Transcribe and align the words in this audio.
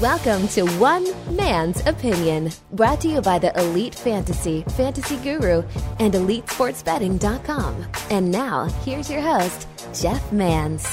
Welcome 0.00 0.46
to 0.48 0.62
One 0.78 1.04
Man's 1.34 1.84
Opinion, 1.84 2.52
brought 2.70 3.00
to 3.00 3.08
you 3.08 3.20
by 3.20 3.40
the 3.40 3.58
Elite 3.58 3.96
Fantasy, 3.96 4.62
Fantasy 4.76 5.16
Guru, 5.16 5.64
and 5.98 6.14
EliteSportsBetting.com. 6.14 7.86
And 8.10 8.30
now, 8.30 8.66
here's 8.84 9.10
your 9.10 9.22
host, 9.22 9.66
Jeff 9.92 10.32
Mans. 10.32 10.86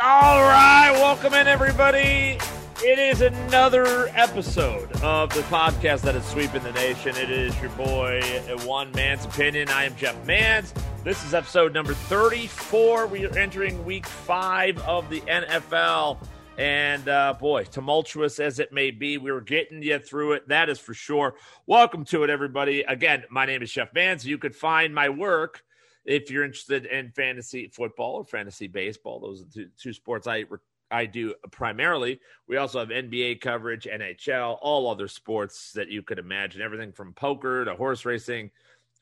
All 0.00 0.40
right, 0.42 0.92
welcome 0.92 1.34
in, 1.34 1.48
everybody. 1.48 2.38
It 2.82 2.98
is 2.98 3.20
another 3.20 4.08
episode 4.14 4.90
of 5.02 5.28
the 5.34 5.42
podcast 5.42 6.00
that 6.00 6.16
is 6.16 6.24
sweeping 6.24 6.62
the 6.62 6.72
nation. 6.72 7.14
It 7.14 7.30
is 7.30 7.54
your 7.60 7.68
boy, 7.72 8.22
One 8.64 8.90
Man's 8.92 9.26
Opinion. 9.26 9.68
I 9.68 9.84
am 9.84 9.94
Jeff 9.96 10.16
Mans. 10.26 10.72
This 11.04 11.22
is 11.26 11.34
episode 11.34 11.74
number 11.74 11.92
34. 11.92 13.06
We 13.08 13.26
are 13.26 13.36
entering 13.36 13.84
week 13.84 14.06
five 14.06 14.78
of 14.78 15.10
the 15.10 15.20
NFL. 15.20 16.26
And 16.56 17.06
uh, 17.06 17.34
boy, 17.38 17.64
tumultuous 17.64 18.40
as 18.40 18.58
it 18.58 18.72
may 18.72 18.90
be, 18.90 19.18
we're 19.18 19.42
getting 19.42 19.82
you 19.82 19.98
through 19.98 20.32
it. 20.32 20.48
That 20.48 20.70
is 20.70 20.78
for 20.78 20.94
sure. 20.94 21.34
Welcome 21.66 22.06
to 22.06 22.24
it, 22.24 22.30
everybody. 22.30 22.80
Again, 22.80 23.24
my 23.28 23.44
name 23.44 23.60
is 23.60 23.70
Jeff 23.70 23.92
Mans. 23.92 24.24
You 24.24 24.38
could 24.38 24.56
find 24.56 24.94
my 24.94 25.10
work 25.10 25.62
if 26.06 26.30
you're 26.30 26.44
interested 26.44 26.86
in 26.86 27.10
fantasy 27.10 27.68
football 27.68 28.14
or 28.14 28.24
fantasy 28.24 28.68
baseball. 28.68 29.20
Those 29.20 29.42
are 29.42 29.44
the 29.44 29.50
two, 29.50 29.68
two 29.76 29.92
sports 29.92 30.26
I 30.26 30.44
I 30.90 31.06
do 31.06 31.34
primarily. 31.50 32.20
We 32.48 32.56
also 32.56 32.80
have 32.80 32.88
NBA 32.88 33.40
coverage, 33.40 33.86
NHL, 33.86 34.58
all 34.60 34.90
other 34.90 35.08
sports 35.08 35.72
that 35.72 35.88
you 35.88 36.02
could 36.02 36.18
imagine. 36.18 36.62
Everything 36.62 36.92
from 36.92 37.12
poker 37.12 37.64
to 37.64 37.74
horse 37.74 38.04
racing. 38.04 38.50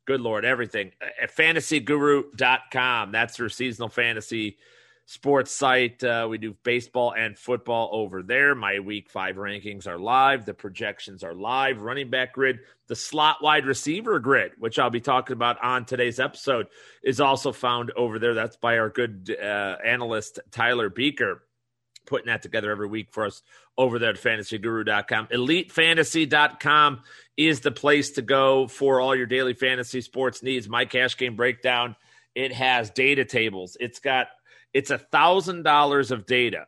Good 0.05 0.21
Lord, 0.21 0.45
everything. 0.45 0.93
At 1.21 1.35
fantasyguru.com. 1.35 3.13
That's 3.13 3.37
their 3.37 3.49
seasonal 3.49 3.89
fantasy 3.89 4.59
sports 5.09 5.51
site. 5.51 6.05
Uh, 6.05 6.27
we 6.29 6.37
do 6.37 6.55
baseball 6.63 7.15
and 7.17 7.37
football 7.37 7.89
over 7.93 8.23
there. 8.23 8.55
My 8.55 8.79
week 8.79 9.09
five 9.09 9.37
rankings 9.37 9.87
are 9.87 9.99
live. 9.99 10.45
The 10.45 10.53
projections 10.53 11.25
are 11.25 11.33
live. 11.33 11.81
Running 11.81 12.11
back 12.11 12.35
grid, 12.35 12.61
the 12.89 12.95
slot 12.95 13.43
wide 13.43 13.65
receiver 13.65 14.19
grid, 14.19 14.53
which 14.59 14.79
I'll 14.79 14.91
be 14.91 15.01
talking 15.01 15.33
about 15.33 15.63
on 15.63 15.87
today's 15.87 16.21
episode, 16.21 16.67
is 17.03 17.21
also 17.21 17.53
found 17.53 17.91
over 17.97 18.19
there. 18.19 18.35
That's 18.35 18.57
by 18.57 18.79
our 18.79 18.91
good 18.91 19.35
uh, 19.43 19.77
analyst, 19.83 20.41
Tyler 20.51 20.91
Beaker. 20.91 21.43
Putting 22.09 22.29
that 22.29 22.43
together 22.43 22.71
every 22.71 22.89
week 22.89 23.09
for 23.11 23.27
us 23.27 23.43
over 23.77 23.99
there 23.99 24.11
at 24.11 24.17
fantasyguru.com. 24.17 25.27
Elitefantasy.com 25.27 27.03
is 27.37 27.61
the 27.61 27.71
place 27.71 28.13
to 28.13 28.23
go 28.23 28.67
for 28.67 29.01
all 29.01 29.15
your 29.15 29.27
daily 29.27 29.55
fantasy 29.55 30.01
sports 30.01 30.43
needs. 30.43 30.69
My 30.69 30.87
cash 30.87 31.17
game 31.17 31.37
breakdown. 31.37 31.95
It 32.35 32.53
has 32.53 32.91
data 32.91 33.25
tables. 33.25 33.77
It's 33.79 33.99
got 33.99 34.29
it's 34.73 34.91
a 34.91 34.99
thousand 34.99 35.65
dollars 35.65 36.11
of 36.11 36.25
data 36.25 36.67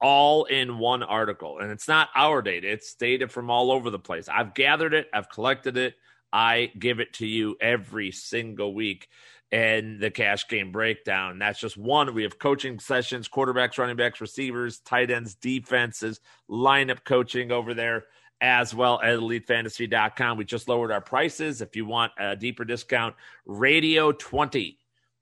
all 0.00 0.44
in 0.46 0.78
one 0.78 1.02
article. 1.02 1.58
And 1.58 1.70
it's 1.70 1.88
not 1.88 2.08
our 2.14 2.42
data, 2.42 2.70
it's 2.70 2.94
data 2.94 3.28
from 3.28 3.50
all 3.50 3.70
over 3.70 3.90
the 3.90 3.98
place. 3.98 4.28
I've 4.28 4.54
gathered 4.54 4.94
it, 4.94 5.08
I've 5.12 5.28
collected 5.28 5.76
it, 5.76 5.94
I 6.32 6.72
give 6.78 7.00
it 7.00 7.14
to 7.14 7.26
you 7.26 7.56
every 7.60 8.10
single 8.10 8.74
week. 8.74 9.08
And 9.52 9.98
the 9.98 10.12
cash 10.12 10.46
game 10.46 10.70
breakdown. 10.70 11.40
That's 11.40 11.58
just 11.58 11.76
one. 11.76 12.14
We 12.14 12.22
have 12.22 12.38
coaching 12.38 12.78
sessions, 12.78 13.28
quarterbacks, 13.28 13.78
running 13.78 13.96
backs, 13.96 14.20
receivers, 14.20 14.78
tight 14.78 15.10
ends, 15.10 15.34
defenses, 15.34 16.20
lineup 16.48 17.04
coaching 17.04 17.50
over 17.50 17.74
there, 17.74 18.04
as 18.40 18.72
well 18.72 19.00
as 19.02 19.18
elitefantasy.com. 19.18 20.38
We 20.38 20.44
just 20.44 20.68
lowered 20.68 20.92
our 20.92 21.00
prices. 21.00 21.62
If 21.62 21.74
you 21.74 21.84
want 21.84 22.12
a 22.16 22.36
deeper 22.36 22.64
discount, 22.64 23.16
radio 23.44 24.12
20 24.12 24.78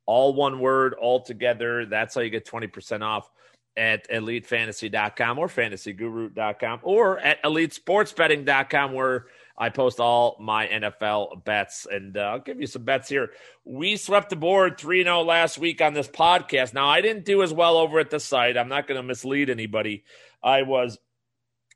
all 0.09 0.33
one 0.33 0.59
word, 0.59 0.95
all 0.95 1.21
together. 1.21 1.84
That's 1.84 2.15
how 2.15 2.23
you 2.23 2.31
get 2.31 2.47
20% 2.47 3.03
off 3.03 3.31
at 3.77 4.09
elitefantasy.com 4.11 5.39
or 5.39 5.49
fantasyguru.com 5.49 6.81
or 6.83 7.21
at 7.21 7.41
elitesportsbetting.com 7.43 8.93
where 8.95 9.27
I 9.59 9.70
post 9.70 9.98
all 9.98 10.37
my 10.39 10.69
NFL 10.69 11.45
bets. 11.45 11.87
And 11.91 12.16
uh, 12.16 12.21
I'll 12.21 12.38
give 12.38 12.60
you 12.60 12.66
some 12.66 12.84
bets 12.84 13.09
here. 13.09 13.33
We 13.65 13.97
swept 13.97 14.31
the 14.31 14.37
board 14.37 14.78
3 14.78 15.03
0 15.03 15.22
last 15.22 15.59
week 15.59 15.83
on 15.83 15.94
this 15.94 16.09
podcast. 16.09 16.72
Now, 16.72 16.88
I 16.88 17.00
didn't 17.00 17.25
do 17.25 17.43
as 17.43 17.53
well 17.53 17.77
over 17.77 17.99
at 17.99 18.10
the 18.10 18.21
site. 18.21 18.56
I'm 18.56 18.69
not 18.69 18.87
going 18.87 19.00
to 19.00 19.03
mislead 19.03 19.50
anybody. 19.50 20.05
I 20.43 20.62
was 20.62 20.99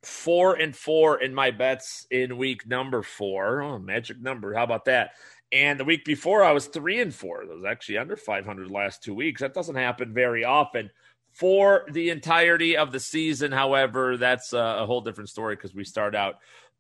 four 0.05 0.55
and 0.55 0.75
four 0.75 1.21
in 1.21 1.35
my 1.35 1.51
bets 1.51 2.07
in 2.11 2.39
week 2.39 2.67
number 2.67 3.03
four. 3.03 3.63
Oh, 3.63 3.79
magic 3.79 4.21
number. 4.21 4.55
How 4.55 4.65
about 4.65 4.85
that? 4.85 5.11
And 5.51 5.79
the 5.79 5.85
week 5.85 6.05
before, 6.05 6.43
I 6.43 6.53
was 6.53 6.67
three 6.67 7.01
and 7.01 7.15
four. 7.15 7.43
It 7.43 7.49
was 7.49 7.65
actually 7.65 7.99
under 7.99 8.17
500 8.17 8.71
last 8.71 9.03
two 9.03 9.15
weeks. 9.15 9.43
That 9.43 9.55
doesn't 9.55 9.75
happen 9.75 10.15
very 10.15 10.45
often. 10.45 10.91
For 11.33 11.87
the 11.91 12.11
entirety 12.11 12.77
of 12.77 12.93
the 12.93 13.01
season, 13.01 13.53
however, 13.53 14.17
that's 14.17 14.53
a, 14.53 14.85
whole 14.87 15.01
different 15.01 15.31
story 15.31 15.57
because 15.57 15.75
we 15.75 15.85
start 15.85 16.15
out 16.15 16.37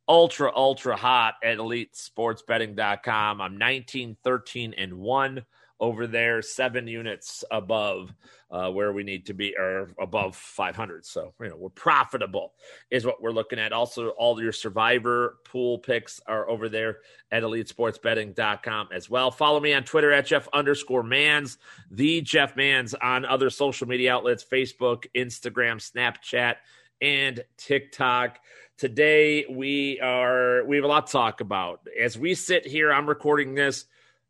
ultra, 0.09 0.53
ultra 0.55 0.97
hot 0.97 1.35
at 1.43 1.59
elitesportsbetting.com. 1.59 3.41
I'm 3.41 3.59
19, 3.59 4.17
13, 4.23 4.75
and 4.77 4.95
1 4.95 5.45
over 5.83 6.07
there, 6.07 6.41
seven 6.41 6.87
units 6.87 7.43
above 7.51 8.15
uh, 8.53 8.71
where 8.71 8.93
we 8.93 9.03
need 9.03 9.27
to 9.27 9.35
be, 9.35 9.57
or 9.59 9.93
above 9.99 10.37
500. 10.37 11.05
So, 11.05 11.35
you 11.41 11.49
know, 11.49 11.57
we're 11.57 11.71
profitable, 11.71 12.53
is 12.91 13.05
what 13.05 13.21
we're 13.21 13.33
looking 13.33 13.59
at. 13.59 13.73
Also, 13.73 14.11
all 14.11 14.41
your 14.41 14.53
survivor 14.53 15.39
pool 15.45 15.79
picks 15.79 16.21
are 16.27 16.49
over 16.49 16.69
there 16.69 16.99
at 17.33 17.43
elitesportsbetting.com 17.43 18.89
as 18.93 19.11
well. 19.11 19.33
Follow 19.33 19.59
me 19.59 19.73
on 19.73 19.83
Twitter 19.83 20.13
at 20.13 20.27
Jeff 20.27 20.49
underscore 20.53 21.03
Mans, 21.03 21.59
the 21.91 22.21
Jeff 22.21 22.55
Mans 22.55 22.95
on 22.95 23.25
other 23.25 23.51
social 23.51 23.89
media 23.89 24.15
outlets 24.15 24.45
Facebook, 24.45 25.07
Instagram, 25.17 25.79
Snapchat, 25.81 26.57
and 27.03 27.45
TikTok. 27.59 28.39
Today, 28.79 29.45
we 29.51 30.01
are, 30.01 30.65
we 30.65 30.77
have 30.77 30.85
a 30.85 30.89
lot 30.89 31.09
to 31.09 31.13
talk 31.13 31.41
about. 31.41 31.81
As 32.01 32.17
we 32.17 32.35
sit 32.35 32.65
here, 32.65 32.93
I'm 32.93 33.09
recording 33.09 33.55
this 33.55 33.85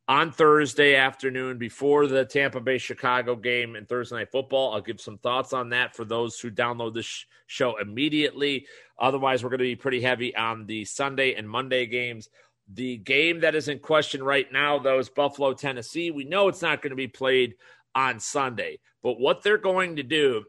on 0.08 0.32
Thursday 0.32 0.96
afternoon 0.96 1.58
before 1.58 2.06
the 2.06 2.24
Tampa 2.24 2.60
Bay 2.60 2.78
Chicago 2.78 3.36
game 3.36 3.76
and 3.76 3.88
Thursday 3.88 4.16
Night 4.16 4.32
Football. 4.32 4.72
I'll 4.72 4.80
give 4.80 5.00
some 5.00 5.18
thoughts 5.18 5.52
on 5.52 5.68
that 5.70 5.94
for 5.94 6.04
those 6.04 6.40
who 6.40 6.50
download 6.50 6.94
this 6.94 7.26
show 7.46 7.78
immediately. 7.78 8.66
Otherwise, 8.98 9.44
we're 9.44 9.50
going 9.50 9.58
to 9.58 9.64
be 9.64 9.76
pretty 9.76 10.00
heavy 10.00 10.34
on 10.34 10.66
the 10.66 10.84
Sunday 10.86 11.34
and 11.34 11.48
Monday 11.48 11.86
games. 11.86 12.28
The 12.72 12.96
game 12.96 13.40
that 13.40 13.54
is 13.54 13.68
in 13.68 13.78
question 13.80 14.22
right 14.22 14.50
now, 14.50 14.78
though, 14.78 14.98
is 14.98 15.10
Buffalo, 15.10 15.52
Tennessee. 15.52 16.10
We 16.10 16.24
know 16.24 16.48
it's 16.48 16.62
not 16.62 16.80
going 16.80 16.90
to 16.90 16.96
be 16.96 17.08
played 17.08 17.54
on 17.94 18.18
Sunday, 18.18 18.78
but 19.02 19.20
what 19.20 19.42
they're 19.42 19.58
going 19.58 19.96
to 19.96 20.02
do 20.02 20.44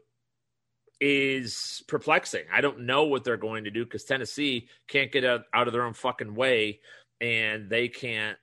is 1.06 1.84
perplexing. 1.86 2.44
I 2.50 2.62
don't 2.62 2.80
know 2.80 3.04
what 3.04 3.24
they're 3.24 3.36
going 3.36 3.64
to 3.64 3.70
do 3.70 3.84
because 3.84 4.04
Tennessee 4.04 4.68
can't 4.88 5.12
get 5.12 5.22
out, 5.22 5.42
out 5.52 5.66
of 5.66 5.74
their 5.74 5.84
own 5.84 5.92
fucking 5.92 6.34
way 6.34 6.80
and 7.20 7.68
they 7.68 7.88
can't 7.88 8.38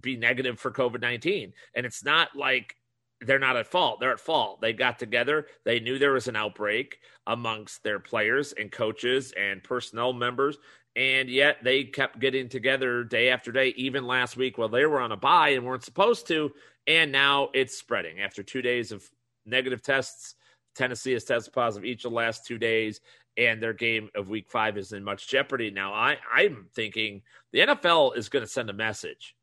be 0.00 0.16
negative 0.16 0.60
for 0.60 0.70
COVID 0.70 1.00
19. 1.00 1.52
And 1.74 1.84
it's 1.84 2.04
not 2.04 2.36
like 2.36 2.76
they're 3.22 3.40
not 3.40 3.56
at 3.56 3.66
fault. 3.66 3.98
They're 3.98 4.12
at 4.12 4.20
fault. 4.20 4.60
They 4.60 4.72
got 4.72 5.00
together. 5.00 5.48
They 5.64 5.80
knew 5.80 5.98
there 5.98 6.12
was 6.12 6.28
an 6.28 6.36
outbreak 6.36 6.98
amongst 7.26 7.82
their 7.82 7.98
players 7.98 8.52
and 8.52 8.70
coaches 8.70 9.32
and 9.32 9.64
personnel 9.64 10.12
members. 10.12 10.58
And 10.94 11.28
yet 11.28 11.56
they 11.64 11.82
kept 11.82 12.20
getting 12.20 12.48
together 12.48 13.02
day 13.02 13.30
after 13.30 13.50
day, 13.50 13.74
even 13.76 14.06
last 14.06 14.36
week 14.36 14.58
while 14.58 14.68
they 14.68 14.86
were 14.86 15.00
on 15.00 15.10
a 15.10 15.16
bye 15.16 15.50
and 15.50 15.66
weren't 15.66 15.84
supposed 15.84 16.28
to. 16.28 16.52
And 16.86 17.10
now 17.10 17.48
it's 17.52 17.76
spreading. 17.76 18.20
After 18.20 18.44
two 18.44 18.62
days 18.62 18.92
of 18.92 19.04
negative 19.44 19.82
tests, 19.82 20.36
Tennessee 20.80 21.12
has 21.12 21.24
tested 21.24 21.52
positive 21.52 21.84
each 21.84 22.04
of 22.04 22.10
the 22.10 22.16
last 22.16 22.46
two 22.46 22.58
days, 22.58 23.00
and 23.36 23.62
their 23.62 23.72
game 23.72 24.08
of 24.14 24.28
week 24.28 24.50
five 24.50 24.78
is 24.78 24.92
in 24.92 25.04
much 25.04 25.28
jeopardy. 25.28 25.70
Now, 25.70 25.92
I, 25.92 26.16
I'm 26.34 26.66
thinking 26.74 27.22
the 27.52 27.60
NFL 27.60 28.16
is 28.16 28.28
going 28.28 28.44
to 28.44 28.50
send 28.50 28.70
a 28.70 28.74
message 28.74 29.34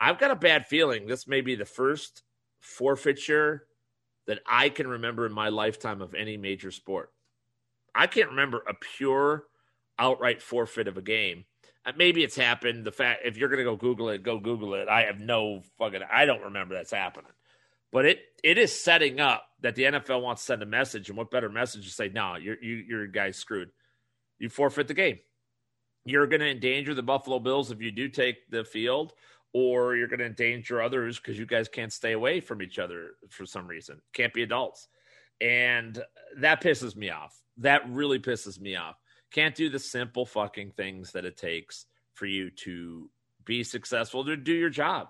I've 0.00 0.18
got 0.18 0.30
a 0.30 0.36
bad 0.36 0.66
feeling 0.66 1.06
this 1.06 1.28
may 1.28 1.42
be 1.42 1.54
the 1.54 1.66
first 1.66 2.22
forfeiture 2.60 3.66
that 4.26 4.40
I 4.46 4.70
can 4.70 4.86
remember 4.86 5.26
in 5.26 5.32
my 5.32 5.50
lifetime 5.50 6.00
of 6.00 6.14
any 6.14 6.36
major 6.36 6.70
sport. 6.70 7.12
I 7.94 8.06
can't 8.06 8.30
remember 8.30 8.62
a 8.66 8.74
pure 8.74 9.44
outright 9.98 10.40
forfeit 10.40 10.88
of 10.88 10.96
a 10.96 11.02
game. 11.02 11.44
Uh, 11.84 11.92
maybe 11.96 12.22
it's 12.22 12.36
happened. 12.36 12.86
The 12.86 12.92
fact 12.92 13.22
if 13.24 13.36
you're 13.36 13.48
going 13.48 13.58
to 13.58 13.64
go 13.64 13.76
Google 13.76 14.08
it, 14.08 14.22
go 14.22 14.38
Google 14.38 14.74
it. 14.74 14.88
I 14.88 15.02
have 15.02 15.20
no 15.20 15.62
fucking. 15.78 16.00
I 16.10 16.24
don't 16.24 16.44
remember 16.44 16.74
that's 16.74 16.92
happening. 16.92 17.32
But 17.92 18.06
it 18.06 18.20
it 18.42 18.58
is 18.58 18.78
setting 18.78 19.20
up 19.20 19.44
that 19.60 19.74
the 19.74 19.84
NFL 19.84 20.22
wants 20.22 20.42
to 20.42 20.46
send 20.46 20.62
a 20.62 20.66
message, 20.66 21.08
and 21.08 21.18
what 21.18 21.30
better 21.30 21.48
message 21.48 21.84
to 21.86 21.92
say? 21.92 22.08
No, 22.08 22.36
you're 22.36 22.62
you, 22.62 22.76
you're 22.76 23.06
guys 23.06 23.36
screwed. 23.36 23.70
You 24.38 24.48
forfeit 24.48 24.88
the 24.88 24.94
game. 24.94 25.18
You're 26.04 26.26
going 26.26 26.40
to 26.40 26.50
endanger 26.50 26.94
the 26.94 27.02
Buffalo 27.02 27.38
Bills 27.38 27.70
if 27.70 27.82
you 27.82 27.90
do 27.90 28.08
take 28.08 28.50
the 28.50 28.64
field 28.64 29.12
or 29.52 29.96
you're 29.96 30.08
going 30.08 30.20
to 30.20 30.26
endanger 30.26 30.80
others 30.80 31.18
because 31.18 31.38
you 31.38 31.46
guys 31.46 31.68
can't 31.68 31.92
stay 31.92 32.12
away 32.12 32.40
from 32.40 32.62
each 32.62 32.78
other 32.78 33.12
for 33.28 33.44
some 33.44 33.66
reason. 33.66 34.00
Can't 34.12 34.32
be 34.32 34.42
adults. 34.42 34.88
And 35.40 36.02
that 36.38 36.62
pisses 36.62 36.96
me 36.96 37.10
off. 37.10 37.40
That 37.58 37.82
really 37.90 38.18
pisses 38.18 38.60
me 38.60 38.76
off. 38.76 38.96
Can't 39.30 39.54
do 39.54 39.68
the 39.68 39.78
simple 39.78 40.24
fucking 40.24 40.72
things 40.72 41.12
that 41.12 41.24
it 41.24 41.36
takes 41.36 41.86
for 42.14 42.26
you 42.26 42.50
to 42.50 43.10
be 43.44 43.64
successful 43.64 44.24
to 44.24 44.36
do 44.36 44.52
your 44.52 44.70
job. 44.70 45.08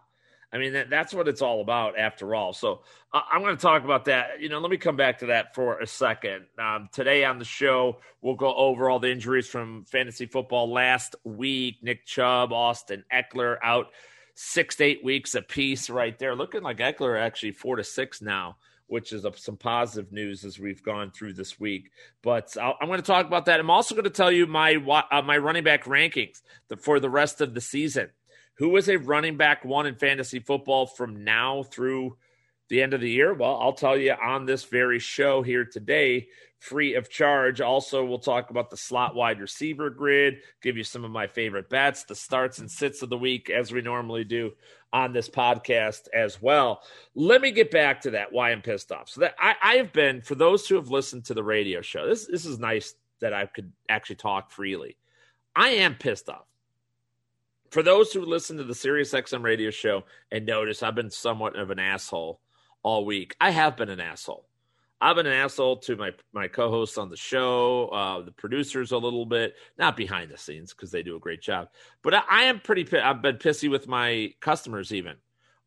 I 0.52 0.58
mean, 0.58 0.72
that, 0.72 0.90
that's 0.90 1.14
what 1.14 1.28
it's 1.28 1.42
all 1.42 1.60
about 1.60 1.98
after 1.98 2.34
all. 2.34 2.52
So 2.52 2.82
uh, 3.12 3.20
I'm 3.30 3.40
going 3.40 3.56
to 3.56 3.62
talk 3.62 3.84
about 3.84 4.06
that. 4.06 4.40
You 4.40 4.48
know, 4.48 4.58
let 4.58 4.70
me 4.70 4.76
come 4.76 4.96
back 4.96 5.20
to 5.20 5.26
that 5.26 5.54
for 5.54 5.78
a 5.78 5.86
second. 5.86 6.46
Um, 6.58 6.88
today 6.92 7.24
on 7.24 7.38
the 7.38 7.44
show, 7.44 7.98
we'll 8.20 8.34
go 8.34 8.54
over 8.54 8.90
all 8.90 8.98
the 8.98 9.10
injuries 9.10 9.46
from 9.46 9.84
fantasy 9.84 10.26
football 10.26 10.70
last 10.72 11.14
week. 11.24 11.76
Nick 11.82 12.04
Chubb, 12.04 12.52
Austin 12.52 13.04
Ekeler 13.12 13.58
out 13.62 13.88
six 14.34 14.76
to 14.76 14.84
eight 14.84 15.04
weeks 15.04 15.34
apiece 15.34 15.88
right 15.88 16.18
there. 16.18 16.34
Looking 16.34 16.62
like 16.62 16.78
Ekeler 16.78 17.20
actually 17.20 17.52
four 17.52 17.76
to 17.76 17.84
six 17.84 18.20
now 18.20 18.56
which 18.90 19.12
is 19.12 19.24
some 19.36 19.56
positive 19.56 20.12
news 20.12 20.44
as 20.44 20.58
we've 20.58 20.82
gone 20.82 21.12
through 21.12 21.32
this 21.32 21.60
week. 21.60 21.92
But 22.22 22.56
i 22.60 22.72
am 22.80 22.88
going 22.88 23.00
to 23.00 23.06
talk 23.06 23.24
about 23.24 23.46
that. 23.46 23.60
I'm 23.60 23.70
also 23.70 23.94
going 23.94 24.04
to 24.04 24.10
tell 24.10 24.32
you 24.32 24.46
my 24.46 24.74
uh, 24.74 25.22
my 25.22 25.38
running 25.38 25.62
back 25.62 25.84
rankings 25.84 26.42
for 26.78 26.98
the 26.98 27.08
rest 27.08 27.40
of 27.40 27.54
the 27.54 27.60
season. 27.60 28.10
Who 28.60 28.76
is 28.76 28.90
a 28.90 28.98
running 28.98 29.38
back 29.38 29.64
one 29.64 29.86
in 29.86 29.94
fantasy 29.94 30.38
football 30.38 30.84
from 30.84 31.24
now 31.24 31.62
through 31.62 32.18
the 32.68 32.82
end 32.82 32.92
of 32.92 33.00
the 33.00 33.08
year? 33.08 33.32
Well, 33.32 33.58
I'll 33.58 33.72
tell 33.72 33.96
you 33.96 34.12
on 34.12 34.44
this 34.44 34.64
very 34.64 34.98
show 34.98 35.40
here 35.40 35.64
today, 35.64 36.28
free 36.58 36.94
of 36.94 37.08
charge. 37.08 37.62
Also, 37.62 38.04
we'll 38.04 38.18
talk 38.18 38.50
about 38.50 38.68
the 38.68 38.76
slot 38.76 39.14
wide 39.14 39.40
receiver 39.40 39.88
grid, 39.88 40.40
give 40.60 40.76
you 40.76 40.84
some 40.84 41.06
of 41.06 41.10
my 41.10 41.26
favorite 41.26 41.70
bets, 41.70 42.04
the 42.04 42.14
starts 42.14 42.58
and 42.58 42.70
sits 42.70 43.00
of 43.00 43.08
the 43.08 43.16
week, 43.16 43.48
as 43.48 43.72
we 43.72 43.80
normally 43.80 44.24
do 44.24 44.52
on 44.92 45.14
this 45.14 45.30
podcast 45.30 46.08
as 46.12 46.42
well. 46.42 46.82
Let 47.14 47.40
me 47.40 47.52
get 47.52 47.70
back 47.70 48.02
to 48.02 48.10
that 48.10 48.30
why 48.30 48.50
I'm 48.50 48.60
pissed 48.60 48.92
off. 48.92 49.08
So 49.08 49.22
that 49.22 49.36
I, 49.40 49.54
I 49.62 49.74
have 49.76 49.94
been, 49.94 50.20
for 50.20 50.34
those 50.34 50.68
who 50.68 50.74
have 50.74 50.90
listened 50.90 51.24
to 51.24 51.34
the 51.34 51.42
radio 51.42 51.80
show, 51.80 52.06
this 52.06 52.26
this 52.26 52.44
is 52.44 52.58
nice 52.58 52.94
that 53.22 53.32
I 53.32 53.46
could 53.46 53.72
actually 53.88 54.16
talk 54.16 54.50
freely. 54.50 54.98
I 55.56 55.70
am 55.70 55.94
pissed 55.94 56.28
off 56.28 56.49
for 57.70 57.82
those 57.82 58.12
who 58.12 58.24
listen 58.24 58.56
to 58.56 58.64
the 58.64 58.74
Sirius 58.74 59.12
XM 59.12 59.42
radio 59.42 59.70
show 59.70 60.04
and 60.30 60.46
notice 60.46 60.82
I've 60.82 60.94
been 60.94 61.10
somewhat 61.10 61.56
of 61.56 61.70
an 61.70 61.78
asshole 61.78 62.40
all 62.82 63.04
week, 63.04 63.36
I 63.40 63.50
have 63.50 63.76
been 63.76 63.90
an 63.90 64.00
asshole. 64.00 64.46
I've 65.02 65.16
been 65.16 65.26
an 65.26 65.32
asshole 65.32 65.78
to 65.78 65.96
my 65.96 66.10
my 66.34 66.46
co-hosts 66.46 66.98
on 66.98 67.08
the 67.08 67.16
show, 67.16 67.86
uh, 67.88 68.20
the 68.20 68.32
producers 68.32 68.92
a 68.92 68.98
little 68.98 69.24
bit, 69.24 69.54
not 69.78 69.96
behind 69.96 70.30
the 70.30 70.36
scenes 70.36 70.74
because 70.74 70.90
they 70.90 71.02
do 71.02 71.16
a 71.16 71.20
great 71.20 71.40
job, 71.40 71.68
but 72.02 72.12
I, 72.12 72.22
I 72.30 72.42
am 72.44 72.60
pretty. 72.60 72.86
I've 72.98 73.22
been 73.22 73.36
pissy 73.36 73.70
with 73.70 73.88
my 73.88 74.34
customers 74.40 74.92
even 74.92 75.16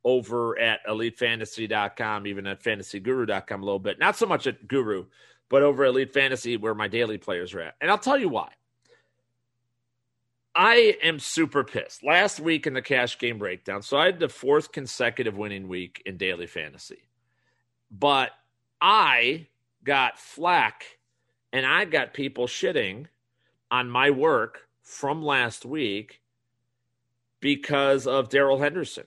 over 0.04 0.60
at 0.60 0.86
EliteFantasy.com, 0.86 2.28
even 2.28 2.46
at 2.46 2.62
FantasyGuru.com 2.62 3.62
a 3.62 3.66
little 3.66 3.80
bit. 3.80 3.98
Not 3.98 4.18
so 4.18 4.28
much 4.28 4.46
at 4.46 4.68
Guru, 4.68 5.06
but 5.50 5.64
over 5.64 5.86
at 5.86 5.90
Elite 5.90 6.14
Fantasy 6.14 6.58
where 6.58 6.76
my 6.76 6.88
daily 6.88 7.18
players 7.18 7.56
are 7.56 7.62
at, 7.62 7.76
and 7.82 7.90
I'll 7.90 7.98
tell 7.98 8.20
you 8.20 8.30
why. 8.30 8.50
I 10.56 10.98
am 11.02 11.20
super 11.20 11.64
pissed. 11.64 12.04
Last 12.04 12.40
week 12.40 12.68
in 12.68 12.74
the 12.74 12.82
cash 12.82 13.18
game 13.18 13.40
breakdown, 13.40 13.82
so 13.82 13.98
I 13.98 14.06
had 14.06 14.20
the 14.20 14.30
fourth 14.30 14.72
consecutive 14.72 15.36
winning 15.38 15.68
week 15.68 16.02
in 16.06 16.18
daily 16.18 16.48
fantasy. 16.48 17.04
But 17.90 18.32
I 18.80 19.48
got 19.84 20.20
flack 20.20 20.86
and 21.52 21.66
I 21.66 21.86
got 21.86 22.14
people 22.14 22.48
shitting 22.48 23.06
on 23.72 23.90
my 23.90 24.12
work 24.12 24.68
from 24.82 25.24
last 25.24 25.66
week 25.66 26.22
because 27.40 28.06
of 28.06 28.30
Darrell 28.30 28.60
Henderson. 28.60 29.06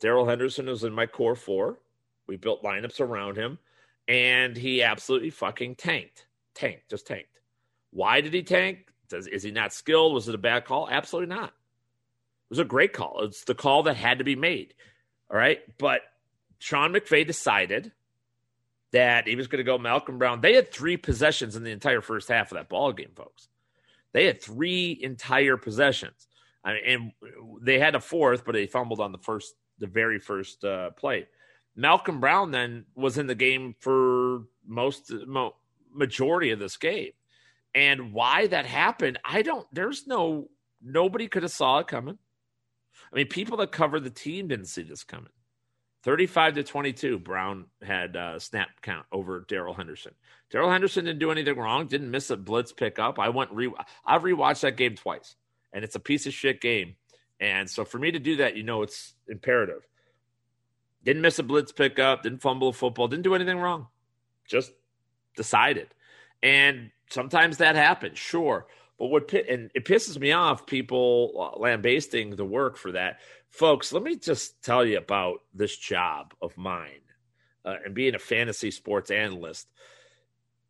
Darrell 0.00 0.28
Henderson 0.28 0.66
was 0.66 0.84
in 0.84 0.92
my 0.92 1.06
core 1.06 1.36
four. 1.36 1.78
We 2.26 2.36
built 2.36 2.62
lineups 2.62 3.00
around 3.00 3.36
him, 3.36 3.58
and 4.06 4.56
he 4.56 4.82
absolutely 4.82 5.30
fucking 5.30 5.76
tanked. 5.76 6.26
Tanked, 6.54 6.90
just 6.90 7.06
tanked. 7.06 7.40
Why 7.90 8.20
did 8.20 8.34
he 8.34 8.42
tank? 8.42 8.87
Does, 9.08 9.26
is 9.26 9.42
he 9.42 9.50
not 9.50 9.72
skilled? 9.72 10.14
Was 10.14 10.28
it 10.28 10.34
a 10.34 10.38
bad 10.38 10.64
call? 10.64 10.88
Absolutely 10.90 11.34
not. 11.34 11.48
It 11.48 12.50
was 12.50 12.58
a 12.58 12.64
great 12.64 12.92
call. 12.92 13.24
It's 13.24 13.44
the 13.44 13.54
call 13.54 13.84
that 13.84 13.96
had 13.96 14.18
to 14.18 14.24
be 14.24 14.36
made. 14.36 14.74
All 15.30 15.36
right. 15.36 15.60
But 15.78 16.02
Sean 16.58 16.92
McVay 16.92 17.26
decided 17.26 17.92
that 18.92 19.26
he 19.26 19.36
was 19.36 19.48
going 19.48 19.58
to 19.58 19.64
go 19.64 19.78
Malcolm 19.78 20.18
Brown. 20.18 20.40
They 20.40 20.54
had 20.54 20.72
three 20.72 20.96
possessions 20.96 21.56
in 21.56 21.62
the 21.62 21.70
entire 21.70 22.00
first 22.00 22.28
half 22.28 22.50
of 22.50 22.56
that 22.56 22.68
ball 22.68 22.92
game, 22.92 23.10
folks. 23.14 23.48
They 24.12 24.24
had 24.24 24.42
three 24.42 24.98
entire 25.00 25.56
possessions. 25.56 26.26
I 26.64 26.72
mean, 26.72 26.82
and 26.86 27.12
they 27.60 27.78
had 27.78 27.94
a 27.94 28.00
fourth, 28.00 28.44
but 28.44 28.52
they 28.52 28.66
fumbled 28.66 29.00
on 29.00 29.12
the 29.12 29.18
first, 29.18 29.54
the 29.78 29.86
very 29.86 30.18
first 30.18 30.64
uh, 30.64 30.90
play. 30.92 31.26
Malcolm 31.76 32.18
Brown 32.18 32.50
then 32.50 32.86
was 32.94 33.18
in 33.18 33.26
the 33.26 33.34
game 33.34 33.74
for 33.78 34.44
most 34.66 35.12
mo- 35.26 35.54
majority 35.92 36.50
of 36.50 36.58
this 36.58 36.76
game. 36.76 37.12
And 37.74 38.12
why 38.12 38.46
that 38.46 38.66
happened, 38.66 39.18
I 39.24 39.42
don't, 39.42 39.66
there's 39.72 40.06
no, 40.06 40.48
nobody 40.82 41.28
could 41.28 41.42
have 41.42 41.52
saw 41.52 41.78
it 41.78 41.86
coming. 41.86 42.18
I 43.12 43.16
mean, 43.16 43.28
people 43.28 43.58
that 43.58 43.72
cover 43.72 44.00
the 44.00 44.10
team 44.10 44.48
didn't 44.48 44.66
see 44.66 44.82
this 44.82 45.04
coming. 45.04 45.30
35 46.04 46.54
to 46.54 46.62
22, 46.62 47.18
Brown 47.18 47.66
had 47.82 48.16
uh, 48.16 48.38
snap 48.38 48.68
count 48.82 49.06
over 49.12 49.44
Darrell 49.48 49.74
Henderson. 49.74 50.14
Darrell 50.50 50.70
Henderson 50.70 51.04
didn't 51.04 51.18
do 51.18 51.30
anything 51.30 51.56
wrong, 51.56 51.86
didn't 51.86 52.10
miss 52.10 52.30
a 52.30 52.36
blitz 52.36 52.72
pickup. 52.72 53.18
I 53.18 53.28
went 53.28 53.50
re 53.52 53.72
I've 54.06 54.22
rewatched 54.22 54.60
that 54.60 54.76
game 54.76 54.94
twice, 54.94 55.34
and 55.72 55.84
it's 55.84 55.96
a 55.96 56.00
piece 56.00 56.26
of 56.26 56.32
shit 56.32 56.60
game. 56.60 56.94
And 57.40 57.68
so 57.68 57.84
for 57.84 57.98
me 57.98 58.12
to 58.12 58.18
do 58.18 58.36
that, 58.36 58.56
you 58.56 58.62
know, 58.62 58.82
it's 58.82 59.14
imperative. 59.28 59.86
Didn't 61.04 61.22
miss 61.22 61.38
a 61.38 61.42
blitz 61.42 61.72
pickup, 61.72 62.22
didn't 62.22 62.42
fumble 62.42 62.68
a 62.68 62.72
football, 62.72 63.08
didn't 63.08 63.24
do 63.24 63.34
anything 63.34 63.58
wrong. 63.58 63.88
Just 64.46 64.72
decided. 65.36 65.88
And 66.42 66.90
sometimes 67.10 67.58
that 67.58 67.76
happens, 67.76 68.18
sure. 68.18 68.66
But 68.98 69.06
what 69.06 69.32
and 69.32 69.70
it 69.74 69.84
pisses 69.84 70.18
me 70.18 70.32
off 70.32 70.66
people 70.66 71.54
lambasting 71.58 72.34
the 72.34 72.44
work 72.44 72.76
for 72.76 72.92
that, 72.92 73.20
folks. 73.48 73.92
Let 73.92 74.02
me 74.02 74.16
just 74.16 74.60
tell 74.62 74.84
you 74.84 74.98
about 74.98 75.40
this 75.54 75.76
job 75.76 76.34
of 76.42 76.56
mine 76.56 77.00
uh, 77.64 77.76
and 77.84 77.94
being 77.94 78.16
a 78.16 78.18
fantasy 78.18 78.72
sports 78.72 79.10
analyst. 79.10 79.68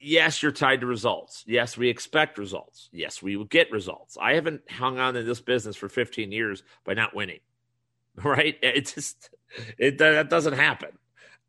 Yes, 0.00 0.42
you're 0.42 0.52
tied 0.52 0.82
to 0.82 0.86
results. 0.86 1.42
Yes, 1.46 1.76
we 1.76 1.88
expect 1.88 2.38
results. 2.38 2.88
Yes, 2.92 3.22
we 3.22 3.36
will 3.36 3.46
get 3.46 3.72
results. 3.72 4.16
I 4.20 4.34
haven't 4.34 4.70
hung 4.70 4.98
on 4.98 5.16
in 5.16 5.26
this 5.26 5.40
business 5.40 5.74
for 5.74 5.88
15 5.88 6.30
years 6.30 6.62
by 6.84 6.94
not 6.94 7.14
winning. 7.14 7.40
Right? 8.24 8.56
It 8.62 8.92
just 8.92 9.30
it 9.78 9.98
that 9.98 10.28
doesn't 10.28 10.54
happen. 10.54 10.90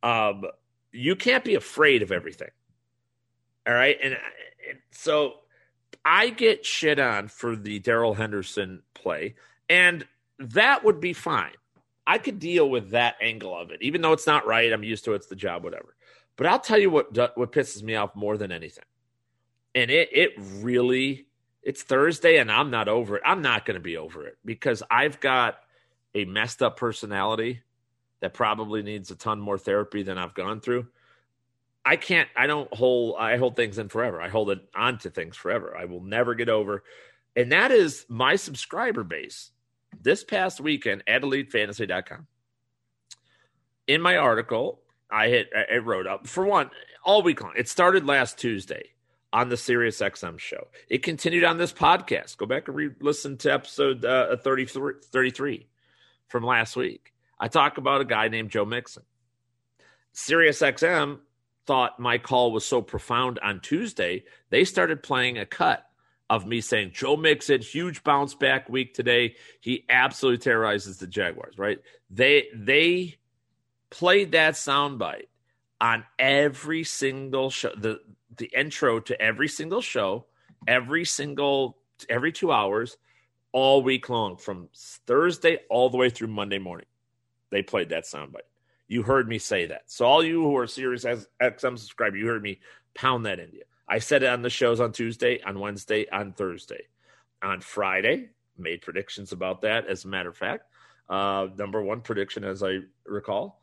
Um, 0.04 0.44
you 0.92 1.16
can't 1.16 1.44
be 1.44 1.56
afraid 1.56 2.04
of 2.04 2.12
everything. 2.12 2.52
All 3.68 3.74
right, 3.74 3.98
and 4.04 4.18
so 4.92 5.36
I 6.06 6.30
get 6.30 6.66
shit 6.66 7.00
on 7.00 7.28
for 7.28 7.56
the 7.56 7.80
Darrell 7.80 8.14
Henderson 8.14 8.82
play, 8.94 9.36
and 9.70 10.06
that 10.40 10.84
would 10.84 11.00
be 11.00 11.14
fine. 11.14 11.54
I 12.08 12.18
could 12.18 12.40
deal 12.40 12.70
with 12.70 12.92
that 12.92 13.16
angle 13.22 13.56
of 13.56 13.72
it, 13.72 13.82
even 13.82 14.02
though 14.02 14.14
it's 14.14 14.28
not 14.28 14.48
right. 14.48 14.72
I'm 14.74 14.84
used 14.84 15.06
to 15.06 15.14
it, 15.14 15.18
it's 15.18 15.28
the 15.28 15.36
job, 15.36 15.64
whatever. 15.64 15.96
But 16.36 16.48
I'll 16.48 16.60
tell 16.60 16.80
you 16.80 16.90
what 16.90 17.16
what 17.38 17.52
pisses 17.52 17.84
me 17.84 17.96
off 17.96 18.16
more 18.16 18.38
than 18.38 18.52
anything, 18.52 18.86
and 19.76 19.92
it 19.92 20.10
it 20.12 20.32
really 20.38 21.28
it's 21.62 21.84
Thursday, 21.84 22.38
and 22.38 22.52
I'm 22.52 22.72
not 22.72 22.88
over 22.88 23.18
it. 23.18 23.24
I'm 23.26 23.42
not 23.42 23.66
going 23.66 23.76
to 23.76 23.82
be 23.82 23.98
over 23.98 24.26
it 24.26 24.38
because 24.46 24.82
I've 24.90 25.20
got 25.20 25.60
a 26.16 26.26
messed 26.26 26.64
up 26.64 26.78
personality 26.78 27.62
that 28.22 28.34
probably 28.34 28.82
needs 28.82 29.12
a 29.12 29.16
ton 29.16 29.40
more 29.40 29.58
therapy 29.58 30.04
than 30.04 30.18
I've 30.18 30.34
gone 30.34 30.62
through. 30.62 30.88
I 31.86 31.96
can't. 31.96 32.30
I 32.36 32.48
don't 32.48 32.72
hold. 32.74 33.16
I 33.20 33.38
hold 33.38 33.56
things 33.56 33.78
in 33.78 33.90
forever. 33.90 34.22
I 34.22 34.30
hold 34.30 34.52
it 34.52 34.60
onto 34.76 35.10
things 35.10 35.36
forever. 35.36 35.76
I 35.76 35.86
will 35.86 36.04
never 36.04 36.36
get 36.36 36.50
over, 36.50 36.84
and 37.36 37.52
that 37.52 37.72
is 37.72 38.06
my 38.10 38.36
subscriber 38.36 39.04
base. 39.04 39.52
This 40.00 40.24
past 40.24 40.62
weekend 40.62 41.04
at 41.08 41.24
EliteFantasy.com, 41.24 42.28
in 43.88 44.02
my 44.02 44.18
article, 44.18 44.82
I 45.10 45.30
hit. 45.30 45.50
I 45.56 45.78
wrote 45.78 46.06
up 46.06 46.28
for 46.28 46.46
one 46.46 46.70
all 47.04 47.24
week 47.24 47.42
long. 47.42 47.54
It 47.58 47.70
started 47.70 48.06
last 48.06 48.38
Tuesday 48.38 48.90
on 49.32 49.50
the 49.50 49.58
Sirius 49.58 50.00
XM 50.00 50.40
show. 50.40 50.68
It 50.90 51.04
continued 51.04 51.44
on 51.44 51.58
this 51.58 51.74
podcast. 51.74 52.38
Go 52.38 52.46
back 52.46 52.68
and 52.68 52.76
re-listen 52.76 53.38
to 53.38 53.54
episode 53.54 54.04
uh, 54.04 54.38
33, 54.38 54.94
33 55.04 55.68
from 56.28 56.44
last 56.44 56.76
week. 56.76 57.14
I 57.40 57.48
talk 57.48 57.78
about 57.78 58.02
a 58.02 58.06
guy 58.06 58.28
named 58.28 58.52
Joe 58.52 58.66
Mixon. 58.66 59.04
Sirius 60.14 60.62
XM 60.62 61.20
thought 61.70 62.00
my 62.00 62.18
call 62.18 62.52
was 62.52 62.66
so 62.66 62.82
profound 62.82 63.38
on 63.44 63.60
Tuesday, 63.60 64.24
they 64.50 64.66
started 64.66 65.04
playing 65.04 65.38
a 65.38 65.46
cut 65.46 65.86
of 66.28 66.48
me 66.48 66.62
saying 66.62 66.94
Joe 66.96 67.16
Mixon, 67.16 67.62
huge 67.62 68.04
bounce 68.04 68.34
back 68.34 68.68
week 68.70 68.96
today. 68.96 69.36
He 69.60 69.86
absolutely 69.88 70.40
terrorizes 70.40 70.98
the 70.98 71.06
Jaguars, 71.06 71.60
right? 71.60 71.78
They 72.10 72.48
they 72.56 73.18
played 73.92 74.32
that 74.32 74.56
soundbite 74.56 75.28
on 75.80 76.06
every 76.18 76.84
single 76.84 77.52
show, 77.52 77.72
the 77.78 78.00
the 78.36 78.50
intro 78.58 79.00
to 79.02 79.22
every 79.22 79.48
single 79.48 79.82
show, 79.82 80.26
every 80.68 81.06
single 81.06 81.78
every 82.10 82.32
two 82.32 82.52
hours, 82.52 82.98
all 83.52 83.84
week 83.84 84.10
long, 84.10 84.38
from 84.38 84.70
Thursday 85.06 85.60
all 85.70 85.92
the 85.92 85.98
way 85.98 86.10
through 86.10 86.30
Monday 86.30 86.58
morning. 86.58 86.88
They 87.52 87.62
played 87.62 87.90
that 87.90 88.06
soundbite. 88.06 88.49
You 88.90 89.04
heard 89.04 89.30
me 89.30 89.38
say 89.38 89.68
that. 89.68 89.84
So 89.86 90.06
all 90.06 90.22
you 90.22 90.42
who 90.44 90.58
are 90.58 90.68
Sirius 90.68 91.06
XM 91.06 91.80
subscriber, 91.80 92.18
you 92.18 92.28
heard 92.28 92.44
me 92.44 92.60
pound 92.94 93.26
that 93.28 93.40
into 93.40 93.56
you. 93.56 93.64
I 93.88 94.00
said 94.00 94.24
it 94.24 94.30
on 94.30 94.42
the 94.42 94.50
shows 94.50 94.82
on 94.82 94.92
Tuesday, 94.92 95.42
on 95.42 95.60
Wednesday, 95.60 96.10
on 96.12 96.34
Thursday. 96.34 96.88
On 97.42 97.62
Friday, 97.62 98.30
made 98.58 98.82
predictions 98.82 99.32
about 99.32 99.62
that, 99.62 99.88
as 99.88 100.04
a 100.04 100.10
matter 100.10 100.30
of 100.30 100.36
fact. 100.38 100.66
uh, 101.10 101.48
number 101.58 101.82
one 101.82 102.02
prediction, 102.02 102.44
as 102.44 102.62
I 102.64 102.80
recall. 103.06 103.62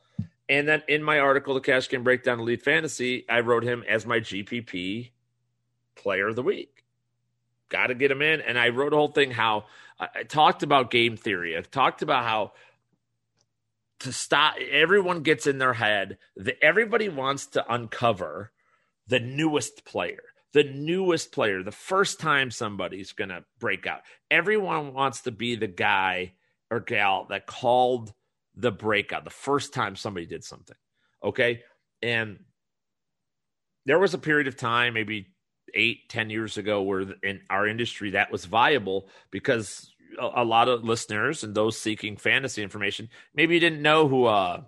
And 0.49 0.67
then 0.67 0.83
in 0.89 1.03
my 1.03 1.19
article, 1.21 1.55
the 1.55 1.61
Cash 1.61 1.89
Game 1.89 2.05
Breakdown 2.05 2.41
Elite 2.41 2.63
Fantasy, 2.63 3.25
I 3.29 3.41
wrote 3.41 3.65
him 3.65 3.85
as 3.89 4.07
my 4.07 4.21
GPP 4.21 5.11
player 5.97 6.29
of 6.29 6.37
the 6.37 6.43
week. 6.43 6.85
Got 7.69 7.89
to 7.89 7.95
get 7.95 8.11
him 8.11 8.23
in. 8.23 8.41
And 8.41 8.59
I 8.59 8.69
wrote 8.69 8.93
a 8.93 8.97
whole 8.97 9.09
thing 9.09 9.31
how 9.33 9.65
I 9.99 10.23
talked 10.23 10.63
about 10.63 10.91
game 10.91 11.17
theory. 11.17 11.57
I 11.57 11.63
talked 11.63 12.03
about 12.03 12.25
how 12.25 12.53
to 14.01 14.13
stop 14.13 14.55
everyone 14.71 15.23
gets 15.23 15.47
in 15.47 15.59
their 15.59 15.75
head 15.75 16.19
that 16.37 16.63
everybody 16.63 17.09
wants 17.09 17.47
to 17.47 17.73
uncover 17.73 18.53
the 19.07 19.21
newest 19.21 19.85
player 19.85 20.23
the 20.53 20.65
newest 20.65 21.33
player 21.33 21.63
the 21.63 21.71
first 21.71 22.19
time 22.19 22.51
somebody's 22.51 23.13
going 23.13 23.29
to 23.29 23.45
break 23.59 23.87
out. 23.87 24.01
Everyone 24.31 24.95
wants 24.95 25.23
to 25.23 25.31
be 25.31 25.55
the 25.55 25.67
guy 25.67 26.33
or 26.71 26.81
gal 26.81 27.27
that 27.29 27.47
called 27.47 28.15
the 28.55 28.73
breakout 28.73 29.25
the 29.25 29.31
first 29.31 29.75
time 29.75 29.97
somebody 29.97 30.25
did 30.25 30.43
something 30.43 30.77
okay? 31.23 31.63
And 32.03 32.39
there 33.85 33.99
was 33.99 34.15
a 34.15 34.19
period 34.19 34.47
of 34.47 34.57
time 34.57 34.95
maybe 34.95 35.29
eight 35.75 36.09
ten 36.09 36.31
years 36.31 36.57
ago 36.57 36.83
where 36.83 37.05
in 37.23 37.41
our 37.51 37.67
industry 37.67 38.11
that 38.11 38.31
was 38.33 38.45
viable 38.45 39.09
because 39.31 39.93
a, 40.19 40.45
lot 40.45 40.69
of 40.69 40.85
listeners 40.85 41.45
and 41.45 41.55
those 41.55 41.79
seeking 41.79 42.17
fantasy 42.17 42.63
information, 42.63 43.09
maybe 43.35 43.55
you 43.55 43.61
didn't 43.61 43.83
know 43.83 44.09
who 44.09 44.25
uh, 44.25 44.63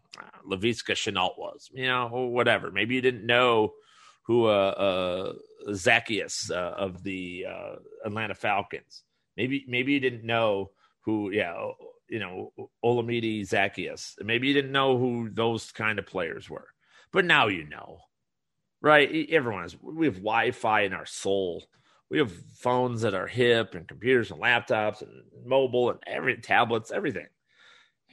Laviska 0.46 0.92
Shenault 0.92 1.38
was, 1.38 1.70
you 1.72 1.86
know, 1.86 2.08
whatever. 2.08 2.70
Maybe 2.70 2.94
you 2.94 3.00
didn't 3.00 3.26
know 3.26 3.74
who 4.22 4.46
uh, 4.46 4.48
uh, 4.48 5.32
Zaccheaus 5.70 6.50
uh, 6.50 6.74
of 6.76 7.02
the 7.02 7.46
uh, 7.48 7.76
Atlanta 8.04 8.34
Falcons. 8.34 9.02
Maybe 9.36 9.64
maybe 9.68 9.92
you 9.92 10.00
didn't 10.00 10.24
know 10.24 10.70
who, 11.00 11.30
yeah, 11.30 11.54
you 12.08 12.18
know, 12.18 12.52
Olamide 12.84 13.48
Zaccheaus. 13.48 14.14
Maybe 14.22 14.48
you 14.48 14.54
didn't 14.54 14.72
know 14.72 14.98
who 14.98 15.30
those 15.30 15.70
kind 15.72 15.98
of 15.98 16.06
players 16.06 16.50
were, 16.50 16.68
but 17.12 17.24
now 17.24 17.46
you 17.46 17.66
know, 17.66 18.00
right? 18.82 19.28
Everyone 19.30 19.62
has. 19.62 19.76
We 19.80 20.06
have 20.06 20.16
Wi-Fi 20.16 20.82
in 20.82 20.92
our 20.92 21.06
soul 21.06 21.64
we 22.10 22.18
have 22.18 22.32
phones 22.56 23.02
that 23.02 23.14
are 23.14 23.26
hip 23.26 23.74
and 23.74 23.86
computers 23.86 24.30
and 24.30 24.40
laptops 24.40 25.02
and 25.02 25.10
mobile 25.44 25.90
and 25.90 26.00
every 26.06 26.36
tablets, 26.38 26.90
everything. 26.90 27.26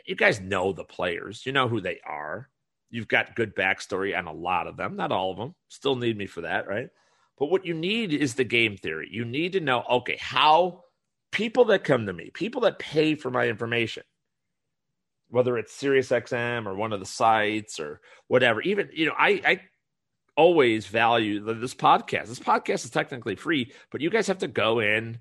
You 0.06 0.16
guys 0.16 0.42
know 0.42 0.74
the 0.74 0.84
players. 0.84 1.46
You 1.46 1.52
know 1.52 1.68
who 1.68 1.82
they 1.82 2.00
are. 2.06 2.50
You've 2.90 3.08
got 3.08 3.36
good 3.36 3.56
backstory 3.56 4.18
on 4.18 4.28
a 4.28 4.34
lot 4.34 4.68
of 4.68 4.78
them, 4.78 4.96
not 4.96 5.12
all 5.12 5.32
of 5.32 5.38
them. 5.38 5.56
Still 5.70 5.96
need 5.96 6.18
me 6.18 6.28
for 6.28 6.42
that, 6.42 6.68
right? 6.68 6.90
But 7.38 7.48
what 7.48 7.66
you 7.66 7.74
need 7.74 8.14
is 8.14 8.36
the 8.36 8.44
game 8.44 8.78
theory. 8.78 9.10
You 9.12 9.26
need 9.26 9.54
to 9.54 9.60
know, 9.60 9.84
okay, 9.90 10.18
how 10.20 10.84
people 11.32 11.66
that 11.66 11.84
come 11.84 12.06
to 12.06 12.14
me, 12.14 12.30
people 12.34 12.62
that 12.62 12.80
pay 12.80 13.16
for 13.16 13.30
my 13.30 13.48
information, 13.48 14.04
whether 15.30 15.58
it's 15.58 15.76
SiriusXM 15.82 16.66
or 16.66 16.76
one 16.76 16.94
of 16.94 17.00
the 17.00 17.06
sites 17.06 17.80
or 17.80 18.00
whatever, 18.28 18.62
even, 18.62 18.90
you 18.94 19.08
know, 19.08 19.16
I, 19.18 19.42
I 19.46 19.62
always 20.36 20.88
value 20.88 21.40
this 21.40 21.76
podcast. 21.76 22.28
This 22.28 22.40
podcast 22.40 22.86
is 22.86 22.90
technically 22.90 23.36
free, 23.36 23.72
but 23.92 24.02
you 24.02 24.10
guys 24.10 24.28
have 24.28 24.40
to 24.40 24.48
go 24.48 24.80
in, 24.80 25.20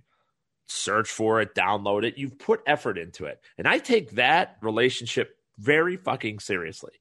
search 0.66 1.10
for 1.10 1.40
it, 1.40 1.54
download 1.54 2.04
it. 2.04 2.18
You've 2.18 2.38
put 2.38 2.62
effort 2.66 2.98
into 2.98 3.26
it. 3.26 3.40
And 3.58 3.68
I 3.68 3.78
take 3.78 4.12
that 4.12 4.56
relationship 4.60 5.36
very 5.58 5.96
fucking 5.96 6.40
seriously. 6.40 6.92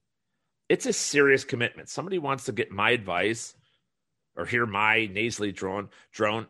It's 0.70 0.86
a 0.86 0.94
serious 0.94 1.44
commitment. 1.44 1.90
Somebody 1.90 2.20
wants 2.20 2.46
to 2.46 2.52
get 2.52 2.72
my 2.72 2.92
advice 2.92 3.56
or 4.36 4.46
hear 4.46 4.66
my 4.66 5.08
nasally 5.12 5.52
drone 5.52 5.90
drone. 6.12 6.48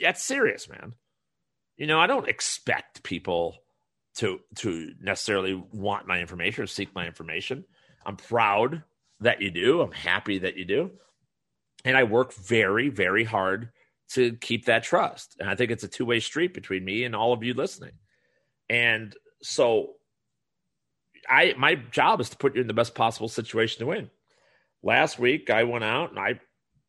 That's 0.00 0.22
serious, 0.22 0.68
man. 0.68 0.94
You 1.76 1.86
know, 1.86 2.00
I 2.00 2.06
don't 2.06 2.28
expect 2.28 3.02
people 3.02 3.56
to 4.16 4.40
to 4.56 4.92
necessarily 5.00 5.54
want 5.72 6.06
my 6.06 6.20
information 6.20 6.64
or 6.64 6.66
seek 6.66 6.94
my 6.94 7.06
information. 7.06 7.64
I'm 8.04 8.16
proud 8.16 8.82
that 9.22 9.40
you 9.40 9.50
do. 9.50 9.80
I'm 9.80 9.92
happy 9.92 10.38
that 10.38 10.56
you 10.56 10.64
do. 10.64 10.90
And 11.84 11.96
I 11.96 12.04
work 12.04 12.32
very, 12.34 12.88
very 12.88 13.24
hard 13.24 13.70
to 14.10 14.34
keep 14.36 14.66
that 14.66 14.84
trust. 14.84 15.36
And 15.40 15.48
I 15.48 15.54
think 15.54 15.70
it's 15.70 15.84
a 15.84 15.88
two 15.88 16.04
way 16.04 16.20
street 16.20 16.54
between 16.54 16.84
me 16.84 17.04
and 17.04 17.16
all 17.16 17.32
of 17.32 17.42
you 17.42 17.54
listening. 17.54 17.92
And 18.68 19.14
so 19.42 19.94
I 21.28 21.54
my 21.56 21.74
job 21.74 22.20
is 22.20 22.30
to 22.30 22.36
put 22.36 22.54
you 22.54 22.60
in 22.60 22.66
the 22.66 22.74
best 22.74 22.94
possible 22.94 23.28
situation 23.28 23.80
to 23.80 23.86
win. 23.86 24.10
Last 24.82 25.18
week 25.18 25.50
I 25.50 25.64
went 25.64 25.84
out 25.84 26.10
and 26.10 26.18
I 26.18 26.40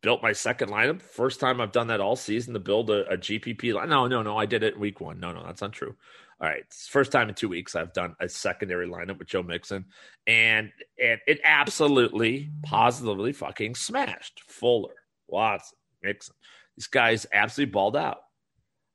built 0.02 0.22
my 0.22 0.34
second 0.34 0.70
lineup. 0.70 1.02
First 1.02 1.40
time 1.40 1.62
I've 1.62 1.72
done 1.72 1.88
that 1.88 2.02
all 2.02 2.16
season 2.16 2.54
to 2.54 2.60
build 2.60 2.90
a, 2.90 3.10
a 3.10 3.18
GPP. 3.18 3.88
No, 3.88 4.08
no, 4.08 4.22
no. 4.22 4.38
I 4.38 4.46
did 4.46 4.64
it 4.64 4.80
week 4.80 5.00
one. 5.00 5.20
No, 5.20 5.32
no, 5.32 5.44
that's 5.46 5.62
not 5.62 5.72
true. 5.72 5.96
All 6.44 6.50
right, 6.50 6.66
first 6.74 7.14
time 7.14 7.30
in 7.30 7.36
two 7.36 7.48
weeks 7.48 7.74
I've 7.74 7.94
done 7.94 8.18
a 8.20 8.28
secondary 8.28 8.86
lineup 8.86 9.18
with 9.18 9.30
Joe 9.30 9.44
Mixon, 9.44 9.86
and 10.28 10.74
and 11.02 11.22
it 11.26 11.40
absolutely, 11.46 12.50
positively 12.64 13.32
fucking 13.32 13.76
smashed. 13.76 14.42
Fuller, 14.50 14.94
Watson, 15.30 15.78
Mixon, 16.04 16.36
these 16.76 16.88
guys 16.88 17.26
absolutely 17.32 17.72
balled 17.72 17.96
out. 17.96 18.18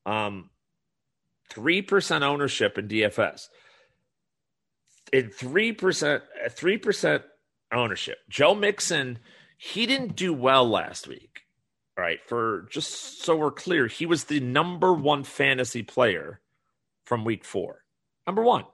Um, 0.05 0.51
three 1.49 1.81
percent 1.81 2.23
ownership 2.23 2.77
in 2.77 2.87
DFS, 2.87 3.47
in 5.11 5.31
three 5.31 5.73
percent, 5.73 6.25
three 6.51 6.77
percent 6.77 7.23
ownership. 7.73 8.19
Joe 8.29 8.55
Mixon, 8.55 9.21
he 9.57 9.87
didn't 9.87 10.17
do 10.17 10.35
well 10.35 10.69
last 10.69 11.09
week. 11.09 11.41
All 11.97 12.05
right, 12.05 12.19
for 12.27 12.69
just 12.71 13.23
so 13.23 13.37
we're 13.37 13.53
clear, 13.53 13.87
he 13.87 14.05
was 14.05 14.25
the 14.25 14.41
number 14.41 14.93
one 14.93 15.25
fantasy 15.25 15.83
player 15.83 16.43
from 17.09 17.25
week 17.25 17.45
four. 17.45 17.83
Number 18.27 18.43
one. 18.43 18.65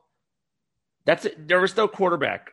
That's 1.07 1.25
it. 1.25 1.47
There 1.47 1.61
was 1.61 1.77
no 1.77 1.87
quarterback 1.87 2.51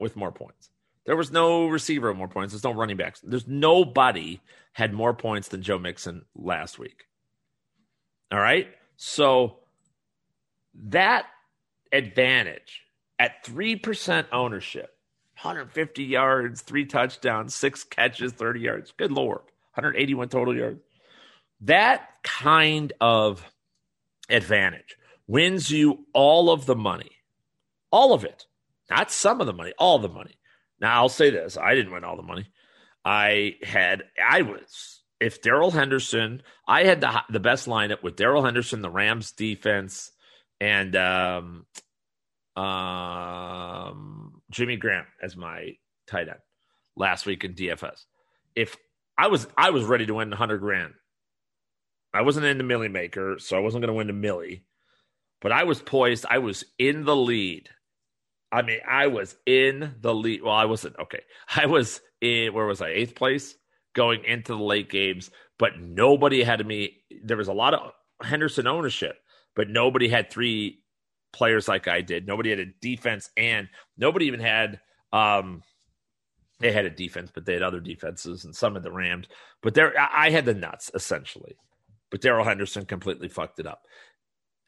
with 0.00 0.16
more 0.16 0.32
points. 0.32 0.70
There 1.06 1.16
was 1.16 1.30
no 1.30 1.68
receiver 1.68 2.08
with 2.08 2.18
more 2.18 2.28
points. 2.28 2.52
There's 2.52 2.64
no 2.64 2.72
running 2.72 2.96
backs. 2.96 3.20
There's 3.22 3.46
nobody 3.46 4.40
had 4.72 4.92
more 4.92 5.14
points 5.14 5.48
than 5.48 5.62
Joe 5.62 5.78
Mixon 5.78 6.24
last 6.34 6.78
week. 6.78 7.04
All 8.32 8.40
right. 8.40 8.68
So 8.96 9.58
that 10.88 11.26
advantage 11.92 12.82
at 13.18 13.44
3% 13.44 14.26
ownership, 14.32 14.96
150 15.40 16.02
yards, 16.02 16.62
three 16.62 16.86
touchdowns, 16.86 17.54
six 17.54 17.84
catches, 17.84 18.32
30 18.32 18.60
yards. 18.60 18.92
Good 18.96 19.12
Lord. 19.12 19.42
181 19.74 20.28
total 20.28 20.56
yards. 20.56 20.80
That 21.60 22.08
kind 22.24 22.92
of 23.00 23.44
advantage 24.28 24.96
wins 25.26 25.70
you 25.70 26.06
all 26.12 26.50
of 26.50 26.66
the 26.66 26.76
money. 26.76 27.10
All 27.90 28.12
of 28.12 28.24
it. 28.24 28.46
Not 28.90 29.10
some 29.10 29.40
of 29.40 29.46
the 29.46 29.52
money, 29.52 29.72
all 29.78 29.98
the 29.98 30.08
money. 30.08 30.36
Now, 30.80 30.96
I'll 30.96 31.08
say 31.08 31.30
this 31.30 31.56
I 31.56 31.74
didn't 31.74 31.92
win 31.92 32.04
all 32.04 32.16
the 32.16 32.22
money. 32.22 32.46
I 33.04 33.56
had, 33.62 34.04
I 34.22 34.42
was, 34.42 35.02
if 35.20 35.42
Darrell 35.42 35.70
Henderson, 35.70 36.42
I 36.66 36.84
had 36.84 37.00
the, 37.00 37.22
the 37.30 37.40
best 37.40 37.66
lineup 37.66 38.02
with 38.02 38.16
Darrell 38.16 38.44
Henderson, 38.44 38.82
the 38.82 38.90
Rams 38.90 39.32
defense, 39.32 40.10
and 40.60 40.96
um, 40.96 41.66
um, 42.56 44.42
Jimmy 44.50 44.76
Graham 44.76 45.06
as 45.22 45.36
my 45.36 45.76
tight 46.06 46.28
end 46.28 46.38
last 46.96 47.26
week 47.26 47.44
in 47.44 47.54
DFS. 47.54 48.04
If 48.54 48.76
I 49.18 49.28
was, 49.28 49.46
I 49.56 49.70
was 49.70 49.84
ready 49.84 50.06
to 50.06 50.14
win 50.14 50.30
100 50.30 50.58
grand. 50.58 50.94
I 52.12 52.22
wasn't 52.22 52.46
in 52.46 52.58
the 52.58 52.64
millie 52.64 52.88
maker, 52.88 53.36
so 53.38 53.56
I 53.56 53.60
wasn't 53.60 53.82
going 53.82 53.92
to 53.92 53.98
win 53.98 54.06
the 54.06 54.12
millie 54.12 54.64
but 55.44 55.52
I 55.52 55.64
was 55.64 55.82
poised. 55.82 56.24
I 56.28 56.38
was 56.38 56.64
in 56.78 57.04
the 57.04 57.14
lead. 57.14 57.68
I 58.50 58.62
mean, 58.62 58.80
I 58.88 59.08
was 59.08 59.36
in 59.44 59.94
the 60.00 60.14
lead. 60.14 60.42
Well, 60.42 60.54
I 60.54 60.64
wasn't. 60.64 60.96
Okay. 60.98 61.20
I 61.54 61.66
was 61.66 62.00
in, 62.22 62.54
where 62.54 62.64
was 62.64 62.80
I? 62.80 62.88
Eighth 62.88 63.14
place 63.14 63.54
going 63.94 64.24
into 64.24 64.56
the 64.56 64.62
late 64.62 64.88
games, 64.88 65.30
but 65.58 65.78
nobody 65.78 66.42
had 66.42 66.66
me. 66.66 66.96
There 67.22 67.36
was 67.36 67.48
a 67.48 67.52
lot 67.52 67.74
of 67.74 67.92
Henderson 68.22 68.66
ownership, 68.66 69.16
but 69.54 69.68
nobody 69.68 70.08
had 70.08 70.30
three 70.30 70.82
players 71.34 71.68
like 71.68 71.88
I 71.88 72.00
did. 72.00 72.26
Nobody 72.26 72.48
had 72.48 72.60
a 72.60 72.72
defense, 72.80 73.28
and 73.36 73.68
nobody 73.98 74.26
even 74.26 74.40
had, 74.40 74.80
um, 75.12 75.62
they 76.58 76.72
had 76.72 76.86
a 76.86 76.90
defense, 76.90 77.30
but 77.34 77.44
they 77.44 77.52
had 77.52 77.62
other 77.62 77.80
defenses 77.80 78.46
and 78.46 78.56
some 78.56 78.76
of 78.76 78.82
the 78.82 78.90
Rams. 78.90 79.26
But 79.62 79.74
there, 79.74 79.92
I 79.98 80.30
had 80.30 80.46
the 80.46 80.54
nuts 80.54 80.90
essentially. 80.94 81.54
But 82.10 82.20
Darrell 82.20 82.44
Henderson 82.44 82.86
completely 82.86 83.28
fucked 83.28 83.58
it 83.58 83.66
up. 83.66 83.82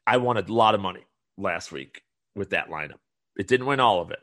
I 0.07 0.17
won 0.17 0.37
a 0.37 0.51
lot 0.51 0.73
of 0.73 0.81
money 0.81 1.05
last 1.37 1.71
week 1.71 2.01
with 2.33 2.51
that 2.51 2.69
lineup. 2.69 2.99
It 3.37 3.47
didn't 3.47 3.67
win 3.67 3.81
all 3.81 4.01
of 4.01 4.11
it. 4.11 4.19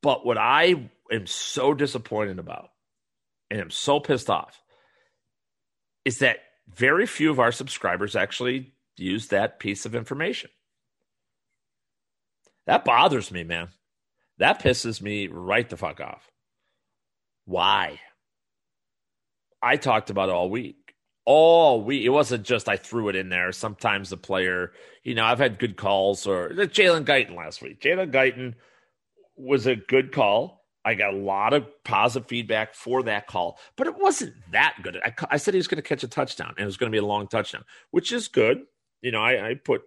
But 0.00 0.24
what 0.24 0.38
I 0.38 0.88
am 1.10 1.26
so 1.26 1.74
disappointed 1.74 2.38
about 2.38 2.70
and 3.50 3.60
I'm 3.60 3.70
so 3.70 3.98
pissed 3.98 4.30
off 4.30 4.62
is 6.04 6.20
that 6.20 6.38
very 6.68 7.04
few 7.04 7.30
of 7.30 7.40
our 7.40 7.52
subscribers 7.52 8.14
actually 8.14 8.72
use 8.96 9.28
that 9.28 9.58
piece 9.58 9.84
of 9.84 9.94
information. 9.94 10.50
That 12.66 12.84
bothers 12.84 13.32
me, 13.32 13.42
man. 13.42 13.68
That 14.38 14.62
pisses 14.62 15.02
me 15.02 15.26
right 15.26 15.68
the 15.68 15.76
fuck 15.76 16.00
off. 16.00 16.30
Why? 17.44 17.98
I 19.60 19.76
talked 19.76 20.10
about 20.10 20.30
all 20.30 20.48
week. 20.48 20.76
All 21.24 21.82
week. 21.82 22.04
It 22.04 22.10
wasn't 22.10 22.44
just 22.44 22.68
I 22.68 22.76
threw 22.76 23.08
it 23.08 23.16
in 23.16 23.28
there. 23.28 23.52
Sometimes 23.52 24.10
the 24.10 24.16
player, 24.16 24.72
you 25.04 25.14
know, 25.14 25.24
I've 25.24 25.38
had 25.38 25.58
good 25.58 25.76
calls 25.76 26.26
or 26.26 26.50
Jalen 26.50 27.04
Guyton 27.04 27.36
last 27.36 27.62
week. 27.62 27.80
Jalen 27.80 28.12
Guyton 28.12 28.54
was 29.36 29.66
a 29.66 29.76
good 29.76 30.12
call. 30.12 30.64
I 30.84 30.94
got 30.94 31.12
a 31.12 31.16
lot 31.16 31.52
of 31.52 31.66
positive 31.84 32.28
feedback 32.28 32.74
for 32.74 33.02
that 33.02 33.26
call, 33.26 33.58
but 33.76 33.86
it 33.86 33.98
wasn't 33.98 34.34
that 34.52 34.76
good. 34.82 34.98
I, 35.04 35.12
I 35.30 35.36
said 35.36 35.52
he 35.52 35.58
was 35.58 35.68
going 35.68 35.82
to 35.82 35.86
catch 35.86 36.02
a 36.02 36.08
touchdown 36.08 36.54
and 36.56 36.60
it 36.60 36.66
was 36.66 36.78
going 36.78 36.90
to 36.90 36.94
be 36.94 37.02
a 37.02 37.06
long 37.06 37.28
touchdown, 37.28 37.64
which 37.90 38.12
is 38.12 38.28
good. 38.28 38.62
You 39.02 39.12
know, 39.12 39.20
I, 39.20 39.50
I 39.50 39.54
put, 39.54 39.82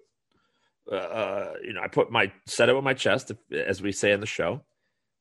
uh, 0.92 0.96
uh, 0.96 1.54
you 1.64 1.74
know, 1.74 1.82
I 1.82 1.88
put 1.88 2.12
my 2.12 2.32
set 2.46 2.70
it 2.70 2.76
with 2.76 2.84
my 2.84 2.94
chest, 2.94 3.32
as 3.52 3.82
we 3.82 3.92
say 3.92 4.12
in 4.12 4.20
the 4.20 4.28
show, 4.28 4.62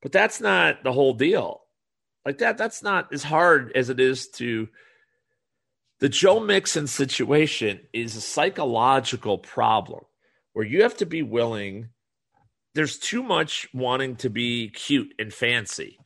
but 0.02 0.12
that's 0.12 0.40
not 0.42 0.84
the 0.84 0.92
whole 0.92 1.14
deal. 1.14 1.62
Like 2.26 2.38
that, 2.38 2.58
that's 2.58 2.82
not 2.82 3.12
as 3.12 3.22
hard 3.22 3.72
as 3.74 3.88
it 3.88 3.98
is 3.98 4.28
to. 4.32 4.68
The 6.02 6.08
Joe 6.08 6.40
Mixon 6.40 6.88
situation 6.88 7.78
is 7.92 8.16
a 8.16 8.20
psychological 8.20 9.38
problem 9.38 10.00
where 10.52 10.66
you 10.66 10.82
have 10.82 10.96
to 10.96 11.06
be 11.06 11.22
willing 11.22 11.90
there's 12.74 12.98
too 12.98 13.22
much 13.22 13.68
wanting 13.72 14.16
to 14.16 14.28
be 14.28 14.70
cute 14.70 15.14
and 15.20 15.32
fancy, 15.32 16.00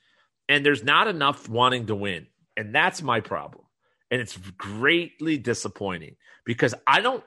and 0.50 0.66
there's 0.66 0.84
not 0.84 1.08
enough 1.08 1.48
wanting 1.48 1.86
to 1.86 1.94
win. 1.94 2.26
And 2.58 2.74
that's 2.74 3.00
my 3.00 3.20
problem. 3.20 3.64
And 4.10 4.20
it's 4.20 4.36
greatly 4.58 5.38
disappointing 5.38 6.16
because 6.44 6.74
I 6.86 7.00
don't 7.00 7.24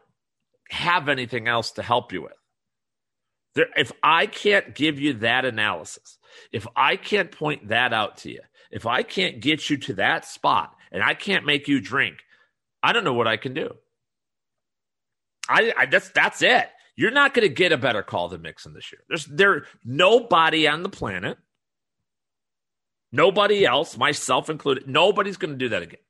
have 0.70 1.10
anything 1.10 1.48
else 1.48 1.72
to 1.72 1.82
help 1.82 2.14
you 2.14 2.22
with. 2.22 2.34
There, 3.56 3.70
if 3.78 3.92
I 4.04 4.28
can't 4.28 4.76
give 4.76 5.00
you 5.00 5.14
that 5.14 5.44
analysis, 5.44 6.20
if 6.52 6.68
I 6.76 6.98
can't 6.98 7.32
point 7.32 7.70
that 7.70 7.94
out 7.94 8.18
to 8.18 8.32
you, 8.32 8.42
if 8.70 8.86
I 8.86 9.02
can't 9.02 9.40
get 9.40 9.72
you 9.72 9.78
to 9.78 9.96
that 9.96 10.24
spot 10.26 10.76
and 10.92 11.02
I 11.02 11.16
can't 11.16 11.48
make 11.48 11.68
you 11.68 11.82
drink, 11.82 12.18
I 12.82 12.94
don't 12.94 13.04
know 13.04 13.14
what 13.14 13.28
I 13.28 13.38
can 13.38 13.54
do. 13.54 13.76
I, 15.48 15.74
I 15.78 15.86
that's 15.88 16.10
that's 16.10 16.42
it. 16.42 16.70
You're 16.96 17.12
not 17.12 17.34
going 17.34 17.48
to 17.48 17.54
get 17.54 17.72
a 17.72 17.78
better 17.78 18.04
call 18.04 18.28
than 18.30 18.42
Mixon 18.42 18.74
this 18.74 18.92
year. 18.92 19.02
There's 19.08 19.26
there 19.26 19.66
nobody 19.84 20.68
on 20.68 20.84
the 20.84 20.90
planet, 20.90 21.38
nobody 23.12 23.66
else, 23.66 23.98
myself 23.98 24.50
included, 24.50 24.88
nobody's 24.88 25.38
going 25.38 25.54
to 25.54 25.58
do 25.58 25.70
that 25.70 25.82
again. 25.82 26.02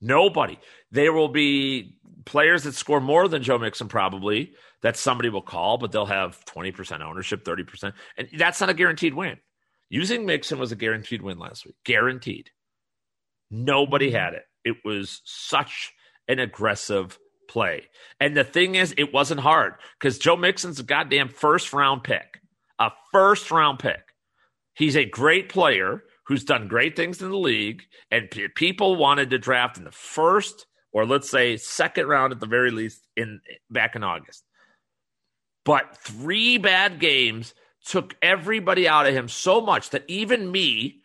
Nobody. 0.00 0.58
There 0.90 1.12
will 1.12 1.28
be 1.28 1.98
players 2.24 2.62
that 2.62 2.74
score 2.74 3.00
more 3.00 3.28
than 3.28 3.42
Joe 3.42 3.58
Mixon 3.58 3.88
probably 3.88 4.54
that 4.82 4.96
somebody 4.96 5.28
will 5.28 5.42
call, 5.42 5.76
but 5.78 5.92
they'll 5.92 6.06
have 6.06 6.42
20% 6.46 7.00
ownership, 7.02 7.44
30%. 7.44 7.92
And 8.16 8.28
that's 8.38 8.60
not 8.60 8.70
a 8.70 8.74
guaranteed 8.74 9.14
win. 9.14 9.38
Using 9.90 10.24
Mixon 10.24 10.58
was 10.58 10.72
a 10.72 10.76
guaranteed 10.76 11.20
win 11.20 11.38
last 11.38 11.66
week. 11.66 11.74
Guaranteed. 11.84 12.50
Nobody 13.50 14.10
had 14.10 14.34
it. 14.34 14.44
It 14.64 14.76
was 14.84 15.20
such 15.24 15.92
an 16.30 16.38
aggressive 16.38 17.18
play. 17.48 17.88
And 18.20 18.36
the 18.36 18.44
thing 18.44 18.76
is, 18.76 18.94
it 18.96 19.12
wasn't 19.12 19.40
hard 19.40 19.74
because 19.98 20.18
Joe 20.18 20.36
Mixon's 20.36 20.80
a 20.80 20.84
goddamn 20.84 21.28
first 21.28 21.72
round 21.72 22.04
pick, 22.04 22.40
a 22.78 22.90
first 23.12 23.50
round 23.50 23.78
pick. 23.78 24.14
He's 24.74 24.96
a 24.96 25.04
great 25.04 25.48
player 25.48 26.04
who's 26.26 26.44
done 26.44 26.68
great 26.68 26.96
things 26.96 27.20
in 27.20 27.30
the 27.30 27.36
league, 27.36 27.82
and 28.10 28.30
p- 28.30 28.48
people 28.48 28.96
wanted 28.96 29.30
to 29.30 29.38
draft 29.38 29.78
in 29.78 29.84
the 29.84 29.90
first 29.90 30.66
or 30.92 31.06
let's 31.06 31.30
say 31.30 31.56
second 31.56 32.06
round 32.06 32.32
at 32.32 32.40
the 32.40 32.46
very 32.46 32.70
least 32.70 33.06
in 33.16 33.40
back 33.70 33.96
in 33.96 34.02
August. 34.02 34.44
But 35.64 35.96
three 35.98 36.58
bad 36.58 37.00
games 37.00 37.54
took 37.86 38.16
everybody 38.22 38.88
out 38.88 39.06
of 39.06 39.14
him 39.14 39.28
so 39.28 39.60
much 39.60 39.90
that 39.90 40.04
even 40.08 40.50
me, 40.50 41.00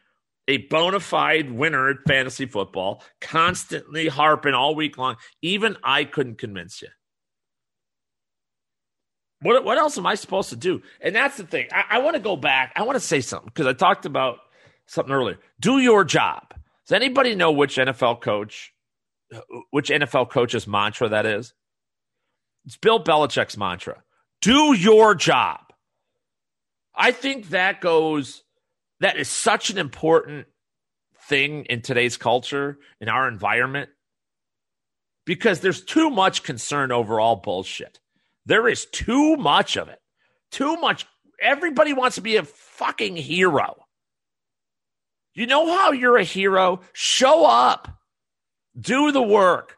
a 0.48 0.58
bona 0.58 1.00
fide 1.00 1.52
winner 1.52 1.90
at 1.90 1.98
fantasy 2.08 2.46
football, 2.46 3.04
constantly 3.20 4.08
harping 4.08 4.54
all 4.54 4.76
week 4.76 4.98
long. 4.98 5.16
Even 5.42 5.78
I 5.84 6.04
couldn't 6.04 6.38
convince 6.38 6.82
you. 6.82 6.90
What, 9.42 9.64
what 9.64 9.78
else 9.78 9.98
am 9.98 10.06
I 10.06 10.16
supposed 10.16 10.50
to 10.50 10.56
do? 10.56 10.82
And 11.02 11.16
that's 11.16 11.38
the 11.38 11.46
thing. 11.46 11.68
I, 11.72 11.98
I 11.98 12.00
want 12.00 12.16
to 12.16 12.22
go 12.22 12.36
back. 12.36 12.74
I 12.76 12.84
want 12.84 12.96
to 12.96 13.00
say 13.00 13.22
something 13.22 13.52
because 13.54 13.68
I 13.68 13.74
talked 13.74 14.06
about 14.06 14.38
something 14.88 15.14
earlier. 15.14 15.38
Do 15.60 15.80
your 15.80 16.04
job. 16.04 16.54
Does 16.88 16.96
anybody 16.96 17.36
know 17.36 17.52
which 17.52 17.78
NFL 17.78 18.22
coach, 18.22 18.74
which 19.72 19.90
NFL 19.90 20.30
coach's 20.30 20.68
mantra 20.68 21.10
that 21.10 21.26
is? 21.26 21.54
It's 22.66 22.78
Bill 22.78 23.04
Belichick's 23.04 23.58
mantra. 23.58 24.04
Do 24.42 24.74
your 24.74 25.16
job. 25.16 25.60
I 26.96 27.12
think 27.12 27.50
that 27.50 27.82
goes 27.82 28.44
that 29.00 29.18
is 29.18 29.30
such 29.30 29.70
an 29.70 29.78
important 29.78 30.48
thing 31.28 31.66
in 31.66 31.82
today's 31.82 32.18
culture, 32.18 32.78
in 33.00 33.10
our 33.10 33.28
environment, 33.28 33.90
because 35.26 35.60
there's 35.60 35.84
too 35.84 36.10
much 36.10 36.44
concern 36.44 36.92
over 36.92 37.20
all 37.20 37.38
bullshit. 37.38 38.00
There 38.46 38.68
is 38.68 38.86
too 38.86 39.36
much 39.38 39.76
of 39.76 39.90
it. 39.90 40.00
Too 40.52 40.78
much. 40.78 41.06
Everybody 41.42 41.94
wants 41.94 42.16
to 42.16 42.22
be 42.22 42.38
a 42.38 42.44
fucking 42.44 43.16
hero. 43.16 43.76
You 45.34 45.48
know 45.48 45.76
how 45.76 45.92
you're 45.92 46.18
a 46.18 46.24
hero? 46.24 46.80
Show 46.94 47.46
up, 47.46 48.00
do 48.80 49.12
the 49.12 49.22
work, 49.22 49.78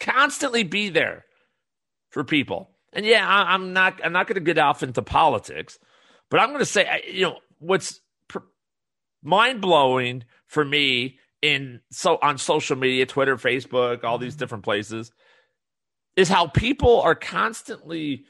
constantly 0.00 0.64
be 0.64 0.88
there 0.88 1.24
for 2.10 2.24
people. 2.24 2.70
And 2.92 3.06
yeah, 3.06 3.24
I'm 3.28 3.72
not. 3.72 4.00
I'm 4.02 4.12
not 4.12 4.26
going 4.26 4.34
to 4.36 4.40
get 4.40 4.58
off 4.58 4.82
into 4.82 5.02
politics, 5.02 5.78
but 6.30 6.40
I'm 6.40 6.48
going 6.48 6.60
to 6.60 6.66
say, 6.66 7.02
you 7.12 7.22
know, 7.22 7.38
what's 7.58 8.00
mind 9.22 9.60
blowing 9.60 10.24
for 10.46 10.64
me 10.64 11.18
in 11.42 11.80
so 11.90 12.18
on 12.22 12.38
social 12.38 12.76
media, 12.76 13.06
Twitter, 13.06 13.36
Facebook, 13.36 14.04
all 14.04 14.18
these 14.18 14.34
mm-hmm. 14.34 14.40
different 14.40 14.64
places, 14.64 15.12
is 16.16 16.28
how 16.28 16.46
people 16.46 17.00
are 17.00 17.14
constantly. 17.14 18.24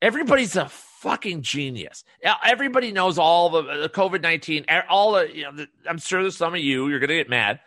Everybody's 0.00 0.56
a 0.56 0.68
fucking 0.68 1.42
genius. 1.42 2.02
Everybody 2.44 2.90
knows 2.90 3.18
all 3.18 3.50
the, 3.50 3.62
the 3.62 3.88
COVID 3.88 4.20
nineteen. 4.20 4.66
All 4.88 5.12
the, 5.12 5.34
you 5.34 5.44
know, 5.44 5.52
the, 5.52 5.68
I'm 5.88 5.98
sure 5.98 6.22
there's 6.22 6.36
some 6.36 6.54
of 6.54 6.60
you 6.60 6.88
you're 6.88 6.98
gonna 6.98 7.14
get 7.14 7.30
mad, 7.30 7.60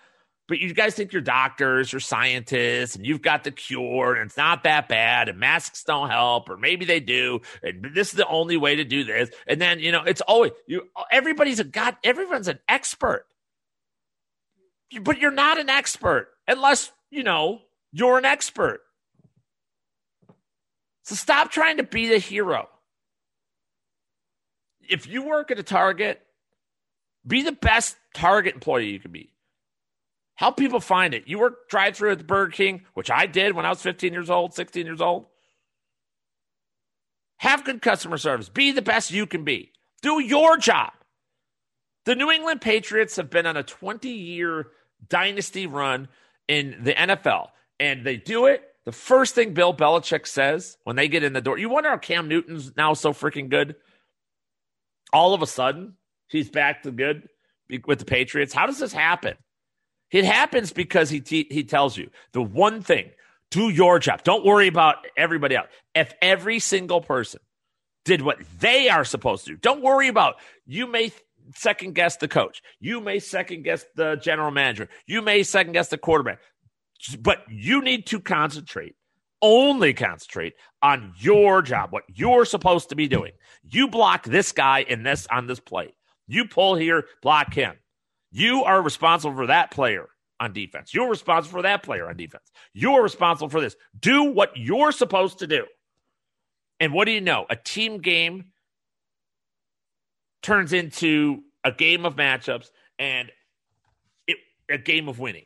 but 0.47 0.59
you 0.59 0.73
guys 0.73 0.93
think 0.93 1.11
you're 1.11 1.21
doctors, 1.21 1.91
you're 1.91 1.99
scientists, 1.99 2.95
and 2.95 3.05
you've 3.05 3.21
got 3.21 3.43
the 3.43 3.51
cure, 3.51 4.13
and 4.13 4.27
it's 4.27 4.37
not 4.37 4.63
that 4.63 4.87
bad, 4.87 5.27
and 5.27 5.39
masks 5.39 5.83
don't 5.83 6.09
help, 6.09 6.49
or 6.49 6.57
maybe 6.57 6.85
they 6.85 6.99
do, 6.99 7.41
and 7.63 7.87
this 7.93 8.09
is 8.09 8.13
the 8.13 8.27
only 8.27 8.57
way 8.57 8.75
to 8.75 8.83
do 8.83 9.03
this. 9.03 9.29
And 9.47 9.59
then 9.59 9.79
you 9.79 9.91
know, 9.91 10.03
it's 10.03 10.21
always 10.21 10.51
you. 10.67 10.83
Everybody's 11.11 11.59
a 11.59 11.63
god. 11.63 11.97
Everyone's 12.03 12.47
an 12.47 12.59
expert, 12.67 13.25
but 15.01 15.19
you're 15.19 15.31
not 15.31 15.59
an 15.59 15.69
expert 15.69 16.29
unless 16.47 16.91
you 17.09 17.23
know 17.23 17.61
you're 17.91 18.17
an 18.17 18.25
expert. 18.25 18.81
So 21.03 21.15
stop 21.15 21.51
trying 21.51 21.77
to 21.77 21.83
be 21.83 22.09
the 22.09 22.17
hero. 22.17 22.67
If 24.87 25.07
you 25.07 25.23
work 25.23 25.49
at 25.51 25.59
a 25.59 25.63
Target, 25.63 26.21
be 27.25 27.43
the 27.43 27.51
best 27.51 27.95
Target 28.13 28.55
employee 28.55 28.89
you 28.89 28.99
can 28.99 29.11
be. 29.11 29.31
Help 30.35 30.57
people 30.57 30.79
find 30.79 31.13
it. 31.13 31.27
You 31.27 31.39
work 31.39 31.69
drive 31.69 31.95
through 31.95 32.11
at 32.11 32.17
the 32.17 32.23
Burger 32.23 32.51
King, 32.51 32.85
which 32.93 33.09
I 33.09 33.25
did 33.25 33.55
when 33.55 33.65
I 33.65 33.69
was 33.69 33.81
15 33.81 34.11
years 34.11 34.29
old, 34.29 34.53
16 34.53 34.85
years 34.85 35.01
old. 35.01 35.27
Have 37.37 37.63
good 37.63 37.81
customer 37.81 38.17
service. 38.17 38.49
Be 38.49 38.71
the 38.71 38.81
best 38.81 39.11
you 39.11 39.25
can 39.25 39.43
be. 39.43 39.71
Do 40.01 40.19
your 40.19 40.57
job. 40.57 40.91
The 42.05 42.15
New 42.15 42.31
England 42.31 42.61
Patriots 42.61 43.15
have 43.15 43.29
been 43.29 43.45
on 43.45 43.57
a 43.57 43.63
20 43.63 44.09
year 44.09 44.67
dynasty 45.07 45.67
run 45.67 46.07
in 46.47 46.83
the 46.83 46.93
NFL, 46.93 47.47
and 47.79 48.05
they 48.05 48.17
do 48.17 48.45
it 48.45 48.63
the 48.85 48.91
first 48.91 49.33
thing 49.33 49.53
Bill 49.53 49.73
Belichick 49.73 50.27
says 50.27 50.77
when 50.83 50.95
they 50.95 51.07
get 51.07 51.23
in 51.23 51.33
the 51.33 51.41
door, 51.41 51.57
you 51.57 51.69
wonder 51.69 51.89
how 51.89 51.97
Cam 51.97 52.27
Newton's 52.27 52.77
now 52.77 52.93
so 52.93 53.13
freaking 53.13 53.49
good. 53.49 53.75
All 55.11 55.33
of 55.33 55.41
a 55.41 55.47
sudden, 55.47 55.95
he's 56.27 56.49
back 56.49 56.83
to 56.83 56.91
good 56.91 57.27
with 57.85 57.99
the 57.99 58.05
Patriots. 58.05 58.53
How 58.53 58.67
does 58.67 58.79
this 58.79 58.93
happen? 58.93 59.35
It 60.11 60.25
happens 60.25 60.71
because 60.71 61.09
he 61.09 61.19
te- 61.19 61.47
he 61.49 61.63
tells 61.63 61.97
you 61.97 62.09
the 62.33 62.41
one 62.41 62.81
thing: 62.81 63.09
do 63.51 63.69
your 63.69 63.99
job. 63.99 64.23
Don't 64.23 64.45
worry 64.45 64.67
about 64.67 64.97
everybody 65.17 65.55
else. 65.55 65.67
If 65.93 66.13
every 66.21 66.59
single 66.59 67.01
person 67.01 67.41
did 68.05 68.21
what 68.21 68.39
they 68.59 68.89
are 68.89 69.03
supposed 69.03 69.45
to 69.45 69.51
do, 69.51 69.57
don't 69.57 69.81
worry 69.81 70.07
about. 70.07 70.35
You 70.65 70.87
may 70.87 71.11
second 71.55 71.95
guess 71.95 72.17
the 72.17 72.27
coach. 72.27 72.61
You 72.79 73.01
may 73.01 73.19
second 73.19 73.63
guess 73.63 73.85
the 73.95 74.15
general 74.15 74.51
manager. 74.51 74.89
You 75.05 75.21
may 75.21 75.43
second 75.43 75.73
guess 75.73 75.89
the 75.89 75.97
quarterback. 75.97 76.39
But 77.19 77.43
you 77.49 77.81
need 77.81 78.07
to 78.07 78.19
concentrate, 78.19 78.95
only 79.41 79.93
concentrate 79.93 80.53
on 80.81 81.13
your 81.17 81.61
job, 81.61 81.91
what 81.91 82.03
you're 82.07 82.45
supposed 82.45 82.89
to 82.89 82.95
be 82.95 83.07
doing. 83.07 83.33
You 83.63 83.87
block 83.87 84.23
this 84.23 84.51
guy 84.51 84.79
in 84.87 85.03
this 85.03 85.27
on 85.27 85.47
this 85.47 85.59
play. 85.59 85.93
You 86.27 86.45
pull 86.45 86.75
here, 86.75 87.05
block 87.21 87.53
him. 87.53 87.75
You 88.35 88.65
are 88.65 88.81
responsible 88.81 89.33
for 89.33 89.47
that 89.47 89.71
player 89.71 90.09
on 90.41 90.51
defense. 90.51 90.93
You're 90.93 91.09
responsible 91.09 91.59
for 91.59 91.61
that 91.61 91.83
player 91.83 92.09
on 92.09 92.17
defense. 92.17 92.51
You're 92.73 93.01
responsible 93.01 93.47
for 93.47 93.61
this. 93.61 93.77
Do 93.97 94.23
what 94.25 94.57
you're 94.57 94.91
supposed 94.91 95.39
to 95.39 95.47
do. 95.47 95.65
And 96.81 96.91
what 96.91 97.05
do 97.05 97.11
you 97.11 97.21
know? 97.21 97.45
A 97.49 97.55
team 97.55 97.99
game 97.99 98.47
turns 100.43 100.73
into 100.73 101.43
a 101.63 101.71
game 101.71 102.05
of 102.05 102.17
matchups 102.17 102.71
and 102.99 103.31
it, 104.27 104.35
a 104.69 104.79
game 104.79 105.07
of 105.07 105.17
winning. 105.17 105.45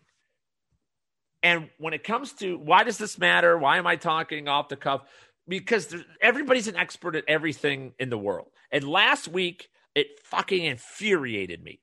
And 1.44 1.70
when 1.78 1.94
it 1.94 2.04
comes 2.04 2.34
to 2.34 2.58
why 2.58 2.86
does 2.86 2.98
this 2.98 3.20
matter? 3.20 3.56
Why 3.56 3.78
am 3.78 3.86
I 3.86 3.98
talking 3.98 4.48
off 4.48 4.68
the 4.68 4.76
cuff? 4.76 5.02
Because 5.48 5.96
everybody's 6.20 6.68
an 6.68 6.76
expert 6.76 7.16
at 7.16 7.26
everything 7.28 7.94
in 8.00 8.10
the 8.10 8.18
world. 8.18 8.50
And 8.72 8.84
last 8.84 9.28
week, 9.28 9.70
it 9.94 10.08
fucking 10.24 10.66
infuriated 10.66 11.64
me. 11.64 11.82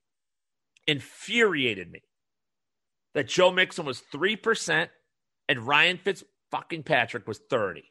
Infuriated 0.87 1.91
me 1.91 2.01
that 3.13 3.27
Joe 3.27 3.51
Mixon 3.51 3.85
was 3.85 4.01
3% 4.13 4.89
and 5.49 5.67
Ryan 5.67 5.97
Fitz 5.97 6.23
fucking 6.51 6.83
Patrick 6.83 7.27
was 7.27 7.39
30. 7.49 7.83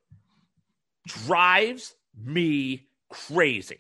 Drives 1.06 1.94
me 2.16 2.88
crazy. 3.10 3.78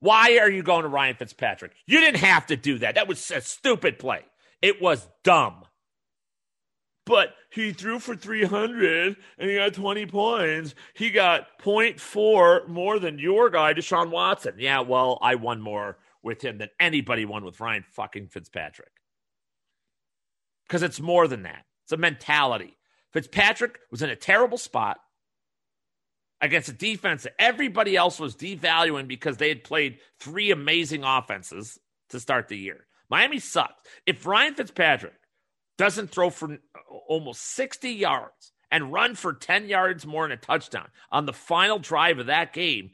Why 0.00 0.38
are 0.38 0.50
you 0.50 0.62
going 0.62 0.82
to 0.82 0.88
Ryan 0.88 1.16
Fitzpatrick? 1.16 1.72
You 1.86 2.00
didn't 2.00 2.20
have 2.20 2.46
to 2.46 2.56
do 2.56 2.78
that. 2.78 2.96
That 2.96 3.08
was 3.08 3.30
a 3.30 3.40
stupid 3.40 3.98
play. 3.98 4.24
It 4.60 4.80
was 4.80 5.08
dumb. 5.24 5.64
But 7.06 7.34
he 7.50 7.72
threw 7.72 8.00
for 8.00 8.16
300 8.16 9.16
and 9.38 9.50
he 9.50 9.56
got 9.56 9.74
20 9.74 10.06
points. 10.06 10.74
He 10.94 11.10
got 11.10 11.46
0.4 11.62 12.68
more 12.68 12.98
than 12.98 13.18
your 13.18 13.48
guy, 13.48 13.72
Deshaun 13.72 14.10
Watson. 14.10 14.54
Yeah, 14.58 14.80
well, 14.80 15.18
I 15.22 15.36
won 15.36 15.60
more 15.60 15.96
with 16.26 16.44
him 16.44 16.58
than 16.58 16.68
anybody 16.78 17.24
won 17.24 17.44
with 17.44 17.60
Ryan 17.60 17.84
fucking 17.92 18.28
Fitzpatrick. 18.28 18.90
Because 20.66 20.82
it's 20.82 21.00
more 21.00 21.26
than 21.26 21.44
that. 21.44 21.64
It's 21.84 21.92
a 21.92 21.96
mentality. 21.96 22.76
Fitzpatrick 23.12 23.78
was 23.90 24.02
in 24.02 24.10
a 24.10 24.16
terrible 24.16 24.58
spot 24.58 24.98
against 26.40 26.68
a 26.68 26.72
defense 26.72 27.22
that 27.22 27.32
everybody 27.38 27.96
else 27.96 28.20
was 28.20 28.36
devaluing 28.36 29.08
because 29.08 29.38
they 29.38 29.48
had 29.48 29.64
played 29.64 29.98
three 30.20 30.50
amazing 30.50 31.04
offenses 31.04 31.78
to 32.10 32.20
start 32.20 32.48
the 32.48 32.58
year. 32.58 32.86
Miami 33.08 33.38
sucked. 33.38 33.86
If 34.04 34.26
Ryan 34.26 34.54
Fitzpatrick 34.54 35.14
doesn't 35.78 36.10
throw 36.10 36.30
for 36.30 36.58
almost 37.08 37.54
60 37.54 37.90
yards 37.90 38.52
and 38.70 38.92
run 38.92 39.14
for 39.14 39.32
10 39.32 39.68
yards 39.68 40.04
more 40.04 40.24
and 40.24 40.32
a 40.32 40.36
touchdown 40.36 40.88
on 41.10 41.24
the 41.24 41.32
final 41.32 41.78
drive 41.78 42.18
of 42.18 42.26
that 42.26 42.52
game, 42.52 42.90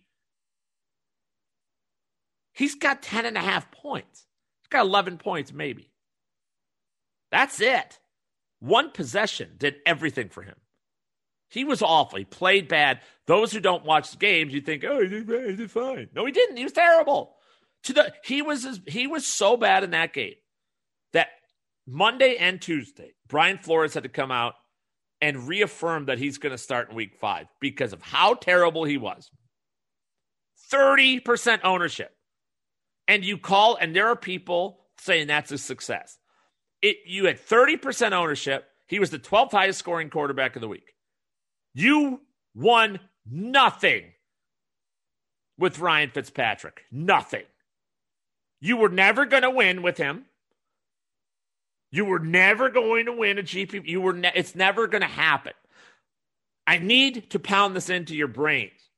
he's 2.52 2.74
got 2.74 3.02
10 3.02 3.26
and 3.26 3.36
a 3.36 3.40
half 3.40 3.70
points. 3.70 4.26
He's 4.62 4.68
got 4.68 4.86
11 4.86 5.18
points, 5.18 5.52
maybe. 5.52 5.90
That's 7.30 7.60
it. 7.60 7.98
One 8.60 8.90
possession 8.90 9.54
did 9.56 9.76
everything 9.86 10.28
for 10.28 10.42
him. 10.42 10.56
He 11.48 11.64
was 11.64 11.82
awful. 11.82 12.18
He 12.18 12.24
played 12.24 12.68
bad. 12.68 13.00
Those 13.26 13.52
who 13.52 13.60
don't 13.60 13.84
watch 13.84 14.10
the 14.10 14.16
games, 14.16 14.54
you 14.54 14.60
think, 14.60 14.84
oh, 14.84 15.02
he 15.02 15.08
did, 15.08 15.70
fine. 15.70 16.08
No, 16.14 16.24
he 16.24 16.32
didn't. 16.32 16.56
He 16.56 16.64
was 16.64 16.72
terrible. 16.72 17.34
To 17.84 17.92
the 17.92 18.12
he 18.24 18.42
was 18.42 18.80
he 18.86 19.06
was 19.08 19.26
so 19.26 19.56
bad 19.56 19.82
in 19.82 19.90
that 19.90 20.12
game 20.12 20.36
that 21.12 21.28
Monday 21.86 22.36
and 22.36 22.62
Tuesday, 22.62 23.14
Brian 23.26 23.58
Flores 23.58 23.94
had 23.94 24.04
to 24.04 24.08
come 24.08 24.30
out 24.30 24.54
and 25.20 25.48
reaffirm 25.48 26.06
that 26.06 26.18
he's 26.18 26.38
going 26.38 26.52
to 26.52 26.58
start 26.58 26.90
in 26.90 26.96
week 26.96 27.16
five 27.20 27.46
because 27.60 27.92
of 27.92 28.00
how 28.00 28.34
terrible 28.34 28.84
he 28.84 28.98
was. 28.98 29.30
30% 30.72 31.60
ownership. 31.64 32.14
And 33.12 33.26
you 33.26 33.36
call, 33.36 33.76
and 33.76 33.94
there 33.94 34.08
are 34.08 34.16
people 34.16 34.78
saying 34.96 35.26
that's 35.26 35.52
a 35.52 35.58
success. 35.58 36.16
It, 36.80 36.96
you 37.04 37.26
had 37.26 37.38
30% 37.38 38.12
ownership. 38.12 38.64
He 38.86 38.98
was 39.00 39.10
the 39.10 39.18
12th 39.18 39.50
highest 39.50 39.80
scoring 39.80 40.08
quarterback 40.08 40.56
of 40.56 40.62
the 40.62 40.68
week. 40.68 40.94
You 41.74 42.22
won 42.54 43.00
nothing 43.30 44.04
with 45.58 45.78
Ryan 45.78 46.08
Fitzpatrick. 46.08 46.84
Nothing. 46.90 47.42
You 48.62 48.78
were 48.78 48.88
never 48.88 49.26
going 49.26 49.42
to 49.42 49.50
win 49.50 49.82
with 49.82 49.98
him. 49.98 50.24
You 51.90 52.06
were 52.06 52.18
never 52.18 52.70
going 52.70 53.04
to 53.04 53.12
win 53.12 53.38
a 53.38 53.42
GP. 53.42 53.86
You 53.86 54.00
were. 54.00 54.14
Ne- 54.14 54.32
it's 54.34 54.54
never 54.54 54.86
going 54.86 55.02
to 55.02 55.06
happen. 55.06 55.52
I 56.66 56.78
need 56.78 57.28
to 57.28 57.38
pound 57.38 57.76
this 57.76 57.90
into 57.90 58.16
your 58.16 58.28
brains. 58.28 58.88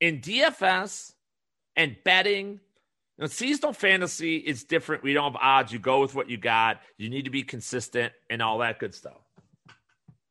In 0.00 0.20
DFS 0.20 1.12
and 1.76 1.96
betting, 2.04 2.58
now, 3.18 3.26
seasonal 3.26 3.72
fantasy 3.72 4.36
is 4.36 4.64
different. 4.64 5.04
We 5.04 5.12
don't 5.12 5.32
have 5.32 5.40
odds. 5.40 5.72
You 5.72 5.78
go 5.78 6.00
with 6.00 6.14
what 6.14 6.28
you 6.28 6.36
got. 6.36 6.80
You 6.98 7.08
need 7.08 7.26
to 7.26 7.30
be 7.30 7.44
consistent 7.44 8.12
and 8.28 8.42
all 8.42 8.58
that 8.58 8.80
good 8.80 8.94
stuff. 8.94 9.20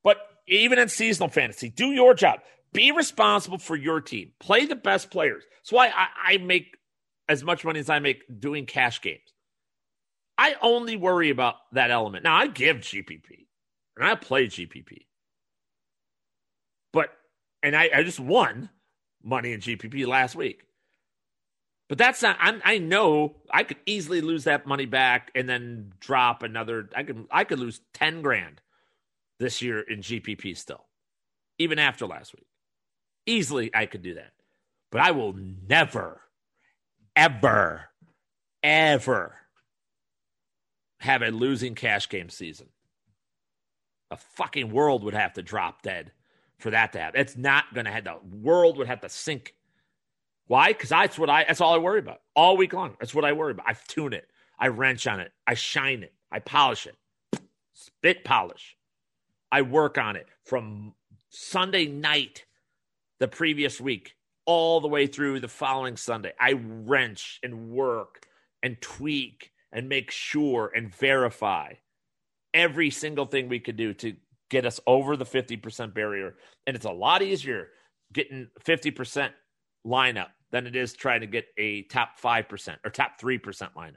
But 0.03 0.17
even 0.47 0.79
in 0.79 0.89
seasonal 0.89 1.29
fantasy, 1.29 1.69
do 1.69 1.87
your 1.87 2.13
job. 2.13 2.41
Be 2.73 2.91
responsible 2.91 3.57
for 3.57 3.77
your 3.77 4.01
team. 4.01 4.33
Play 4.39 4.65
the 4.65 4.75
best 4.75 5.11
players. 5.11 5.43
That's 5.59 5.71
why 5.71 5.87
I, 5.87 6.33
I 6.33 6.37
make 6.39 6.75
as 7.29 7.43
much 7.43 7.63
money 7.63 7.79
as 7.79 7.89
I 7.89 7.99
make 7.99 8.23
doing 8.39 8.65
cash 8.65 9.01
games. 9.01 9.21
I 10.37 10.55
only 10.61 10.97
worry 10.97 11.29
about 11.29 11.55
that 11.71 11.91
element. 11.91 12.23
Now 12.23 12.35
I 12.35 12.47
give 12.47 12.77
GPP 12.77 13.45
and 13.95 14.05
I 14.05 14.15
play 14.15 14.47
GPP, 14.47 15.05
but 16.91 17.09
and 17.61 17.75
I, 17.75 17.89
I 17.95 18.03
just 18.03 18.19
won 18.19 18.69
money 19.23 19.53
in 19.53 19.61
GPP 19.61 20.07
last 20.07 20.35
week. 20.35 20.63
But 21.93 21.99
that's 21.99 22.23
not. 22.23 22.37
I'm, 22.39 22.59
i 22.65 22.79
know 22.79 23.35
I 23.51 23.61
could 23.61 23.77
easily 23.85 24.21
lose 24.21 24.45
that 24.45 24.65
money 24.65 24.87
back 24.87 25.29
and 25.35 25.47
then 25.47 25.93
drop 25.99 26.41
another. 26.41 26.89
I 26.95 27.03
could 27.03 27.27
I 27.29 27.43
could 27.43 27.59
lose 27.59 27.81
ten 27.93 28.23
grand 28.23 28.61
this 29.39 29.61
year 29.61 29.79
in 29.79 29.99
GPP 29.99 30.57
still, 30.57 30.85
even 31.59 31.77
after 31.77 32.07
last 32.07 32.33
week. 32.33 32.47
Easily, 33.27 33.69
I 33.75 33.85
could 33.85 34.01
do 34.01 34.15
that. 34.15 34.31
But 34.91 35.01
I 35.01 35.11
will 35.11 35.33
never, 35.33 36.21
ever, 37.15 37.83
ever 38.63 39.35
have 40.99 41.21
a 41.21 41.29
losing 41.29 41.75
cash 41.75 42.09
game 42.09 42.29
season. 42.29 42.69
A 44.09 44.17
fucking 44.17 44.71
world 44.71 45.03
would 45.03 45.13
have 45.13 45.33
to 45.33 45.43
drop 45.43 45.83
dead 45.83 46.11
for 46.57 46.71
that 46.71 46.93
to 46.93 46.99
happen. 46.99 47.21
It's 47.21 47.37
not 47.37 47.71
going 47.75 47.85
to 47.85 47.91
have 47.91 48.05
the 48.05 48.17
world 48.31 48.79
would 48.79 48.87
have 48.87 49.01
to 49.01 49.09
sink. 49.09 49.53
Why? 50.47 50.69
Because 50.73 50.89
that's 50.89 51.17
what 51.17 51.29
I. 51.29 51.45
That's 51.45 51.61
all 51.61 51.73
I 51.73 51.77
worry 51.77 51.99
about 51.99 52.21
all 52.35 52.57
week 52.57 52.73
long. 52.73 52.95
That's 52.99 53.15
what 53.15 53.25
I 53.25 53.33
worry 53.33 53.51
about. 53.51 53.67
I 53.67 53.75
tune 53.87 54.13
it. 54.13 54.27
I 54.59 54.67
wrench 54.67 55.07
on 55.07 55.19
it. 55.19 55.31
I 55.47 55.53
shine 55.53 56.03
it. 56.03 56.13
I 56.31 56.39
polish 56.39 56.87
it. 56.87 56.95
Spit 57.73 58.23
polish. 58.23 58.75
I 59.51 59.61
work 59.61 59.97
on 59.97 60.15
it 60.15 60.27
from 60.45 60.93
Sunday 61.29 61.85
night, 61.85 62.45
the 63.19 63.27
previous 63.27 63.79
week, 63.79 64.15
all 64.45 64.81
the 64.81 64.87
way 64.87 65.07
through 65.07 65.39
the 65.39 65.47
following 65.47 65.97
Sunday. 65.97 66.33
I 66.39 66.53
wrench 66.53 67.39
and 67.43 67.69
work 67.69 68.25
and 68.61 68.81
tweak 68.81 69.51
and 69.71 69.89
make 69.89 70.11
sure 70.11 70.71
and 70.75 70.93
verify 70.93 71.73
every 72.53 72.89
single 72.89 73.25
thing 73.25 73.49
we 73.49 73.59
could 73.59 73.77
do 73.77 73.93
to 73.95 74.15
get 74.49 74.65
us 74.65 74.79
over 74.85 75.17
the 75.17 75.25
50% 75.25 75.93
barrier. 75.93 76.35
And 76.67 76.75
it's 76.75 76.85
a 76.85 76.91
lot 76.91 77.21
easier 77.21 77.69
getting 78.11 78.49
50% 78.63 79.31
lineup 79.85 80.29
than 80.51 80.67
it 80.67 80.75
is 80.75 80.93
trying 80.93 81.21
to 81.21 81.27
get 81.27 81.45
a 81.57 81.83
top 81.83 82.19
5% 82.21 82.77
or 82.85 82.89
top 82.89 83.19
3% 83.19 83.41
lineup. 83.73 83.95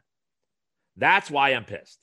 That's 0.96 1.31
why 1.31 1.51
I'm 1.51 1.64
pissed. 1.64 1.99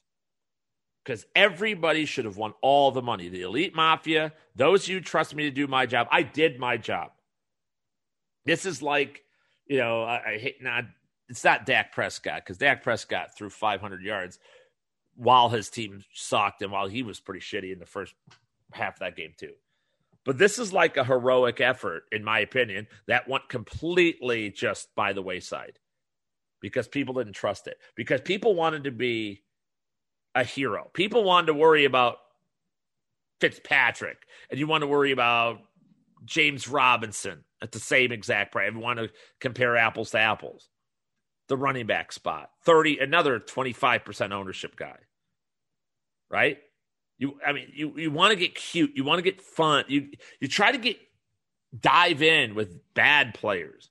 Because 1.03 1.25
everybody 1.35 2.05
should 2.05 2.25
have 2.25 2.37
won 2.37 2.53
all 2.61 2.91
the 2.91 3.01
money. 3.01 3.27
The 3.27 3.41
elite 3.41 3.75
mafia, 3.75 4.31
those 4.55 4.85
who 4.85 5.01
trust 5.01 5.35
me 5.35 5.43
to 5.43 5.51
do 5.51 5.67
my 5.67 5.85
job, 5.85 6.07
I 6.11 6.21
did 6.21 6.59
my 6.59 6.77
job. 6.77 7.11
This 8.45 8.65
is 8.65 8.81
like, 8.81 9.23
you 9.65 9.77
know, 9.77 10.03
I, 10.03 10.33
I 10.33 10.37
hate 10.37 10.61
not 10.61 10.85
it's 11.29 11.43
not 11.43 11.65
Dak 11.65 11.91
Prescott 11.93 12.41
because 12.41 12.57
Dak 12.57 12.83
Prescott 12.83 13.35
threw 13.35 13.49
500 13.49 14.01
yards 14.03 14.39
while 15.15 15.49
his 15.49 15.69
team 15.69 16.03
sucked 16.13 16.61
and 16.61 16.71
while 16.71 16.87
he 16.87 17.03
was 17.03 17.19
pretty 17.19 17.39
shitty 17.39 17.73
in 17.73 17.79
the 17.79 17.85
first 17.85 18.13
half 18.71 18.95
of 18.95 18.99
that 18.99 19.15
game 19.15 19.33
too. 19.37 19.53
But 20.25 20.37
this 20.37 20.57
is 20.57 20.71
like 20.71 20.97
a 20.97 21.03
heroic 21.03 21.59
effort, 21.59 22.03
in 22.11 22.23
my 22.23 22.39
opinion, 22.39 22.87
that 23.07 23.27
went 23.27 23.49
completely 23.49 24.49
just 24.51 24.93
by 24.95 25.13
the 25.13 25.21
wayside 25.21 25.79
because 26.61 26.87
people 26.87 27.13
didn't 27.15 27.33
trust 27.33 27.67
it. 27.67 27.77
Because 27.95 28.21
people 28.21 28.55
wanted 28.55 28.85
to 28.85 28.91
be 28.91 29.43
a 30.33 30.43
hero. 30.43 30.89
People 30.93 31.23
wanted 31.23 31.47
to 31.47 31.53
worry 31.53 31.85
about 31.85 32.17
Fitzpatrick, 33.41 34.25
and 34.49 34.57
you 34.57 34.65
want 34.65 34.81
to 34.81 34.87
worry 34.87 35.11
about 35.11 35.59
James 36.23 36.67
Robinson 36.67 37.43
at 37.61 37.73
the 37.73 37.79
same 37.79 38.13
exact 38.13 38.53
price. 38.53 38.69
If 38.69 38.75
You 38.75 38.79
want 38.79 38.99
to 38.99 39.09
compare 39.41 39.75
apples 39.75 40.11
to 40.11 40.19
apples 40.19 40.69
the 41.49 41.57
running 41.57 41.85
back 41.85 42.11
spot. 42.11 42.49
30 42.65 42.99
another 42.99 43.39
25% 43.39 44.31
ownership 44.31 44.75
guy. 44.75 44.97
Right? 46.29 46.59
You 47.23 47.39
I 47.45 47.53
mean 47.53 47.71
you 47.73 47.93
you 47.95 48.11
want 48.11 48.31
to 48.31 48.35
get 48.35 48.53
cute, 48.53 48.91
you 48.95 49.05
want 49.05 49.19
to 49.19 49.21
get 49.21 49.39
fun. 49.41 49.85
You 49.87 50.09
you 50.41 50.49
try 50.49 50.73
to 50.73 50.77
get 50.77 50.97
dive 51.79 52.21
in 52.21 52.53
with 52.53 52.93
bad 52.93 53.33
players. 53.33 53.89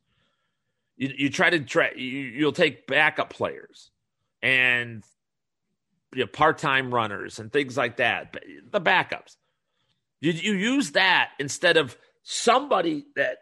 You 0.99 1.15
you 1.17 1.31
try 1.31 1.49
to 1.49 1.61
try 1.61 1.93
you, 1.97 2.05
you'll 2.05 2.53
take 2.53 2.87
backup 2.87 3.31
players 3.31 3.91
and 4.43 5.03
you 6.13 6.21
know, 6.21 6.27
part-time 6.27 6.93
runners 6.93 7.39
and 7.39 7.51
things 7.51 7.75
like 7.75 7.97
that. 7.97 8.35
But 8.35 8.43
The 8.71 8.83
backups. 8.83 9.37
You 10.21 10.33
you 10.33 10.53
use 10.53 10.91
that 10.91 11.31
instead 11.39 11.79
of 11.79 11.97
somebody 12.23 13.07
that 13.17 13.39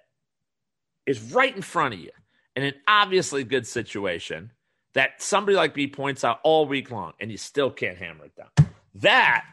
is 1.04 1.20
right 1.32 1.54
in 1.56 1.62
front 1.62 1.94
of 1.94 2.00
you 2.00 2.12
in 2.54 2.62
an 2.62 2.74
obviously 2.86 3.42
good 3.42 3.66
situation 3.66 4.52
that 4.92 5.20
somebody 5.20 5.56
like 5.56 5.74
me 5.74 5.88
points 5.88 6.22
out 6.22 6.38
all 6.44 6.64
week 6.64 6.92
long 6.92 7.14
and 7.18 7.28
you 7.28 7.38
still 7.38 7.72
can't 7.72 7.98
hammer 7.98 8.26
it 8.26 8.36
down. 8.36 8.70
That 8.94 9.44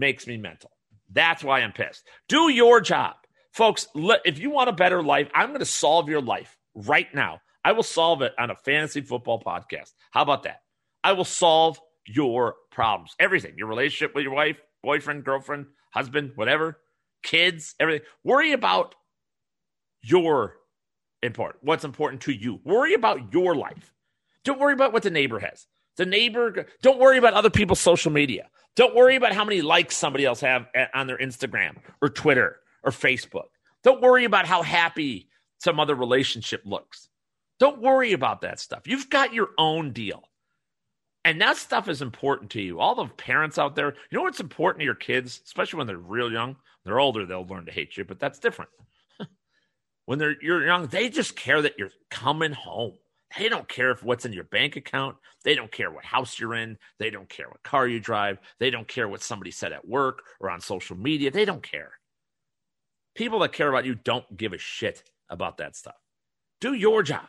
makes 0.00 0.26
me 0.26 0.36
mental. 0.36 0.70
That's 1.12 1.44
why 1.44 1.60
I'm 1.60 1.72
pissed. 1.72 2.04
Do 2.28 2.48
your 2.48 2.80
job. 2.80 3.14
Folks, 3.52 3.86
if 4.24 4.38
you 4.38 4.50
want 4.50 4.68
a 4.68 4.72
better 4.72 5.02
life, 5.02 5.28
I'm 5.34 5.48
going 5.48 5.60
to 5.60 5.66
solve 5.66 6.08
your 6.08 6.22
life 6.22 6.56
right 6.74 7.12
now. 7.14 7.40
I 7.64 7.72
will 7.72 7.82
solve 7.82 8.22
it 8.22 8.32
on 8.38 8.50
a 8.50 8.56
fantasy 8.56 9.02
football 9.02 9.40
podcast. 9.40 9.92
How 10.10 10.22
about 10.22 10.44
that? 10.44 10.62
I 11.04 11.12
will 11.12 11.24
solve 11.24 11.78
your 12.06 12.54
problems. 12.70 13.14
Everything. 13.18 13.54
Your 13.56 13.68
relationship 13.68 14.14
with 14.14 14.24
your 14.24 14.34
wife, 14.34 14.60
boyfriend, 14.82 15.24
girlfriend, 15.24 15.66
husband, 15.92 16.32
whatever, 16.36 16.78
kids, 17.22 17.74
everything. 17.78 18.06
Worry 18.24 18.52
about 18.52 18.94
your 20.02 20.56
important. 21.22 21.62
What's 21.64 21.84
important 21.84 22.22
to 22.22 22.32
you. 22.32 22.60
Worry 22.64 22.94
about 22.94 23.32
your 23.32 23.54
life. 23.54 23.92
Don't 24.44 24.60
worry 24.60 24.72
about 24.72 24.92
what 24.92 25.02
the 25.02 25.10
neighbor 25.10 25.38
has. 25.38 25.66
The 25.96 26.06
neighbor, 26.06 26.66
don't 26.82 26.98
worry 26.98 27.18
about 27.18 27.34
other 27.34 27.50
people's 27.50 27.80
social 27.80 28.10
media. 28.12 28.48
Don't 28.76 28.94
worry 28.94 29.16
about 29.16 29.32
how 29.32 29.44
many 29.44 29.62
likes 29.62 29.96
somebody 29.96 30.24
else 30.24 30.40
have 30.40 30.66
on 30.94 31.06
their 31.06 31.18
Instagram 31.18 31.76
or 32.00 32.08
Twitter 32.08 32.60
or 32.82 32.92
Facebook. 32.92 33.48
Don't 33.82 34.00
worry 34.00 34.24
about 34.24 34.46
how 34.46 34.62
happy 34.62 35.28
some 35.58 35.80
other 35.80 35.94
relationship 35.94 36.62
looks. 36.64 37.08
Don't 37.58 37.82
worry 37.82 38.12
about 38.12 38.40
that 38.40 38.58
stuff. 38.58 38.86
You've 38.86 39.10
got 39.10 39.34
your 39.34 39.50
own 39.58 39.92
deal. 39.92 40.22
And 41.24 41.40
that 41.42 41.58
stuff 41.58 41.88
is 41.88 42.00
important 42.00 42.50
to 42.52 42.62
you. 42.62 42.80
All 42.80 42.94
the 42.94 43.06
parents 43.06 43.58
out 43.58 43.76
there, 43.76 43.94
you 44.10 44.16
know 44.16 44.22
what's 44.22 44.40
important 44.40 44.80
to 44.80 44.86
your 44.86 44.94
kids, 44.94 45.42
especially 45.44 45.78
when 45.78 45.86
they're 45.86 45.98
real 45.98 46.32
young? 46.32 46.56
They're 46.84 47.00
older, 47.00 47.26
they'll 47.26 47.44
learn 47.44 47.66
to 47.66 47.72
hate 47.72 47.96
you, 47.98 48.04
but 48.04 48.18
that's 48.18 48.38
different. 48.38 48.70
when 50.06 50.18
they're 50.18 50.36
you're 50.40 50.64
young, 50.64 50.86
they 50.86 51.10
just 51.10 51.36
care 51.36 51.60
that 51.60 51.78
you're 51.78 51.90
coming 52.10 52.52
home. 52.52 52.94
They 53.38 53.48
don't 53.48 53.68
care 53.68 53.90
if 53.90 54.02
what's 54.02 54.24
in 54.24 54.32
your 54.32 54.44
bank 54.44 54.76
account. 54.76 55.16
They 55.44 55.54
don't 55.54 55.70
care 55.70 55.90
what 55.90 56.04
house 56.04 56.38
you're 56.38 56.54
in. 56.54 56.78
They 56.98 57.10
don't 57.10 57.28
care 57.28 57.48
what 57.48 57.62
car 57.62 57.86
you 57.86 58.00
drive. 58.00 58.38
They 58.58 58.70
don't 58.70 58.88
care 58.88 59.08
what 59.08 59.22
somebody 59.22 59.50
said 59.50 59.72
at 59.72 59.86
work 59.86 60.22
or 60.40 60.50
on 60.50 60.60
social 60.60 60.96
media. 60.96 61.30
They 61.30 61.44
don't 61.44 61.62
care. 61.62 61.92
People 63.14 63.40
that 63.40 63.52
care 63.52 63.68
about 63.68 63.84
you 63.84 63.94
don't 63.94 64.36
give 64.36 64.52
a 64.52 64.58
shit 64.58 65.02
about 65.28 65.58
that 65.58 65.76
stuff. 65.76 65.96
Do 66.60 66.74
your 66.74 67.02
job. 67.02 67.28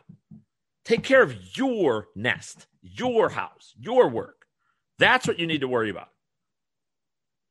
Take 0.84 1.04
care 1.04 1.22
of 1.22 1.36
your 1.58 2.08
nest, 2.16 2.68
your 2.82 3.30
house, 3.30 3.74
your 3.80 4.10
work. 4.10 4.46
That's 5.00 5.28
what 5.28 5.40
you 5.40 5.48
need 5.48 5.62
to 5.62 5.68
worry 5.68 5.90
about. 5.90 6.10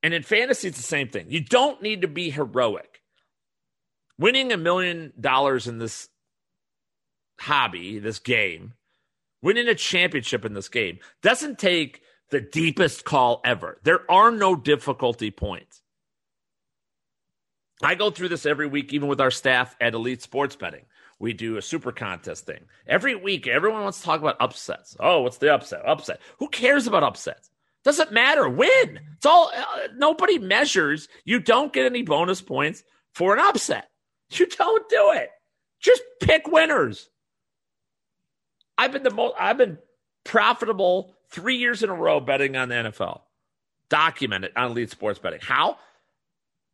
And 0.02 0.14
in 0.14 0.22
fantasy, 0.22 0.68
it's 0.68 0.76
the 0.76 0.82
same 0.82 1.08
thing. 1.08 1.26
You 1.30 1.40
don't 1.44 1.82
need 1.82 2.02
to 2.02 2.08
be 2.08 2.30
heroic. 2.30 3.00
Winning 4.18 4.52
a 4.52 4.56
million 4.56 5.12
dollars 5.18 5.66
in 5.66 5.78
this 5.78 6.08
hobby, 7.40 7.98
this 7.98 8.18
game, 8.18 8.74
winning 9.42 9.68
a 9.68 9.74
championship 9.74 10.44
in 10.44 10.54
this 10.54 10.68
game 10.68 10.98
doesn't 11.22 11.58
take 11.58 12.02
the 12.30 12.40
deepest 12.40 13.04
call 13.04 13.40
ever. 13.44 13.78
There 13.82 14.10
are 14.10 14.30
no 14.30 14.54
difficulty 14.54 15.30
points. 15.30 15.82
I 17.82 17.94
go 17.94 18.10
through 18.10 18.28
this 18.28 18.46
every 18.46 18.66
week, 18.66 18.92
even 18.92 19.08
with 19.08 19.20
our 19.20 19.30
staff 19.30 19.74
at 19.80 19.94
Elite 19.94 20.22
Sports 20.22 20.54
Betting. 20.54 20.84
We 21.18 21.32
do 21.32 21.56
a 21.56 21.62
super 21.62 21.92
contest 21.92 22.46
thing. 22.46 22.64
Every 22.86 23.14
week, 23.14 23.46
everyone 23.46 23.82
wants 23.82 23.98
to 23.98 24.04
talk 24.04 24.20
about 24.20 24.36
upsets. 24.40 24.96
Oh, 25.00 25.22
what's 25.22 25.38
the 25.38 25.52
upset? 25.52 25.82
Upset. 25.86 26.20
Who 26.38 26.48
cares 26.48 26.86
about 26.86 27.02
upsets? 27.02 27.50
Doesn't 27.84 28.12
matter. 28.12 28.48
Win. 28.48 29.00
It's 29.16 29.26
all, 29.26 29.50
uh, 29.54 29.88
nobody 29.96 30.38
measures. 30.38 31.08
You 31.24 31.40
don't 31.40 31.72
get 31.72 31.86
any 31.86 32.02
bonus 32.02 32.42
points 32.42 32.84
for 33.14 33.32
an 33.32 33.40
upset. 33.40 33.88
You 34.32 34.46
don't 34.46 34.88
do 34.88 35.12
it. 35.14 35.30
Just 35.80 36.02
pick 36.20 36.46
winners. 36.46 37.08
I've 38.80 38.92
been 38.92 39.02
the 39.02 39.10
most, 39.12 39.34
I've 39.38 39.58
been 39.58 39.76
profitable 40.24 41.14
three 41.30 41.56
years 41.56 41.82
in 41.82 41.90
a 41.90 41.94
row 41.94 42.18
betting 42.18 42.56
on 42.56 42.70
the 42.70 42.76
NFL. 42.76 43.20
Documented 43.90 44.52
on 44.56 44.70
Elite 44.70 44.90
Sports 44.90 45.18
Betting. 45.18 45.40
How? 45.42 45.76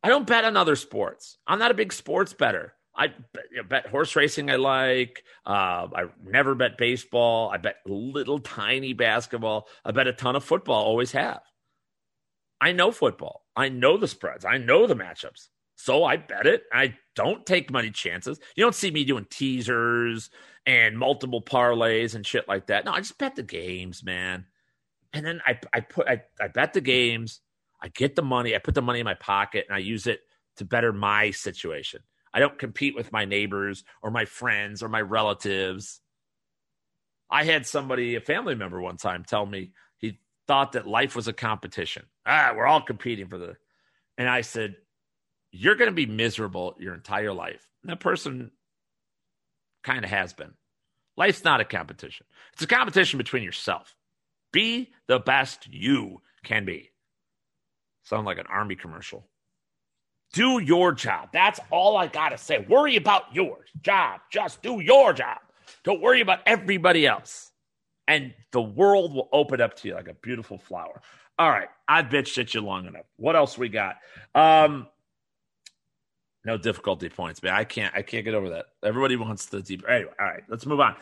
I 0.01 0.07
don't 0.07 0.25
bet 0.25 0.45
on 0.45 0.55
other 0.55 0.77
sports. 0.77 1.37
I'm 1.45 1.59
not 1.59 1.71
a 1.71 1.73
big 1.73 1.91
sports 1.91 2.31
bettor. 2.31 2.75
I 2.95 3.07
bet, 3.07 3.43
you 3.51 3.57
know, 3.57 3.63
bet 3.63 3.87
horse 3.87 4.15
racing. 4.15 4.49
I 4.49 4.55
like. 4.55 5.21
Uh, 5.45 5.87
I 5.93 6.05
never 6.23 6.55
bet 6.55 6.77
baseball. 6.77 7.49
I 7.49 7.57
bet 7.57 7.75
little 7.85 8.39
tiny 8.39 8.93
basketball. 8.93 9.67
I 9.83 9.91
bet 9.91 10.07
a 10.07 10.13
ton 10.13 10.37
of 10.37 10.45
football. 10.45 10.85
Always 10.85 11.11
have. 11.11 11.41
I 12.61 12.71
know 12.71 12.91
football. 12.91 13.43
I 13.53 13.67
know 13.67 13.97
the 13.97 14.07
spreads. 14.07 14.45
I 14.45 14.59
know 14.59 14.87
the 14.87 14.95
matchups. 14.95 15.49
So 15.75 16.05
I 16.05 16.15
bet 16.17 16.47
it. 16.47 16.63
I 16.71 16.95
don't 17.15 17.45
take 17.45 17.69
money 17.69 17.91
chances. 17.91 18.39
You 18.55 18.63
don't 18.63 18.75
see 18.75 18.91
me 18.91 19.03
doing 19.03 19.27
teasers 19.29 20.29
and 20.67 20.99
multiple 20.99 21.41
parlays 21.41 22.13
and 22.13 22.27
shit 22.27 22.47
like 22.47 22.67
that. 22.67 22.85
No, 22.85 22.91
I 22.91 22.99
just 22.99 23.17
bet 23.17 23.35
the 23.35 23.41
games, 23.41 24.03
man. 24.03 24.45
And 25.13 25.25
then 25.25 25.41
I 25.47 25.57
I 25.73 25.79
put 25.79 26.07
I, 26.07 26.21
I 26.39 26.49
bet 26.49 26.73
the 26.73 26.81
games. 26.81 27.39
I 27.81 27.87
get 27.87 28.15
the 28.15 28.21
money. 28.21 28.53
I 28.53 28.59
put 28.59 28.75
the 28.75 28.81
money 28.81 28.99
in 28.99 29.05
my 29.05 29.13
pocket 29.15 29.65
and 29.67 29.75
I 29.75 29.79
use 29.79 30.05
it 30.05 30.19
to 30.57 30.65
better 30.65 30.91
my 30.91 31.31
situation. 31.31 32.01
I 32.33 32.39
don't 32.39 32.59
compete 32.59 32.95
with 32.95 33.11
my 33.11 33.25
neighbors 33.25 33.83
or 34.03 34.11
my 34.11 34.25
friends 34.25 34.83
or 34.83 34.89
my 34.89 35.01
relatives. 35.01 36.01
I 37.29 37.45
had 37.45 37.65
somebody, 37.65 38.15
a 38.15 38.21
family 38.21 38.55
member, 38.55 38.81
one 38.81 38.97
time 38.97 39.23
tell 39.25 39.45
me 39.45 39.71
he 39.97 40.19
thought 40.47 40.73
that 40.73 40.87
life 40.87 41.15
was 41.15 41.27
a 41.27 41.33
competition. 41.33 42.05
Ah, 42.25 42.53
we're 42.55 42.67
all 42.67 42.81
competing 42.81 43.27
for 43.27 43.37
the. 43.37 43.55
And 44.17 44.27
I 44.27 44.41
said, 44.41 44.75
You're 45.51 45.75
going 45.75 45.89
to 45.89 45.95
be 45.95 46.05
miserable 46.07 46.75
your 46.79 46.93
entire 46.93 47.33
life. 47.33 47.65
And 47.83 47.91
that 47.91 47.99
person 47.99 48.51
kind 49.83 50.03
of 50.03 50.09
has 50.11 50.33
been. 50.33 50.53
Life's 51.15 51.43
not 51.43 51.61
a 51.61 51.65
competition, 51.65 52.25
it's 52.53 52.63
a 52.63 52.67
competition 52.67 53.17
between 53.17 53.43
yourself. 53.43 53.95
Be 54.51 54.91
the 55.07 55.19
best 55.19 55.67
you 55.71 56.21
can 56.43 56.65
be. 56.65 56.91
Sound 58.03 58.25
like 58.25 58.37
an 58.37 58.45
army 58.49 58.75
commercial. 58.75 59.27
Do 60.33 60.59
your 60.59 60.93
job. 60.93 61.29
That's 61.33 61.59
all 61.71 61.97
I 61.97 62.07
got 62.07 62.29
to 62.29 62.37
say. 62.37 62.65
Worry 62.69 62.95
about 62.95 63.23
your 63.33 63.59
job. 63.81 64.21
Just 64.31 64.61
do 64.61 64.79
your 64.79 65.13
job. 65.13 65.39
Don't 65.83 66.01
worry 66.01 66.21
about 66.21 66.39
everybody 66.45 67.05
else. 67.05 67.51
And 68.07 68.33
the 68.51 68.61
world 68.61 69.13
will 69.13 69.29
open 69.33 69.59
up 69.59 69.75
to 69.77 69.87
you 69.87 69.95
like 69.95 70.07
a 70.07 70.13
beautiful 70.13 70.57
flower. 70.57 71.01
All 71.37 71.49
right. 71.49 71.67
I've 71.87 72.05
bitched 72.05 72.37
at 72.37 72.53
you 72.53 72.61
long 72.61 72.87
enough. 72.87 73.05
What 73.17 73.35
else 73.35 73.57
we 73.57 73.69
got? 73.69 73.97
Um, 74.33 74.87
no 76.47 76.57
difficulty 76.57 77.09
points, 77.09 77.43
man. 77.43 77.53
I 77.53 77.65
can't 77.65 77.93
I 77.93 78.01
can't 78.01 78.25
get 78.25 78.33
over 78.33 78.49
that. 78.51 78.67
Everybody 78.81 79.17
wants 79.17 79.47
the 79.47 79.61
deep. 79.61 79.83
Anyway, 79.87 80.11
all 80.19 80.25
right, 80.25 80.43
let's 80.47 80.65
move 80.65 80.79
on. 80.79 80.95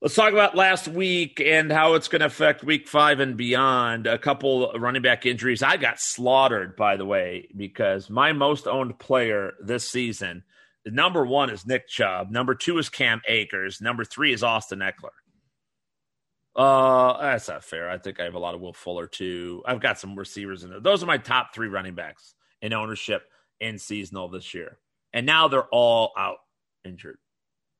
Let's 0.00 0.14
talk 0.14 0.32
about 0.32 0.54
last 0.54 0.86
week 0.86 1.42
and 1.44 1.72
how 1.72 1.94
it's 1.94 2.06
going 2.06 2.20
to 2.20 2.26
affect 2.26 2.62
week 2.62 2.86
five 2.86 3.18
and 3.18 3.36
beyond. 3.36 4.06
A 4.06 4.16
couple 4.16 4.72
running 4.78 5.02
back 5.02 5.26
injuries. 5.26 5.60
I 5.60 5.76
got 5.76 5.98
slaughtered, 5.98 6.76
by 6.76 6.96
the 6.96 7.04
way, 7.04 7.48
because 7.56 8.08
my 8.08 8.32
most 8.32 8.68
owned 8.68 8.96
player 9.00 9.54
this 9.60 9.88
season, 9.88 10.44
number 10.86 11.26
one 11.26 11.50
is 11.50 11.66
Nick 11.66 11.88
Chubb. 11.88 12.30
Number 12.30 12.54
two 12.54 12.78
is 12.78 12.88
Cam 12.88 13.20
Akers. 13.26 13.80
Number 13.80 14.04
three 14.04 14.32
is 14.32 14.44
Austin 14.44 14.78
Ekeler. 14.78 15.10
Uh, 16.54 17.20
that's 17.20 17.48
not 17.48 17.64
fair. 17.64 17.90
I 17.90 17.98
think 17.98 18.20
I 18.20 18.24
have 18.24 18.34
a 18.34 18.38
lot 18.38 18.54
of 18.54 18.60
Will 18.60 18.72
Fuller 18.72 19.08
too. 19.08 19.64
I've 19.66 19.80
got 19.80 19.98
some 19.98 20.16
receivers 20.16 20.62
in 20.62 20.70
there. 20.70 20.80
Those 20.80 21.02
are 21.02 21.06
my 21.06 21.18
top 21.18 21.52
three 21.52 21.68
running 21.68 21.96
backs 21.96 22.34
in 22.62 22.72
ownership 22.72 23.22
in 23.60 23.78
seasonal 23.78 24.28
this 24.28 24.54
year. 24.54 24.78
And 25.12 25.26
now 25.26 25.48
they're 25.48 25.68
all 25.72 26.12
out 26.16 26.38
injured. 26.84 27.18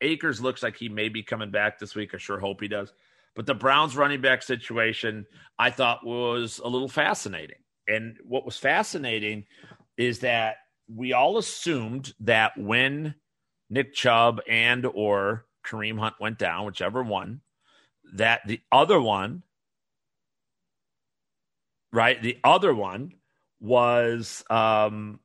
Akers 0.01 0.41
looks 0.41 0.63
like 0.63 0.77
he 0.77 0.89
may 0.89 1.09
be 1.09 1.23
coming 1.23 1.51
back 1.51 1.79
this 1.79 1.95
week. 1.95 2.15
I 2.15 2.19
sure 2.19 2.39
hope 2.39 2.61
he 2.61 2.69
does. 2.69 2.93
But 3.35 3.47
the 3.47 3.55
Browns 3.55 3.97
running 3.97 4.21
back 4.21 4.43
situation 4.43 5.27
I 5.59 5.71
thought 5.71 6.05
was 6.05 6.61
a 6.63 6.69
little 6.69 6.89
fascinating. 6.89 7.59
And 7.87 8.17
what 8.25 8.45
was 8.45 8.57
fascinating 8.57 9.45
is 9.97 10.21
that 10.21 10.57
we 10.93 11.13
all 11.13 11.39
assumed 11.39 12.13
that 12.21 12.57
when 12.57 13.15
Nick 13.71 13.95
Chubb 13.95 14.41
and 14.49 14.87
or 14.87 15.47
Kareem 15.67 15.99
Hunt 15.99 16.17
went 16.21 16.39
down, 16.39 16.67
whichever 16.67 17.03
one, 17.03 17.41
that 18.15 18.41
the 18.47 18.61
other 18.73 19.01
one, 19.01 19.43
right? 21.93 22.21
The 22.21 22.39
other 22.43 22.75
one 22.75 23.13
was 23.61 24.45
um 24.49 25.21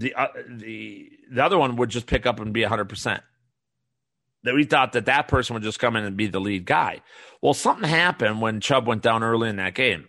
the 0.00 0.14
uh, 0.14 0.28
the 0.48 1.10
the 1.30 1.44
other 1.44 1.58
one 1.58 1.76
would 1.76 1.90
just 1.90 2.06
pick 2.06 2.26
up 2.26 2.40
and 2.40 2.52
be 2.52 2.62
100% 2.62 3.20
that 4.42 4.54
we 4.54 4.64
thought 4.64 4.92
that 4.92 5.06
that 5.06 5.28
person 5.28 5.54
would 5.54 5.62
just 5.62 5.78
come 5.78 5.96
in 5.96 6.04
and 6.04 6.16
be 6.16 6.26
the 6.26 6.40
lead 6.40 6.64
guy. 6.64 7.02
Well, 7.42 7.54
something 7.54 7.88
happened 7.88 8.40
when 8.40 8.60
Chubb 8.60 8.86
went 8.86 9.02
down 9.02 9.22
early 9.22 9.50
in 9.50 9.56
that 9.56 9.74
game. 9.74 10.08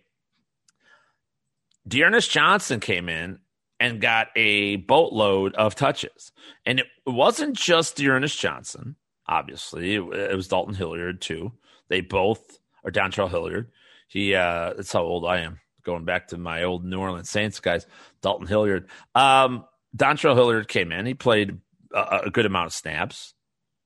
D'Ernest 1.88 2.32
Johnson 2.32 2.80
came 2.80 3.10
in 3.10 3.40
and 3.80 4.00
got 4.00 4.28
a 4.36 4.78
boatload 4.78 5.56
of 5.56 5.76
touches. 5.76 6.32
And 6.66 6.80
it 6.80 6.86
wasn't 7.06 7.58
just 7.58 7.98
D'Ernest 7.98 8.40
Johnson, 8.40 8.96
obviously. 9.28 9.96
It, 9.96 10.36
was 10.36 10.48
Dalton 10.48 10.76
Hilliard, 10.76 11.20
too. 11.20 11.52
They 11.90 12.02
both 12.02 12.60
are 12.86 12.92
Dontrell 12.92 13.30
Hilliard. 13.30 13.72
He, 14.08 14.36
uh, 14.36 14.74
that's 14.76 14.94
how 14.94 15.02
old 15.02 15.26
I 15.26 15.40
am, 15.40 15.60
going 15.84 16.06
back 16.06 16.28
to 16.28 16.38
my 16.38 16.64
old 16.64 16.86
New 16.86 17.00
Orleans 17.00 17.30
Saints 17.30 17.60
guys, 17.60 17.88
Dalton 18.22 18.48
Hilliard. 18.48 18.88
Um, 19.16 19.66
Dontrell 19.96 20.36
Hilliard 20.36 20.68
came 20.68 20.92
in. 20.92 21.06
He 21.06 21.14
played 21.14 21.58
a, 21.94 22.22
a 22.26 22.30
good 22.30 22.46
amount 22.46 22.68
of 22.68 22.74
snaps. 22.74 23.34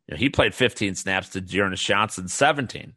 You 0.07 0.13
know, 0.13 0.19
he 0.19 0.29
played 0.29 0.53
15 0.53 0.95
snaps 0.95 1.29
to 1.29 1.41
D'Ernest 1.41 1.83
Johnson 1.83 2.27
17, 2.27 2.93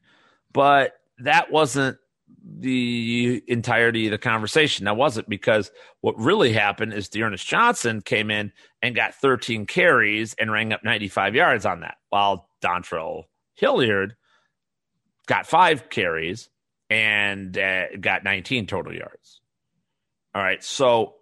but 0.53 0.92
that 1.18 1.51
wasn't 1.51 1.97
the 2.44 3.42
entirety 3.47 4.07
of 4.07 4.11
the 4.11 4.18
conversation. 4.18 4.85
That 4.85 4.97
wasn't 4.97 5.29
because 5.29 5.71
what 6.01 6.18
really 6.18 6.53
happened 6.53 6.92
is 6.92 7.09
D'Ernest 7.09 7.47
Johnson 7.47 8.03
came 8.03 8.31
in 8.31 8.53
and 8.83 8.94
got 8.94 9.14
13 9.14 9.66
carries 9.66 10.35
and 10.35 10.53
rang 10.53 10.73
up 10.73 10.85
95 10.85 11.35
yards 11.35 11.64
on 11.64 11.81
that, 11.81 11.97
while 12.11 12.49
Dontrell 12.62 13.25
Hilliard 13.55 14.16
got 15.27 15.47
five 15.47 15.88
carries 15.88 16.49
and 16.90 17.57
uh, 17.57 17.97
got 18.01 18.25
19 18.25 18.66
total 18.66 18.94
yards. 18.94 19.40
All 20.35 20.42
right. 20.42 20.62
So 20.62 21.14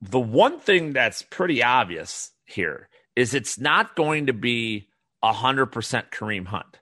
the 0.00 0.20
one 0.20 0.60
thing 0.60 0.92
that's 0.92 1.22
pretty 1.22 1.62
obvious 1.62 2.30
here 2.44 2.88
is 3.14 3.34
it's 3.34 3.58
not 3.58 3.96
going 3.96 4.26
to 4.26 4.32
be 4.32 4.88
100% 5.24 6.10
Kareem 6.10 6.46
Hunt. 6.46 6.78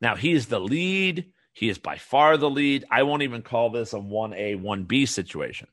Now, 0.00 0.14
he's 0.14 0.46
the 0.46 0.60
lead. 0.60 1.32
He 1.52 1.68
is 1.68 1.78
by 1.78 1.96
far 1.96 2.36
the 2.36 2.50
lead. 2.50 2.84
I 2.90 3.02
won't 3.02 3.22
even 3.22 3.42
call 3.42 3.70
this 3.70 3.92
a 3.92 3.96
1A, 3.96 4.62
1B 4.62 5.08
situation. 5.08 5.68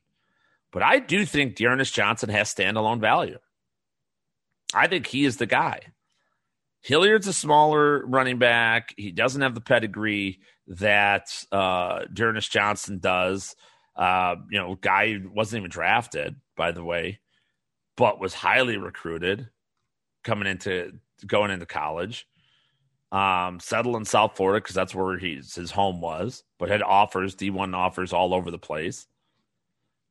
But 0.72 0.82
I 0.82 0.98
do 0.98 1.24
think 1.24 1.56
D'Ernest 1.56 1.94
Johnson 1.94 2.30
has 2.30 2.52
standalone 2.52 3.00
value. 3.00 3.38
I 4.74 4.88
think 4.88 5.06
he 5.06 5.24
is 5.24 5.36
the 5.36 5.46
guy. 5.46 5.80
Hilliard's 6.80 7.28
a 7.28 7.32
smaller 7.32 8.04
running 8.04 8.38
back. 8.38 8.92
He 8.96 9.12
doesn't 9.12 9.40
have 9.40 9.54
the 9.54 9.60
pedigree 9.60 10.40
that 10.66 11.44
uh, 11.52 12.00
D'Ernest 12.12 12.50
Johnson 12.50 12.98
does. 12.98 13.54
Uh, 13.96 14.36
you 14.50 14.58
know, 14.58 14.76
guy 14.76 15.20
wasn't 15.32 15.60
even 15.60 15.70
drafted, 15.70 16.36
by 16.56 16.72
the 16.72 16.84
way, 16.84 17.20
but 17.96 18.20
was 18.20 18.34
highly 18.34 18.76
recruited 18.76 19.48
coming 20.24 20.48
into 20.48 20.92
going 21.26 21.50
into 21.50 21.66
college. 21.66 22.26
Um, 23.12 23.60
settled 23.60 23.94
in 23.94 24.04
South 24.04 24.36
Florida 24.36 24.60
because 24.60 24.74
that's 24.74 24.94
where 24.94 25.16
he's 25.16 25.54
his 25.54 25.70
home 25.70 26.00
was, 26.00 26.42
but 26.58 26.68
had 26.68 26.82
offers, 26.82 27.36
D1 27.36 27.72
offers 27.72 28.12
all 28.12 28.34
over 28.34 28.50
the 28.50 28.58
place. 28.58 29.06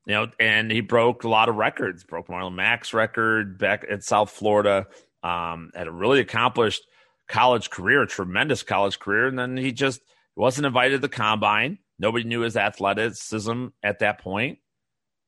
You 0.05 0.13
know, 0.13 0.27
and 0.39 0.71
he 0.71 0.79
broke 0.79 1.25
a 1.25 1.29
lot 1.29 1.49
of 1.49 1.55
records, 1.55 2.05
broke 2.05 2.27
Marlon 2.27 2.55
Mack's 2.55 2.93
record 2.93 3.57
back 3.57 3.85
at 3.89 4.03
South 4.03 4.31
Florida. 4.31 4.87
Um, 5.21 5.71
had 5.75 5.87
a 5.87 5.91
really 5.91 6.21
accomplished 6.21 6.83
college 7.27 7.69
career, 7.69 8.05
tremendous 8.05 8.63
college 8.63 8.99
career, 8.99 9.27
and 9.27 9.37
then 9.37 9.57
he 9.57 9.71
just 9.71 10.01
wasn't 10.35 10.65
invited 10.65 10.95
to 10.95 10.99
the 10.99 11.09
combine. 11.09 11.79
Nobody 11.99 12.25
knew 12.25 12.41
his 12.41 12.57
athleticism 12.57 13.67
at 13.81 13.99
that 13.99 14.19
point. 14.19 14.59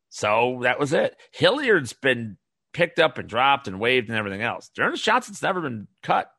So 0.09 0.59
that 0.63 0.79
was 0.79 0.93
it. 0.93 1.15
Hilliard's 1.31 1.93
been 1.93 2.37
picked 2.73 2.99
up 2.99 3.17
and 3.17 3.29
dropped 3.29 3.67
and 3.67 3.79
waived 3.79 4.09
and 4.09 4.17
everything 4.17 4.41
else. 4.41 4.69
D'Ernest 4.75 5.03
Johnson's 5.03 5.41
never 5.41 5.61
been 5.61 5.87
cut. 6.03 6.29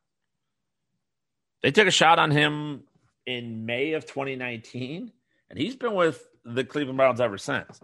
They 1.63 1.71
took 1.71 1.89
a 1.89 1.93
shot 1.93 2.19
on 2.19 2.31
him 2.31 2.85
in 3.27 3.67
May 3.67 3.95
of 3.95 4.07
2019, 4.07 5.13
and 5.51 5.59
he's 5.59 5.77
been 5.77 5.95
with 5.95 6.27
the 6.45 6.65
Cleveland 6.65 6.97
Browns 6.97 7.21
ever 7.21 7.39
since. 7.39 7.81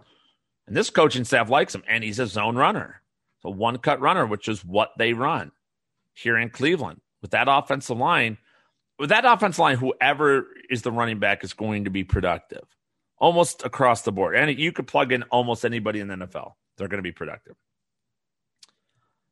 And 0.67 0.75
this 0.75 0.89
coaching 0.89 1.25
staff 1.25 1.49
likes 1.49 1.75
him, 1.75 1.83
and 1.87 2.03
he's 2.03 2.19
a 2.19 2.27
zone 2.27 2.55
runner. 2.55 3.01
So 3.41 3.49
one 3.49 3.77
cut 3.77 3.99
runner, 3.99 4.25
which 4.25 4.47
is 4.47 4.63
what 4.63 4.91
they 4.97 5.13
run 5.13 5.51
here 6.13 6.37
in 6.37 6.49
Cleveland. 6.49 7.01
With 7.21 7.31
that 7.31 7.47
offensive 7.49 7.97
line, 7.97 8.37
with 8.99 9.09
that 9.09 9.25
offensive 9.25 9.59
line, 9.59 9.77
whoever 9.77 10.47
is 10.69 10.81
the 10.81 10.91
running 10.91 11.19
back 11.19 11.43
is 11.43 11.53
going 11.53 11.85
to 11.85 11.89
be 11.89 12.03
productive 12.03 12.63
almost 13.17 13.63
across 13.63 14.01
the 14.01 14.11
board. 14.11 14.35
And 14.35 14.57
you 14.57 14.71
could 14.71 14.87
plug 14.87 15.11
in 15.11 15.23
almost 15.23 15.65
anybody 15.65 15.99
in 15.99 16.07
the 16.07 16.15
NFL. 16.15 16.53
They're 16.77 16.87
going 16.87 16.99
to 16.99 17.03
be 17.03 17.11
productive. 17.11 17.55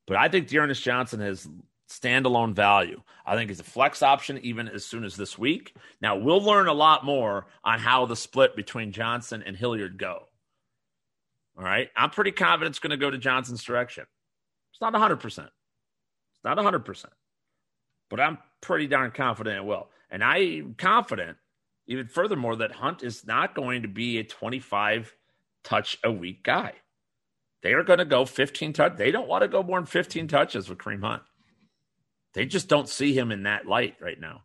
But 0.08 0.18
I 0.18 0.30
think 0.30 0.48
D'Ernest 0.48 0.82
Johnson 0.82 1.20
has 1.20 1.48
standalone 1.90 2.54
value. 2.54 3.02
I 3.26 3.36
think 3.36 3.50
he's 3.50 3.60
a 3.60 3.66
flex 3.66 4.02
option 4.02 4.40
even 4.40 4.68
as 4.68 4.86
soon 4.86 5.04
as 5.04 5.16
this 5.16 5.38
week. 5.38 5.76
Now, 6.02 6.16
we'll 6.16 6.42
learn 6.42 6.68
a 6.68 6.74
lot 6.74 7.06
more 7.06 7.48
on 7.64 7.80
how 7.80 8.06
the 8.06 8.16
split 8.16 8.56
between 8.56 8.92
Johnson 8.92 9.44
and 9.46 9.56
Hilliard 9.56 9.98
go. 9.98 10.28
All 11.58 11.64
right. 11.64 11.90
I'm 11.96 12.10
pretty 12.10 12.32
confident 12.32 12.72
it's 12.72 12.80
going 12.80 12.92
to 12.92 12.98
go 12.98 13.10
to 13.10 13.18
Johnson's 13.18 13.64
direction. 13.64 14.06
It's 14.72 14.82
not 14.82 14.94
100%. 14.94 15.26
It's 15.26 15.50
not 16.44 16.58
100%. 16.58 17.06
But 18.10 18.20
I'm 18.20 18.38
pretty 18.62 18.88
darn 18.88 19.12
confident 19.12 19.58
it 19.58 19.66
will. 19.66 19.90
And 20.10 20.24
I'm 20.24 20.76
confident, 20.78 21.38
even 21.88 22.08
furthermore, 22.08 22.58
that 22.58 22.72
Hunt 22.72 23.04
is 23.04 23.26
not 23.26 23.56
going 23.56 23.82
to 23.82 23.88
be 23.88 24.18
a 24.18 24.24
25 24.24 25.16
touch 25.64 25.98
a 26.04 26.12
week 26.12 26.44
guy. 26.44 26.74
They 27.64 27.74
are 27.74 27.84
going 27.84 28.00
to 28.00 28.06
go 28.06 28.26
15 28.26 28.74
touch. 28.74 28.98
They 28.98 29.12
don't 29.12 29.28
want 29.28 29.44
to 29.44 29.48
go 29.48 29.64
more 29.64 29.80
than 29.80 29.86
15 29.86 30.28
touches 30.28 30.68
with 30.68 30.80
Kareem 30.80 31.02
Hunt. 31.02 31.24
They 32.34 32.46
just 32.46 32.68
don't 32.68 32.90
see 32.90 33.18
him 33.18 33.32
in 33.32 33.44
that 33.44 33.66
light 33.68 33.96
right 34.02 34.20
now. 34.20 34.44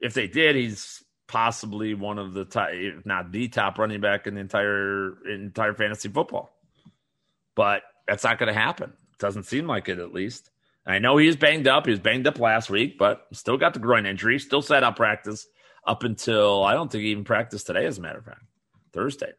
If 0.00 0.14
they 0.14 0.26
did, 0.26 0.56
he's 0.56 1.04
possibly 1.26 1.94
one 1.94 2.18
of 2.18 2.34
the 2.34 2.44
top, 2.44 2.68
if 2.72 3.04
not 3.04 3.32
the 3.32 3.48
top 3.48 3.78
running 3.78 4.00
back 4.00 4.26
in 4.26 4.34
the 4.34 4.40
entire 4.40 5.14
entire 5.28 5.74
fantasy 5.74 6.08
football. 6.08 6.54
But 7.54 7.82
that's 8.06 8.24
not 8.24 8.38
going 8.38 8.52
to 8.52 8.58
happen. 8.58 8.92
Doesn't 9.18 9.44
seem 9.44 9.66
like 9.66 9.88
it, 9.88 9.98
at 9.98 10.12
least. 10.12 10.50
I 10.86 10.98
know 10.98 11.16
he's 11.16 11.36
banged 11.36 11.66
up. 11.66 11.86
He 11.86 11.90
was 11.90 12.00
banged 12.00 12.26
up 12.26 12.38
last 12.38 12.70
week, 12.70 12.96
but 12.98 13.26
still 13.32 13.56
got 13.56 13.74
the 13.74 13.80
groin 13.80 14.06
injury. 14.06 14.38
Still 14.38 14.62
set 14.62 14.84
out 14.84 14.96
practice 14.96 15.46
up 15.84 16.04
until 16.04 16.64
I 16.64 16.74
don't 16.74 16.90
think 16.90 17.02
he 17.02 17.10
even 17.10 17.24
practiced 17.24 17.66
today, 17.66 17.86
as 17.86 17.98
a 17.98 18.00
matter 18.00 18.18
of 18.18 18.24
fact, 18.24 18.42
Thursday. 18.92 19.32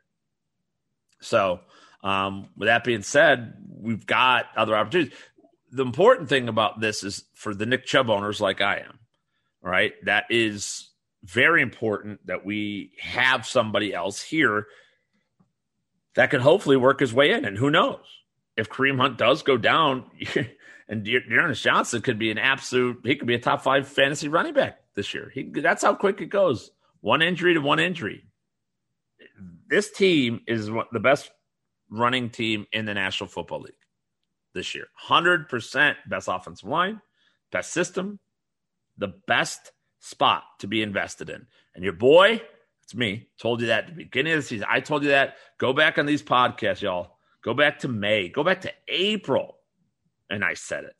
So, 1.22 1.62
um, 2.04 2.50
with 2.58 2.68
that 2.68 2.84
being 2.84 3.02
said, 3.02 3.54
we've 3.70 4.06
got 4.06 4.48
other 4.56 4.76
opportunities 4.76 5.14
the 5.72 5.84
important 5.84 6.30
thing 6.30 6.48
about 6.48 6.80
this 6.80 7.04
is 7.04 7.26
for 7.34 7.54
the 7.54 7.66
Nick 7.66 7.86
Chubb 7.86 8.10
owners 8.10 8.40
like 8.40 8.62
I 8.62 8.78
am, 8.78 9.00
right? 9.62 9.94
That 10.06 10.26
is 10.30 10.90
very 11.24 11.62
important 11.62 12.26
that 12.28 12.46
we 12.46 12.92
have 13.00 13.46
somebody 13.46 13.94
else 13.94 14.22
here 14.22 14.68
that 16.16 16.30
can 16.30 16.42
hopefully 16.42 16.78
work 16.78 17.00
his 17.00 17.14
way 17.14 17.32
in. 17.32 17.46
And 17.46 17.58
who 17.58 17.70
knows 17.70 18.06
if 18.56 18.70
Kareem 18.70 18.98
Hunt 18.98 19.18
does 19.18 19.44
go 19.44 19.58
down 19.58 20.10
and 20.90 21.04
D'Ernest 21.04 21.64
Johnson 21.64 22.02
could 22.02 22.18
be 22.18 22.32
an 22.32 22.38
absolute, 22.38 23.00
he 23.04 23.16
could 23.16 23.28
be 23.28 23.36
a 23.36 23.40
top 23.40 23.62
five 23.62 23.88
fantasy 23.88 24.28
running 24.30 24.54
back 24.54 24.80
this 24.96 25.14
year. 25.14 25.32
He, 25.34 25.44
that's 25.44 25.84
how 25.84 25.96
quick 25.96 26.22
it 26.22 26.28
goes. 26.28 26.72
One 27.02 27.22
injury 27.22 27.54
to 27.54 27.60
one 27.60 27.80
injury. 27.80 28.26
This 29.70 29.92
team 29.92 30.42
is 30.48 30.68
the 30.68 31.00
best 31.00 31.32
running 31.90 32.30
team 32.30 32.66
in 32.72 32.86
the 32.86 32.94
National 32.94 33.28
Football 33.28 33.62
League 33.62 33.74
this 34.54 34.74
year. 34.74 34.86
100% 35.08 35.96
best 36.10 36.28
offensive 36.30 36.68
line, 36.68 37.02
best 37.52 37.72
system, 37.72 38.20
the 38.98 39.14
best 39.28 39.72
spot 40.00 40.44
to 40.60 40.68
be 40.68 40.82
invested 40.82 41.30
in. 41.30 41.46
And 41.76 41.84
your 41.84 41.94
boy, 41.94 42.42
it's 42.84 42.96
me, 42.96 43.28
told 43.38 43.62
you 43.62 43.68
that 43.68 43.84
at 43.84 43.88
the 43.90 43.96
beginning 43.96 44.34
of 44.34 44.40
the 44.40 44.44
season. 44.44 44.68
I 44.70 44.80
told 44.80 45.04
you 45.04 45.10
that. 45.10 45.36
Go 45.58 45.74
back 45.74 45.98
on 45.98 46.06
these 46.06 46.24
podcasts, 46.24 46.82
y'all. 46.82 47.18
Go 47.44 47.54
back 47.54 47.80
to 47.80 47.88
May, 47.88 48.30
go 48.30 48.44
back 48.44 48.62
to 48.62 48.74
April. 48.88 49.57
And 50.30 50.44
I 50.44 50.54
said 50.54 50.84
it. 50.84 50.96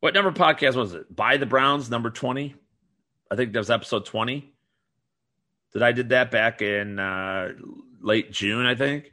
What 0.00 0.14
number 0.14 0.32
podcast 0.32 0.74
was 0.74 0.94
it? 0.94 1.14
By 1.14 1.36
the 1.36 1.46
Browns, 1.46 1.90
number 1.90 2.10
20. 2.10 2.54
I 3.30 3.36
think 3.36 3.52
that 3.52 3.58
was 3.58 3.70
episode 3.70 4.04
20. 4.06 4.52
that 5.72 5.82
I 5.82 5.92
did 5.92 6.10
that 6.10 6.30
back 6.30 6.62
in 6.62 6.98
uh, 6.98 7.52
late 8.00 8.30
June, 8.30 8.66
I 8.66 8.74
think. 8.74 9.12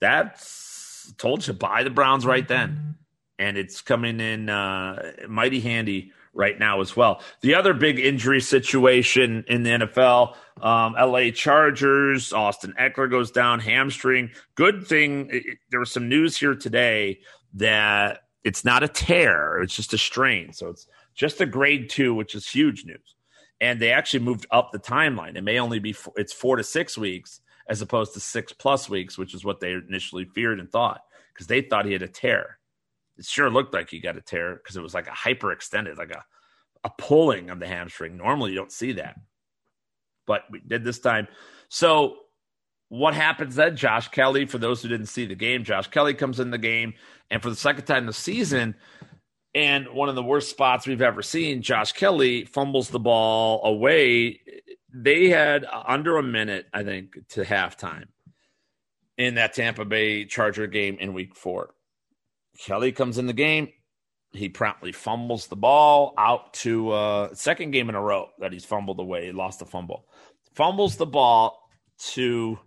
That's 0.00 1.12
told 1.18 1.46
you 1.46 1.52
buy 1.52 1.82
the 1.82 1.90
Browns 1.90 2.26
right 2.26 2.46
then, 2.46 2.96
and 3.38 3.56
it's 3.56 3.80
coming 3.80 4.20
in 4.20 4.48
uh, 4.48 5.12
mighty 5.28 5.60
handy 5.60 6.12
right 6.34 6.58
now 6.58 6.80
as 6.80 6.94
well. 6.94 7.20
The 7.40 7.54
other 7.54 7.74
big 7.74 7.98
injury 7.98 8.40
situation 8.40 9.44
in 9.48 9.62
the 9.62 9.70
NFL, 9.70 10.36
um, 10.62 10.94
LA 10.94 11.30
Chargers, 11.30 12.32
Austin 12.32 12.74
Ekeler 12.78 13.10
goes 13.10 13.30
down, 13.30 13.60
hamstring. 13.60 14.30
Good 14.54 14.86
thing 14.86 15.28
it, 15.32 15.58
there 15.70 15.80
was 15.80 15.90
some 15.90 16.08
news 16.08 16.36
here 16.36 16.54
today 16.54 17.20
that 17.54 18.22
it's 18.44 18.64
not 18.64 18.82
a 18.82 18.88
tear, 18.88 19.60
it's 19.62 19.74
just 19.74 19.94
a 19.94 19.98
strain. 19.98 20.52
So 20.52 20.68
it's 20.68 20.86
just 21.14 21.40
a 21.40 21.46
grade 21.46 21.90
two, 21.90 22.14
which 22.14 22.34
is 22.34 22.48
huge 22.48 22.84
news. 22.84 23.14
And 23.60 23.80
they 23.80 23.90
actually 23.90 24.20
moved 24.20 24.46
up 24.50 24.70
the 24.70 24.78
timeline. 24.78 25.36
It 25.36 25.42
may 25.42 25.58
only 25.58 25.80
be, 25.80 25.94
it's 26.16 26.32
four 26.32 26.56
to 26.56 26.62
six 26.62 26.96
weeks 26.96 27.40
as 27.68 27.82
opposed 27.82 28.14
to 28.14 28.20
six 28.20 28.52
plus 28.52 28.88
weeks, 28.88 29.18
which 29.18 29.34
is 29.34 29.44
what 29.44 29.60
they 29.60 29.72
initially 29.72 30.24
feared 30.24 30.60
and 30.60 30.70
thought 30.70 31.00
because 31.34 31.46
they 31.46 31.60
thought 31.60 31.86
he 31.86 31.92
had 31.92 32.02
a 32.02 32.08
tear. 32.08 32.58
It 33.18 33.24
sure 33.24 33.50
looked 33.50 33.74
like 33.74 33.90
he 33.90 34.00
got 34.00 34.16
a 34.16 34.20
tear 34.20 34.56
because 34.56 34.76
it 34.76 34.82
was 34.82 34.94
like 34.94 35.08
a 35.08 35.10
hyperextended, 35.10 35.98
like 35.98 36.12
a, 36.12 36.24
a 36.84 36.90
pulling 36.98 37.50
of 37.50 37.58
the 37.58 37.66
hamstring. 37.66 38.16
Normally, 38.16 38.50
you 38.50 38.56
don't 38.56 38.72
see 38.72 38.92
that, 38.92 39.16
but 40.26 40.44
we 40.50 40.60
did 40.60 40.84
this 40.84 41.00
time. 41.00 41.26
So, 41.68 42.16
what 42.88 43.14
happens 43.14 43.54
then? 43.56 43.76
Josh 43.76 44.08
Kelly, 44.08 44.46
for 44.46 44.58
those 44.58 44.82
who 44.82 44.88
didn't 44.88 45.06
see 45.06 45.26
the 45.26 45.34
game, 45.34 45.64
Josh 45.64 45.88
Kelly 45.88 46.14
comes 46.14 46.40
in 46.40 46.50
the 46.50 46.58
game, 46.58 46.94
and 47.30 47.42
for 47.42 47.50
the 47.50 47.56
second 47.56 47.84
time 47.84 48.06
this 48.06 48.16
season, 48.16 48.74
and 49.54 49.88
one 49.88 50.08
of 50.08 50.14
the 50.14 50.22
worst 50.22 50.50
spots 50.50 50.86
we've 50.86 51.02
ever 51.02 51.22
seen, 51.22 51.62
Josh 51.62 51.92
Kelly 51.92 52.44
fumbles 52.44 52.90
the 52.90 52.98
ball 53.00 53.64
away 53.64 54.40
they 54.92 55.28
had 55.28 55.66
under 55.86 56.16
a 56.16 56.22
minute, 56.22 56.66
I 56.72 56.82
think, 56.82 57.18
to 57.30 57.44
halftime 57.44 58.06
in 59.16 59.34
that 59.34 59.54
Tampa 59.54 59.84
Bay 59.84 60.24
Charger 60.24 60.66
game 60.66 60.96
in 61.00 61.12
week 61.12 61.34
four. 61.34 61.74
Kelly 62.58 62.92
comes 62.92 63.18
in 63.18 63.26
the 63.26 63.32
game. 63.32 63.68
he 64.32 64.48
promptly 64.48 64.92
fumbles 64.92 65.46
the 65.46 65.56
ball 65.56 66.14
out 66.18 66.52
to 66.52 66.90
uh, 66.90 67.34
second 67.34 67.70
game 67.70 67.88
in 67.88 67.94
a 67.94 68.00
row 68.00 68.28
that 68.38 68.52
he's 68.52 68.64
fumbled 68.64 69.00
away. 69.00 69.26
He 69.26 69.32
lost 69.32 69.62
a 69.62 69.64
fumble. 69.64 70.06
Fumbles 70.54 70.96
the 70.96 71.06
ball 71.06 71.68
to 72.12 72.58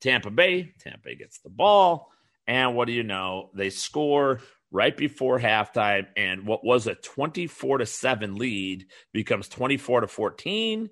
Tampa 0.00 0.30
Bay. 0.30 0.72
Tampa 0.80 1.00
Bay 1.04 1.16
gets 1.16 1.40
the 1.40 1.50
ball. 1.50 2.10
And 2.46 2.74
what 2.74 2.86
do 2.86 2.92
you 2.92 3.02
know? 3.02 3.50
They 3.54 3.70
score 3.70 4.40
right 4.70 4.96
before 4.96 5.38
halftime. 5.38 6.06
And 6.16 6.46
what 6.46 6.64
was 6.64 6.86
a 6.86 6.94
24 6.94 7.78
to 7.78 7.86
7 7.86 8.36
lead 8.36 8.86
becomes 9.12 9.48
24 9.48 10.02
to 10.02 10.06
14 10.08 10.90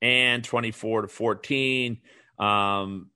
and 0.00 0.44
24 0.44 1.02
to 1.02 1.08
14 1.08 2.00
um, 2.38 3.10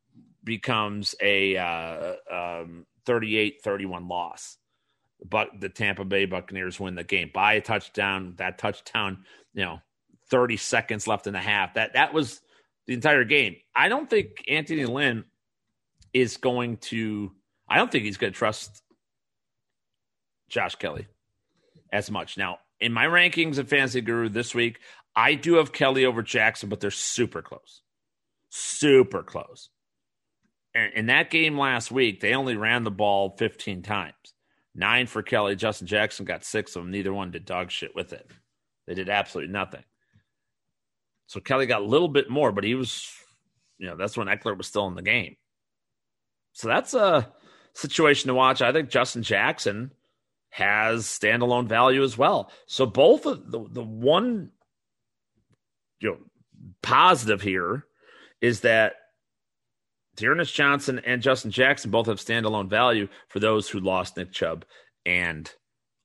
becomes 0.45 1.15
a 1.21 1.57
uh, 1.57 2.15
um, 2.31 2.87
38 3.07 3.63
31 3.63 4.09
loss. 4.09 4.57
But 5.25 5.51
the 5.61 5.69
Tampa 5.69 6.05
Bay 6.05 6.25
Buccaneers 6.25 6.81
win 6.81 6.97
the 6.97 7.05
game 7.05 7.31
by 7.33 7.55
a 7.55 7.61
touchdown. 7.61 8.35
That 8.39 8.59
touchdown, 8.59 9.25
you 9.55 9.65
know, 9.65 9.81
30 10.31 10.57
seconds 10.57 11.07
left 11.07 11.29
in 11.29 11.33
the 11.33 11.39
half. 11.39 11.75
That 11.75 11.93
that 11.95 12.13
was 12.13 12.41
the 12.87 12.95
entire 12.95 13.25
game. 13.25 13.57
I 13.75 13.89
don't 13.89 14.11
think 14.11 14.45
Anthony 14.49 14.85
Lynn 14.85 15.25
is 16.13 16.37
going 16.37 16.77
to 16.79 17.33
I 17.69 17.77
don't 17.77 17.91
think 17.91 18.05
he's 18.05 18.19
going 18.19 18.33
to 18.33 18.39
trust 18.39 18.83
Josh 20.49 20.75
Kelly 20.75 21.07
as 21.93 22.11
much. 22.11 22.37
Now, 22.37 22.59
in 22.81 22.93
my 22.93 23.07
rankings 23.07 23.59
of 23.59 23.69
Fantasy 23.69 24.01
Guru 24.01 24.29
this 24.29 24.55
week, 24.55 24.81
I 25.15 25.35
do 25.35 25.55
have 25.55 25.73
Kelly 25.73 26.05
over 26.05 26.23
Jackson, 26.23 26.69
but 26.69 26.81
they're 26.81 26.91
super 26.91 27.43
close. 27.43 27.83
Super 28.51 29.23
close. 29.23 29.71
And 30.75 30.93
in 30.95 31.07
that 31.07 31.31
game 31.31 31.59
last 31.59 31.91
week, 31.91 32.21
they 32.21 32.35
only 32.35 32.57
ran 32.57 32.85
the 32.85 32.91
ball 32.91 33.35
15 33.39 33.83
times. 33.83 34.15
Nine 34.75 35.07
for 35.07 35.23
Kelly. 35.23 35.55
Justin 35.55 35.87
Jackson 35.87 36.25
got 36.25 36.45
six 36.45 36.75
of 36.77 36.83
them. 36.83 36.91
Neither 36.91 37.13
one 37.13 37.31
did 37.31 37.45
dog 37.45 37.71
shit 37.71 37.95
with 37.95 38.13
it. 38.13 38.27
They 38.87 38.95
did 38.95 39.09
absolutely 39.11 39.53
nothing. 39.53 39.85
So 41.27 41.41
Kelly 41.41 41.67
got 41.67 41.83
a 41.83 41.87
little 41.87 42.09
bit 42.09 42.31
more, 42.31 42.53
but 42.53 42.65
he 42.65 42.75
was, 42.75 43.07
you 43.79 43.87
know, 43.87 43.97
that's 43.97 44.17
when 44.17 44.29
Ekeler 44.29 44.57
was 44.57 44.67
still 44.67 44.87
in 44.89 44.95
the 44.95 45.03
game. 45.03 45.37
So 46.53 46.69
that's 46.69 46.95
a 46.95 47.33
situation 47.75 48.29
to 48.29 48.35
watch. 48.35 48.63
I 48.63 48.73
think 48.73 48.91
Justin 48.91 49.23
Jackson 49.23 49.93
has 50.51 51.07
standalone 51.07 51.67
value 51.67 52.03
as 52.03 52.19
well. 52.19 52.51
So 52.67 52.85
both 52.87 53.27
of 53.27 53.51
the 53.51 53.67
the 53.71 53.83
one 53.83 54.51
you 56.01 56.11
know 56.11 56.19
positive 56.83 57.41
here 57.41 57.87
is 58.41 58.61
that 58.61 58.95
D'Ernest 60.17 60.55
Johnson 60.55 61.01
and 61.07 61.23
Justin 61.23 61.51
Jackson 61.51 61.91
both 61.91 62.07
have 62.07 62.19
standalone 62.19 62.69
value 62.69 63.09
for 63.29 63.41
those 63.41 63.69
who 63.69 63.81
lost 63.81 64.17
Nick 64.17 64.33
Chubb 64.33 64.65
and 65.07 65.51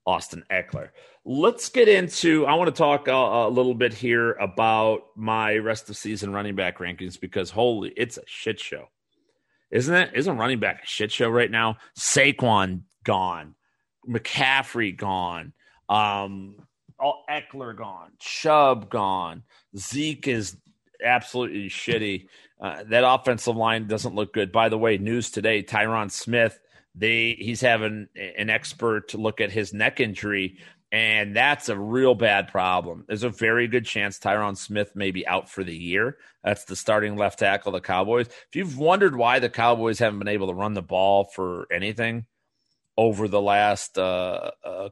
Austin 0.05 0.43
Ekeler. 0.49 0.89
Let's 1.25 1.67
get 1.67 1.89
into. 1.89 2.45
I 2.45 2.53
want 2.53 2.73
to 2.73 2.77
talk 2.77 3.09
a, 3.09 3.11
a, 3.11 3.49
little 3.49 3.75
bit 3.75 3.93
here 3.93 4.31
about 4.33 5.01
my 5.17 5.57
rest 5.57 5.89
of 5.89 5.97
season 5.97 6.31
running 6.31 6.55
back 6.55 6.77
rankings 6.77 7.19
because 7.19 7.51
holy, 7.51 7.91
it's 7.97 8.17
a 8.17 8.23
shit 8.25 8.61
show, 8.61 8.85
isn't 9.71 9.93
it? 9.93 10.11
Isn't 10.13 10.37
running 10.37 10.59
back 10.59 10.83
a 10.83 10.87
shit 10.87 11.11
show 11.11 11.29
right 11.29 11.51
now? 11.51 11.77
Saquon 11.97 12.81
gone, 13.03 13.55
McCaffrey 14.07 14.95
gone, 14.95 15.53
um, 15.89 16.55
all 16.99 17.23
Ekeler 17.29 17.75
gone, 17.75 18.11
Chubb 18.19 18.89
gone, 18.89 19.43
Zeke 19.77 20.27
is 20.27 20.57
absolutely 21.03 21.69
shitty. 21.69 22.27
Uh, 22.59 22.83
that 22.89 23.03
offensive 23.07 23.55
line 23.55 23.87
doesn't 23.87 24.15
look 24.15 24.33
good. 24.33 24.51
By 24.51 24.69
the 24.69 24.77
way, 24.77 24.97
news 24.97 25.29
today: 25.31 25.63
Tyron 25.63 26.11
Smith. 26.11 26.59
They 26.95 27.35
he's 27.37 27.61
having 27.61 28.07
an 28.15 28.49
expert 28.49 29.13
look 29.13 29.39
at 29.39 29.51
his 29.51 29.71
neck 29.71 29.99
injury, 29.99 30.57
and 30.91 31.35
that's 31.35 31.69
a 31.69 31.77
real 31.77 32.15
bad 32.15 32.47
problem. 32.47 33.03
There's 33.07 33.23
a 33.23 33.29
very 33.29 33.67
good 33.67 33.85
chance 33.85 34.19
Tyron 34.19 34.57
Smith 34.57 34.95
may 34.95 35.11
be 35.11 35.27
out 35.27 35.49
for 35.49 35.63
the 35.63 35.75
year. 35.75 36.17
That's 36.43 36.65
the 36.65 36.75
starting 36.75 37.15
left 37.17 37.39
tackle 37.39 37.75
of 37.75 37.81
the 37.81 37.85
Cowboys. 37.85 38.27
If 38.27 38.55
you've 38.55 38.77
wondered 38.77 39.15
why 39.15 39.39
the 39.39 39.49
Cowboys 39.49 39.99
haven't 39.99 40.19
been 40.19 40.27
able 40.27 40.47
to 40.47 40.53
run 40.53 40.73
the 40.73 40.81
ball 40.81 41.25
for 41.25 41.67
anything 41.71 42.25
over 42.95 43.27
the 43.27 43.41
last 43.41 43.97
uh, 43.97 44.51
uh 44.63 44.89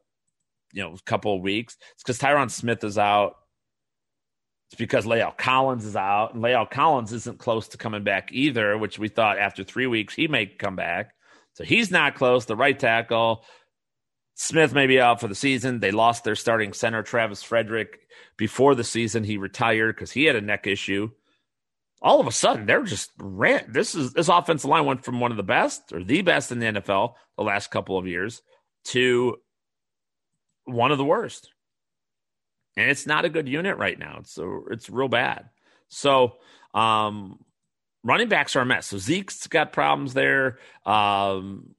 you 0.74 0.84
know 0.84 0.98
couple 1.06 1.36
of 1.36 1.42
weeks, 1.42 1.78
it's 1.94 2.04
because 2.04 2.20
Tyron 2.20 2.52
Smith 2.52 2.84
is 2.84 2.98
out 2.98 3.38
it's 4.68 4.80
because 4.80 5.06
La'el 5.06 5.38
Collins 5.38 5.86
is 5.86 5.96
out, 5.96 6.34
and 6.34 6.44
La'el 6.44 6.70
Collins 6.70 7.14
isn't 7.14 7.38
close 7.38 7.68
to 7.70 7.78
coming 7.78 8.04
back 8.04 8.30
either, 8.32 8.78
which 8.78 8.98
we 8.98 9.08
thought 9.08 9.38
after 9.38 9.64
three 9.64 9.88
weeks 9.88 10.14
he 10.14 10.28
may 10.28 10.48
come 10.48 10.76
back. 10.76 11.14
So 11.54 11.64
he's 11.64 11.92
not 11.92 12.16
close. 12.16 12.46
The 12.46 12.56
right 12.56 12.78
tackle, 12.78 13.46
Smith 14.36 14.74
may 14.74 14.86
be 14.86 15.00
out 15.00 15.20
for 15.20 15.28
the 15.28 15.36
season. 15.36 15.80
They 15.80 15.92
lost 15.92 16.24
their 16.24 16.36
starting 16.36 16.74
center, 16.74 17.02
Travis 17.04 17.42
Frederick, 17.42 18.08
before 18.38 18.76
the 18.76 18.84
season. 18.84 19.24
He 19.24 19.38
retired 19.38 19.96
because 19.96 20.12
he 20.12 20.26
had 20.26 20.36
a 20.36 20.42
neck 20.42 20.68
issue. 20.68 21.10
All 22.02 22.20
of 22.20 22.28
a 22.28 22.32
sudden, 22.32 22.66
they're 22.66 22.84
just 22.84 23.12
ran. 23.18 23.66
This 23.72 23.96
is 23.96 24.14
this 24.14 24.28
offensive 24.28 24.70
line 24.70 24.86
went 24.86 25.04
from 25.04 25.20
one 25.20 25.32
of 25.32 25.38
the 25.38 25.44
best 25.44 25.94
or 25.94 26.04
the 26.04 26.22
best 26.22 26.52
in 26.52 26.60
the 26.60 26.66
NFL 26.66 27.14
the 27.38 27.44
last 27.44 27.72
couple 27.72 27.98
of 27.98 28.06
years 28.06 28.42
to 28.86 29.38
one 30.66 30.92
of 30.92 30.98
the 30.98 31.06
worst 31.06 31.50
and 32.78 32.90
it's 32.90 33.08
not 33.08 33.26
a 33.26 33.30
good 33.30 33.48
unit 33.48 33.78
right 33.78 33.98
now. 33.98 34.18
It's 34.20 34.38
a, 34.38 34.60
it's 34.72 34.90
real 34.90 35.08
bad. 35.08 35.50
So 35.88 36.34
um, 36.74 37.40
running 38.04 38.28
backs 38.28 38.56
are 38.56 38.62
a 38.62 38.66
mess. 38.66 38.88
So 38.88 38.98
Zeke's 38.98 39.48
got 39.48 39.74
problems 39.74 40.14
there. 40.14 40.60
Um, 40.86 41.75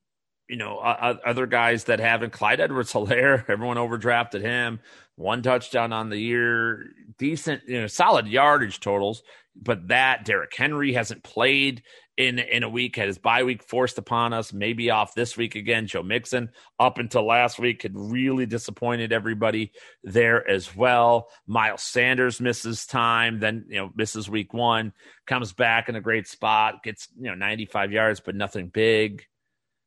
you 0.49 0.57
know, 0.57 0.79
uh, 0.79 1.17
other 1.25 1.47
guys 1.47 1.85
that 1.85 2.01
haven't. 2.01 2.33
Clyde 2.33 2.61
Edwards-Helaire, 2.61 3.45
everyone 3.49 3.77
overdrafted 3.77 4.43
him. 4.43 4.81
One 5.17 5.43
touchdown 5.43 5.93
on 5.93 6.11
the 6.11 6.19
year, 6.19 6.91
decent, 7.19 7.63
you 7.67 7.81
know, 7.81 7.87
solid 7.87 8.27
yardage 8.27 8.81
totals. 8.81 9.23
But 9.61 9.89
that 9.89 10.27
Derrick 10.27 10.55
Henry 10.55 10.93
hasn't 10.93 11.23
played 11.23 11.83
in 12.17 12.39
in 12.39 12.63
a 12.63 12.69
week, 12.69 12.97
had 12.97 13.09
his 13.09 13.19
bye 13.19 13.43
week 13.43 13.63
forced 13.63 13.99
upon 13.99 14.33
us, 14.33 14.53
maybe 14.53 14.91
off 14.91 15.15
this 15.15 15.37
week 15.37 15.55
again. 15.55 15.87
Joe 15.87 16.03
Mixon, 16.03 16.51
up 16.79 16.99
until 16.99 17.27
last 17.27 17.59
week, 17.59 17.83
had 17.83 17.93
really 17.95 18.47
disappointed 18.47 19.13
everybody 19.13 19.73
there 20.03 20.47
as 20.49 20.75
well. 20.75 21.29
Miles 21.47 21.83
Sanders 21.83 22.41
misses 22.41 22.87
time, 22.87 23.41
then 23.41 23.67
you 23.69 23.77
know 23.77 23.91
misses 23.95 24.29
week 24.29 24.53
one, 24.55 24.93
comes 25.27 25.53
back 25.53 25.89
in 25.89 25.97
a 25.97 26.01
great 26.01 26.27
spot, 26.27 26.83
gets 26.83 27.09
you 27.19 27.29
know 27.29 27.35
95 27.35 27.93
yards, 27.93 28.21
but 28.21 28.35
nothing 28.35 28.69
big. 28.69 29.25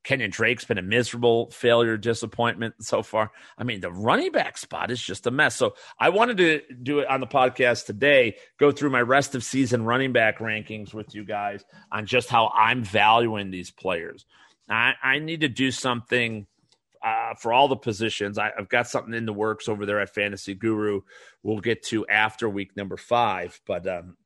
Kenyan 0.03 0.31
Drake's 0.31 0.65
been 0.65 0.77
a 0.77 0.83
miserable 0.83 1.51
failure, 1.51 1.97
disappointment 1.97 2.75
so 2.79 3.03
far. 3.03 3.31
I 3.57 3.63
mean, 3.63 3.81
the 3.81 3.91
running 3.91 4.31
back 4.31 4.57
spot 4.57 4.91
is 4.91 5.01
just 5.01 5.27
a 5.27 5.31
mess. 5.31 5.55
So 5.55 5.75
I 5.99 6.09
wanted 6.09 6.37
to 6.37 6.61
do 6.81 6.99
it 6.99 7.07
on 7.07 7.19
the 7.19 7.27
podcast 7.27 7.85
today, 7.85 8.37
go 8.57 8.71
through 8.71 8.91
my 8.91 9.01
rest 9.01 9.35
of 9.35 9.43
season 9.43 9.83
running 9.83 10.13
back 10.13 10.39
rankings 10.39 10.93
with 10.93 11.13
you 11.13 11.25
guys 11.25 11.63
on 11.91 12.05
just 12.05 12.29
how 12.29 12.47
I'm 12.55 12.83
valuing 12.83 13.51
these 13.51 13.71
players. 13.71 14.25
I, 14.69 14.93
I 15.01 15.19
need 15.19 15.41
to 15.41 15.49
do 15.49 15.71
something 15.71 16.47
uh, 17.03 17.33
for 17.35 17.51
all 17.51 17.67
the 17.67 17.75
positions. 17.75 18.37
I, 18.37 18.51
I've 18.57 18.69
got 18.69 18.87
something 18.87 19.13
in 19.13 19.25
the 19.25 19.33
works 19.33 19.67
over 19.67 19.85
there 19.85 19.99
at 19.99 20.13
Fantasy 20.13 20.53
Guru. 20.53 21.01
We'll 21.43 21.59
get 21.59 21.83
to 21.87 22.07
after 22.07 22.47
week 22.47 22.75
number 22.77 22.97
five, 22.97 23.59
but 23.65 23.87
um, 23.87 24.17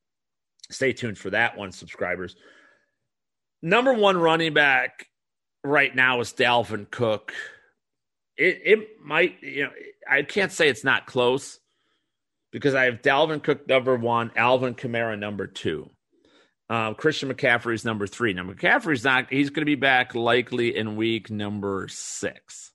stay 0.69 0.93
tuned 0.93 1.17
for 1.17 1.29
that 1.31 1.57
one, 1.57 1.71
subscribers. 1.71 2.35
Number 3.61 3.93
one 3.93 4.17
running 4.17 4.53
back 4.53 5.07
right 5.63 5.95
now 5.95 6.19
is 6.19 6.33
Dalvin 6.33 6.89
Cook. 6.89 7.33
It 8.37 8.61
it 8.65 8.79
might 9.01 9.41
you 9.41 9.63
know 9.63 9.71
I 10.09 10.23
can't 10.23 10.51
say 10.51 10.67
it's 10.69 10.83
not 10.83 11.05
close 11.05 11.59
because 12.51 12.75
I 12.75 12.85
have 12.85 13.01
Dalvin 13.01 13.43
Cook 13.43 13.67
number 13.67 13.95
one, 13.95 14.31
Alvin 14.35 14.75
Kamara 14.75 15.17
number 15.17 15.47
two. 15.47 15.89
Um, 16.69 16.95
Christian 16.95 17.31
McCaffrey 17.31 17.73
is 17.75 17.85
number 17.85 18.07
three. 18.07 18.33
Now 18.33 18.43
McCaffrey's 18.43 19.03
not; 19.03 19.31
he's 19.31 19.49
going 19.49 19.61
to 19.61 19.65
be 19.65 19.75
back 19.75 20.15
likely 20.15 20.75
in 20.75 20.95
week 20.95 21.29
number 21.29 21.87
six. 21.89 22.71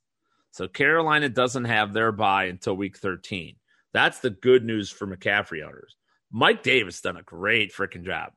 So 0.51 0.69
Carolina 0.69 1.29
doesn't 1.29 1.65
have 1.65 1.93
their 1.93 2.13
bye 2.13 2.45
until 2.45 2.75
week 2.75 2.97
thirteen. 2.97 3.57
That's 3.93 4.21
the 4.21 4.31
good 4.31 4.65
news 4.65 4.91
for 4.91 5.07
McCaffrey 5.07 5.65
owners. 5.65 5.97
Mike 6.31 6.63
Davis 6.63 7.01
done 7.01 7.17
a 7.17 7.23
great 7.23 7.73
freaking 7.73 8.05
job, 8.05 8.33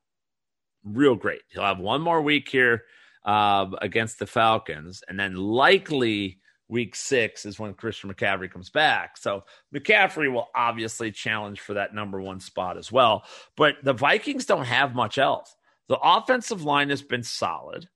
real 0.84 1.16
great. 1.16 1.41
He'll 1.49 1.64
have 1.64 1.80
one 1.80 2.02
more 2.02 2.22
week 2.22 2.47
here 2.49 2.84
uh, 3.26 3.67
against 3.82 4.19
the 4.19 4.28
Falcons, 4.28 5.03
and 5.07 5.19
then 5.19 5.36
likely 5.36 6.39
week 6.72 6.95
six 6.95 7.45
is 7.45 7.59
when 7.59 7.74
Christian 7.74 8.11
McCaffrey 8.11 8.49
comes 8.49 8.69
back. 8.69 9.17
So 9.17 9.43
McCaffrey 9.76 10.32
will 10.32 10.47
obviously 10.55 11.11
challenge 11.11 11.59
for 11.59 11.74
that 11.74 11.93
number 11.93 12.22
one 12.22 12.39
spot 12.39 12.78
as 12.78 12.91
well. 12.91 13.26
But 13.57 13.76
the 13.84 13.93
Vikings 13.93 14.45
don't 14.45 14.65
have 14.65 14.95
much 14.95 15.17
else. 15.17 15.53
The 15.89 15.99
offensive 16.01 16.63
line 16.63 16.89
has 16.89 17.01
been 17.01 17.24
solid. 17.24 17.89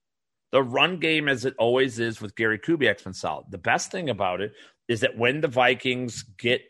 The 0.52 0.62
run 0.62 1.00
game, 1.00 1.30
as 1.30 1.46
it 1.46 1.56
always 1.58 2.00
is 2.00 2.22
with 2.22 2.36
Gary 2.36 2.60
Kubiak's 2.60 3.04
been 3.04 3.14
solid. 3.14 3.46
The 3.50 3.58
best 3.58 3.92
thing 3.92 4.10
about 4.10 4.42
it 4.42 4.52
is 4.88 5.00
that 5.00 5.18
when 5.18 5.42
the 5.42 5.48
Vikings 5.48 6.24
get 6.38 6.62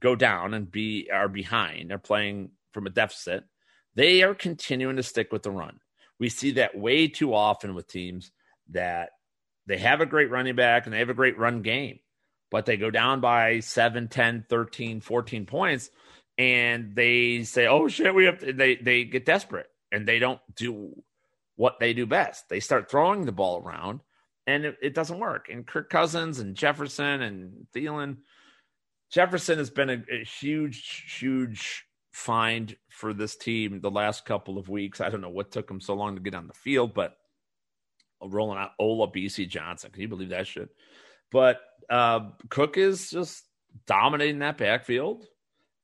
go 0.00 0.14
down 0.14 0.54
and 0.54 0.70
be 0.70 1.08
are 1.12 1.28
behind, 1.28 1.90
they're 1.90 1.98
playing 1.98 2.50
from 2.72 2.86
a 2.86 2.90
deficit, 2.90 3.44
they 3.94 4.22
are 4.22 4.34
continuing 4.34 4.96
to 4.96 5.02
stick 5.02 5.32
with 5.32 5.42
the 5.42 5.50
run. 5.50 5.78
We 6.18 6.28
see 6.28 6.52
that 6.52 6.76
way 6.76 7.08
too 7.08 7.34
often 7.34 7.74
with 7.74 7.88
teams 7.88 8.32
that 8.70 9.10
they 9.66 9.78
have 9.78 10.00
a 10.00 10.06
great 10.06 10.30
running 10.30 10.56
back 10.56 10.86
and 10.86 10.92
they 10.92 10.98
have 10.98 11.10
a 11.10 11.14
great 11.14 11.38
run 11.38 11.62
game, 11.62 12.00
but 12.50 12.66
they 12.66 12.76
go 12.76 12.90
down 12.90 13.20
by 13.20 13.60
7, 13.60 14.08
10, 14.08 14.46
13, 14.48 15.00
14 15.00 15.46
points 15.46 15.90
and 16.38 16.94
they 16.94 17.42
say, 17.42 17.66
"Oh 17.66 17.88
shit, 17.88 18.14
we 18.14 18.24
have 18.24 18.38
to, 18.40 18.52
they 18.52 18.76
they 18.76 19.04
get 19.04 19.26
desperate 19.26 19.68
and 19.92 20.06
they 20.06 20.18
don't 20.18 20.40
do 20.54 21.02
what 21.56 21.80
they 21.80 21.92
do 21.92 22.06
best. 22.06 22.48
They 22.48 22.60
start 22.60 22.90
throwing 22.90 23.26
the 23.26 23.32
ball 23.32 23.60
around 23.60 24.00
and 24.46 24.64
it, 24.64 24.76
it 24.80 24.94
doesn't 24.94 25.18
work. 25.18 25.48
And 25.50 25.66
Kirk 25.66 25.90
Cousins 25.90 26.38
and 26.38 26.54
Jefferson 26.54 27.22
and 27.22 27.66
Thielen 27.74 28.18
Jefferson 29.10 29.58
has 29.58 29.70
been 29.70 29.90
a, 29.90 30.02
a 30.10 30.24
huge 30.24 31.16
huge 31.18 31.84
find 32.12 32.76
for 32.98 33.14
this 33.14 33.36
team 33.36 33.80
the 33.80 33.90
last 33.90 34.24
couple 34.24 34.58
of 34.58 34.68
weeks. 34.68 35.00
I 35.00 35.08
don't 35.08 35.20
know 35.20 35.28
what 35.28 35.52
took 35.52 35.70
him 35.70 35.80
so 35.80 35.94
long 35.94 36.16
to 36.16 36.20
get 36.20 36.34
on 36.34 36.48
the 36.48 36.52
field, 36.52 36.94
but 36.94 37.16
rolling 38.20 38.58
out 38.58 38.72
Olabisi 38.80 39.48
Johnson. 39.48 39.92
Can 39.92 40.02
you 40.02 40.08
believe 40.08 40.30
that 40.30 40.48
shit? 40.48 40.68
But 41.30 41.60
uh, 41.88 42.30
Cook 42.48 42.76
is 42.76 43.08
just 43.08 43.44
dominating 43.86 44.40
that 44.40 44.58
backfield, 44.58 45.26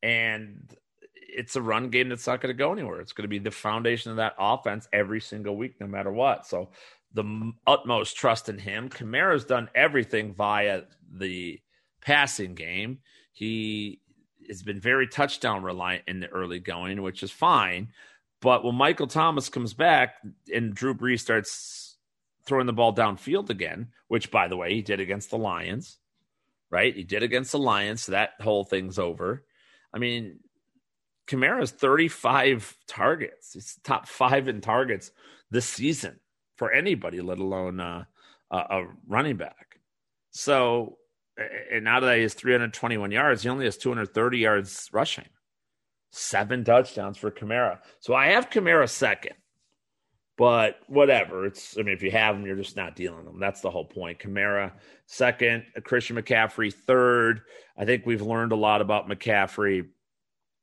and 0.02 0.74
it's 1.14 1.54
a 1.54 1.62
run 1.62 1.88
game 1.88 2.08
that's 2.08 2.26
not 2.26 2.40
going 2.40 2.52
to 2.52 2.58
go 2.58 2.72
anywhere. 2.72 3.00
It's 3.00 3.12
going 3.12 3.22
to 3.22 3.28
be 3.28 3.38
the 3.38 3.52
foundation 3.52 4.10
of 4.10 4.16
that 4.16 4.34
offense 4.36 4.88
every 4.92 5.20
single 5.20 5.56
week, 5.56 5.76
no 5.80 5.86
matter 5.86 6.10
what. 6.10 6.48
So 6.48 6.70
the 7.12 7.52
utmost 7.64 8.16
trust 8.16 8.48
in 8.48 8.58
him. 8.58 8.88
Kamara's 8.88 9.44
done 9.44 9.70
everything 9.76 10.34
via 10.34 10.82
the 11.12 11.60
passing 12.00 12.56
game. 12.56 12.98
He 13.32 14.00
has 14.49 14.62
been 14.62 14.80
very 14.80 15.07
touchdown 15.07 15.62
reliant 15.62 16.05
in 16.07 16.20
the 16.20 16.28
early 16.28 16.59
going, 16.59 17.03
which 17.03 17.22
is 17.22 17.30
fine. 17.30 17.88
But 18.40 18.64
when 18.64 18.74
Michael 18.74 19.07
Thomas 19.07 19.49
comes 19.49 19.74
back 19.74 20.16
and 20.53 20.74
Drew 20.74 20.95
Brees 20.95 21.20
starts 21.20 21.97
throwing 22.45 22.66
the 22.66 22.72
ball 22.72 22.95
downfield 22.95 23.51
again, 23.51 23.88
which 24.09 24.30
by 24.30 24.49
the 24.49 24.57
way 24.57 24.74
he 24.74 24.82
did 24.82 25.01
against 25.01 25.30
the 25.30 25.38
Lions, 25.38 25.99
right? 26.70 26.95
He 26.95 27.05
did 27.05 27.22
against 27.22 27.53
the 27.53 27.59
Lions, 27.59 28.03
so 28.03 28.12
that 28.12 28.32
whole 28.40 28.64
thing's 28.64 28.99
over. 28.99 29.45
I 29.92 29.99
mean, 29.99 30.40
Kamara's 31.26 31.70
35 31.70 32.76
targets. 32.86 33.55
He's 33.55 33.78
top 33.82 34.07
five 34.09 34.49
in 34.49 34.61
targets 34.61 35.11
this 35.51 35.66
season 35.66 36.20
for 36.57 36.72
anybody, 36.72 37.20
let 37.20 37.38
alone 37.38 37.80
uh, 37.80 38.05
a 38.51 38.84
running 39.07 39.36
back. 39.36 39.80
So, 40.30 40.99
and 41.37 41.85
now 41.85 42.01
that 42.01 42.16
he 42.16 42.22
has 42.22 42.35
321 42.35 43.11
yards, 43.11 43.43
he 43.43 43.49
only 43.49 43.64
has 43.64 43.76
230 43.76 44.39
yards 44.39 44.89
rushing. 44.93 45.26
Seven 46.11 46.64
touchdowns 46.64 47.18
for 47.18 47.30
Kamara. 47.30 47.80
So 47.99 48.14
I 48.14 48.26
have 48.28 48.51
Kamara 48.51 48.89
second. 48.89 49.35
But 50.37 50.80
whatever. 50.89 51.47
It's 51.47 51.78
I 51.78 51.82
mean, 51.82 51.95
if 51.95 52.03
you 52.03 52.11
have 52.11 52.35
them, 52.35 52.45
you're 52.45 52.57
just 52.57 52.76
not 52.76 52.97
dealing 52.97 53.24
them. 53.24 53.39
That's 53.39 53.61
the 53.61 53.70
whole 53.70 53.85
point. 53.85 54.18
Kamara 54.18 54.72
second, 55.07 55.64
Christian 55.85 56.16
McCaffrey 56.16 56.74
third. 56.74 57.43
I 57.76 57.85
think 57.85 58.05
we've 58.05 58.22
learned 58.22 58.51
a 58.51 58.57
lot 58.57 58.80
about 58.80 59.09
McCaffrey. 59.09 59.87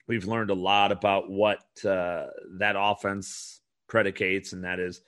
We've 0.08 0.26
learned 0.26 0.50
a 0.50 0.56
lot 0.56 0.92
about 0.92 1.30
what 1.30 1.64
uh, 1.86 2.28
that 2.58 2.76
offense 2.78 3.62
predicates, 3.88 4.52
and 4.52 4.66
that 4.66 4.80
is 4.80 5.02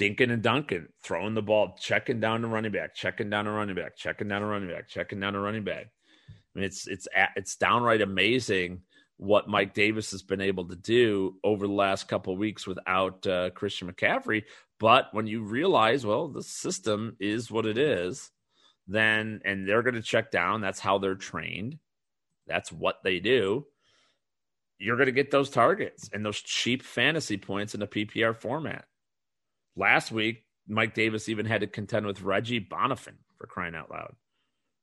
Dinkin 0.00 0.32
and 0.32 0.42
Duncan 0.42 0.88
throwing 1.02 1.34
the 1.34 1.42
ball, 1.42 1.76
checking 1.78 2.20
down 2.20 2.40
the 2.40 2.48
running 2.48 2.72
back, 2.72 2.94
checking 2.94 3.28
down 3.28 3.46
a 3.46 3.52
running 3.52 3.76
back, 3.76 3.96
checking 3.96 4.28
down 4.28 4.42
a 4.42 4.46
running 4.46 4.70
back, 4.70 4.88
checking 4.88 5.20
down 5.20 5.34
a 5.34 5.40
running 5.40 5.62
back. 5.62 5.88
I 6.28 6.58
mean, 6.58 6.64
it's 6.64 6.86
it's 6.86 7.06
it's 7.36 7.56
downright 7.56 8.00
amazing 8.00 8.80
what 9.18 9.48
Mike 9.48 9.74
Davis 9.74 10.10
has 10.12 10.22
been 10.22 10.40
able 10.40 10.66
to 10.68 10.76
do 10.76 11.36
over 11.44 11.66
the 11.66 11.72
last 11.72 12.08
couple 12.08 12.34
weeks 12.34 12.66
without 12.66 13.26
uh, 13.26 13.50
Christian 13.50 13.92
McCaffrey. 13.92 14.44
But 14.78 15.08
when 15.12 15.26
you 15.26 15.42
realize, 15.42 16.06
well, 16.06 16.28
the 16.28 16.42
system 16.42 17.16
is 17.20 17.50
what 17.50 17.66
it 17.66 17.76
is, 17.76 18.30
then 18.88 19.42
and 19.44 19.68
they're 19.68 19.82
going 19.82 19.96
to 19.96 20.02
check 20.02 20.30
down. 20.30 20.62
That's 20.62 20.80
how 20.80 20.96
they're 20.96 21.14
trained. 21.14 21.78
That's 22.46 22.72
what 22.72 22.96
they 23.04 23.20
do. 23.20 23.66
You're 24.78 24.96
going 24.96 25.06
to 25.06 25.12
get 25.12 25.30
those 25.30 25.50
targets 25.50 26.08
and 26.10 26.24
those 26.24 26.40
cheap 26.40 26.82
fantasy 26.82 27.36
points 27.36 27.74
in 27.74 27.82
a 27.82 27.86
PPR 27.86 28.34
format. 28.34 28.86
Last 29.76 30.12
week, 30.12 30.44
Mike 30.68 30.94
Davis 30.94 31.28
even 31.28 31.46
had 31.46 31.62
to 31.62 31.66
contend 31.66 32.06
with 32.06 32.22
Reggie 32.22 32.60
Bonnafon 32.60 33.16
for 33.38 33.46
crying 33.46 33.74
out 33.74 33.90
loud. 33.90 34.14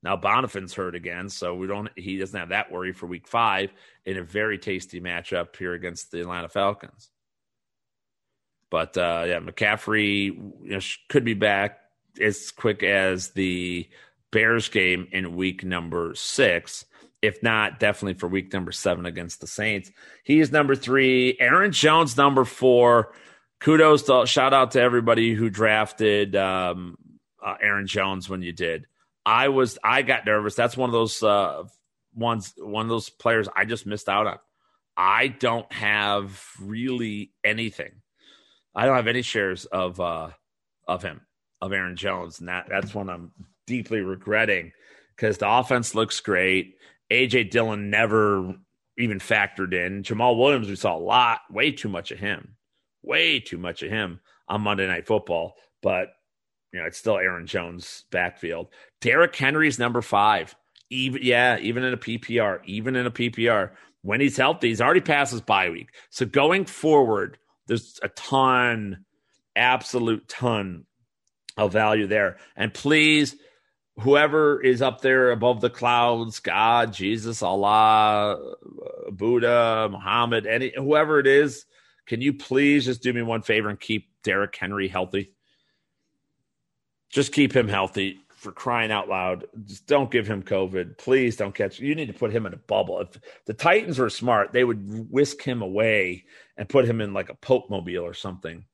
Now 0.03 0.15
Bonnafon's 0.15 0.73
hurt 0.73 0.95
again, 0.95 1.29
so 1.29 1.55
we 1.55 1.67
don't. 1.67 1.89
He 1.95 2.17
doesn't 2.17 2.39
have 2.39 2.49
that 2.49 2.71
worry 2.71 2.93
for 2.93 3.07
Week 3.07 3.27
Five 3.27 3.71
in 4.05 4.17
a 4.17 4.23
very 4.23 4.57
tasty 4.57 5.01
matchup 5.01 5.55
here 5.55 5.73
against 5.73 6.11
the 6.11 6.21
Atlanta 6.21 6.49
Falcons. 6.49 7.09
But 8.69 8.97
uh, 8.97 9.25
yeah, 9.27 9.39
McCaffrey 9.39 10.25
you 10.25 10.69
know, 10.69 10.79
could 11.09 11.25
be 11.25 11.33
back 11.33 11.79
as 12.21 12.51
quick 12.51 12.83
as 12.83 13.31
the 13.31 13.89
Bears 14.31 14.69
game 14.69 15.07
in 15.11 15.35
Week 15.35 15.63
Number 15.63 16.13
Six. 16.15 16.85
If 17.21 17.41
not, 17.41 17.79
definitely 17.79 18.13
for 18.13 18.27
Week 18.27 18.53
Number 18.53 18.71
Seven 18.71 19.05
against 19.05 19.41
the 19.41 19.47
Saints. 19.47 19.89
He 20.23 20.39
is 20.39 20.51
number 20.51 20.75
three. 20.75 21.37
Aaron 21.39 21.71
Jones 21.71 22.15
number 22.15 22.45
four. 22.45 23.13
Kudos 23.59 24.03
to 24.03 24.25
shout 24.25 24.53
out 24.53 24.71
to 24.71 24.81
everybody 24.81 25.33
who 25.33 25.49
drafted 25.49 26.35
um, 26.35 26.97
uh, 27.43 27.55
Aaron 27.61 27.87
Jones 27.87 28.29
when 28.29 28.41
you 28.41 28.51
did 28.51 28.85
I 29.27 29.49
was 29.49 29.77
I 29.83 30.03
got 30.03 30.25
nervous. 30.25 30.55
That's 30.55 30.77
one 30.77 30.89
of 30.89 30.93
those 30.93 31.21
uh, 31.21 31.63
ones 32.15 32.53
one 32.57 32.85
of 32.85 32.89
those 32.89 33.09
players 33.09 33.49
I 33.53 33.65
just 33.65 33.85
missed 33.85 34.07
out 34.07 34.25
on. 34.25 34.37
I 34.95 35.27
don't 35.27 35.69
have 35.73 36.41
really 36.61 37.33
anything. 37.43 37.91
I 38.73 38.85
don't 38.85 38.95
have 38.95 39.07
any 39.07 39.23
shares 39.23 39.65
of 39.65 39.99
uh, 39.99 40.29
of 40.87 41.03
him 41.03 41.19
of 41.61 41.73
Aaron 41.73 41.97
Jones, 41.97 42.39
and 42.39 42.47
that 42.47 42.67
that's 42.69 42.95
one 42.95 43.09
I'm 43.09 43.33
deeply 43.67 43.99
regretting 43.99 44.71
because 45.17 45.39
the 45.39 45.51
offense 45.51 45.93
looks 45.93 46.21
great. 46.21 46.75
AJ 47.11 47.51
Dillon 47.51 47.89
never 47.89 48.55
even 48.97 49.19
factored 49.19 49.73
in. 49.73 50.03
Jamaal 50.03 50.37
Williams, 50.39 50.69
we 50.69 50.77
saw 50.77 50.95
a 50.95 50.99
lot, 50.99 51.41
way 51.51 51.71
too 51.71 51.89
much 51.89 52.11
of 52.11 52.19
him, 52.19 52.55
way 53.07 53.39
too 53.39 53.57
much 53.57 53.81
of 53.81 53.89
him 53.89 54.19
on 54.47 54.61
Monday 54.61 54.87
Night 54.87 55.07
Football. 55.07 55.55
But 55.81 56.09
you 56.71 56.79
know, 56.79 56.85
it's 56.85 56.97
still 56.97 57.17
Aaron 57.17 57.47
Jones 57.47 58.05
backfield. 58.11 58.67
Derrick 59.01 59.35
Henry's 59.35 59.79
number 59.79 60.01
five. 60.01 60.55
Even 60.89 61.21
yeah, 61.23 61.57
even 61.59 61.83
in 61.83 61.93
a 61.93 61.97
PPR, 61.97 62.59
even 62.65 62.95
in 62.95 63.05
a 63.05 63.11
PPR, 63.11 63.71
when 64.03 64.21
he's 64.21 64.37
healthy, 64.37 64.69
he's 64.69 64.81
already 64.81 65.01
past 65.01 65.31
his 65.31 65.41
bye 65.41 65.69
week. 65.69 65.89
So 66.09 66.25
going 66.25 66.65
forward, 66.65 67.37
there's 67.67 67.99
a 68.01 68.09
ton, 68.09 69.05
absolute 69.55 70.29
ton 70.29 70.85
of 71.57 71.73
value 71.73 72.07
there. 72.07 72.37
And 72.55 72.73
please, 72.73 73.35
whoever 73.99 74.61
is 74.61 74.81
up 74.81 75.01
there 75.01 75.31
above 75.31 75.59
the 75.59 75.69
clouds, 75.69 76.39
God, 76.39 76.93
Jesus, 76.93 77.41
Allah, 77.41 78.55
Buddha, 79.11 79.89
Muhammad, 79.91 80.45
any 80.45 80.71
whoever 80.75 81.19
it 81.19 81.27
is, 81.27 81.65
can 82.07 82.21
you 82.21 82.33
please 82.33 82.85
just 82.85 83.03
do 83.03 83.13
me 83.13 83.21
one 83.21 83.41
favor 83.41 83.69
and 83.69 83.79
keep 83.79 84.09
Derrick 84.23 84.55
Henry 84.55 84.87
healthy? 84.87 85.33
Just 87.09 87.33
keep 87.33 87.55
him 87.55 87.67
healthy 87.67 88.19
for 88.37 88.51
crying 88.51 88.91
out 88.91 89.09
loud. 89.09 89.45
Just 89.65 89.87
don't 89.87 90.11
give 90.11 90.27
him 90.27 90.43
COVID. 90.43 90.97
Please 90.97 91.35
don't 91.35 91.53
catch. 91.53 91.79
You 91.79 91.95
need 91.95 92.07
to 92.07 92.13
put 92.13 92.31
him 92.31 92.45
in 92.45 92.53
a 92.53 92.57
bubble. 92.57 93.01
If 93.01 93.19
the 93.45 93.53
Titans 93.53 93.99
were 93.99 94.09
smart, 94.09 94.53
they 94.53 94.63
would 94.63 95.11
whisk 95.11 95.41
him 95.41 95.61
away 95.61 96.25
and 96.55 96.69
put 96.69 96.85
him 96.85 97.01
in 97.01 97.13
like 97.13 97.29
a 97.29 97.35
Pope 97.35 97.69
mobile 97.69 98.05
or 98.05 98.13
something 98.13 98.65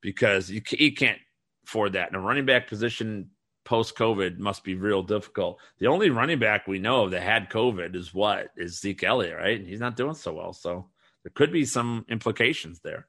because 0.00 0.50
you, 0.50 0.60
you 0.70 0.92
can't 0.92 1.18
afford 1.66 1.94
that. 1.94 2.08
And 2.08 2.16
a 2.16 2.20
running 2.20 2.46
back 2.46 2.68
position 2.68 3.30
post 3.64 3.96
COVID 3.96 4.38
must 4.38 4.64
be 4.64 4.74
real 4.74 5.02
difficult. 5.02 5.60
The 5.78 5.86
only 5.86 6.10
running 6.10 6.38
back 6.38 6.66
we 6.66 6.78
know 6.78 7.08
that 7.08 7.22
had 7.22 7.50
COVID 7.50 7.94
is 7.96 8.12
what 8.12 8.48
is 8.56 8.80
Zeke 8.80 9.04
Elliott, 9.04 9.36
right? 9.36 9.58
And 9.58 9.68
he's 9.68 9.80
not 9.80 9.96
doing 9.96 10.14
so 10.14 10.32
well. 10.32 10.52
So 10.52 10.88
there 11.26 11.32
could 11.34 11.50
be 11.50 11.64
some 11.64 12.06
implications 12.08 12.78
there. 12.84 13.08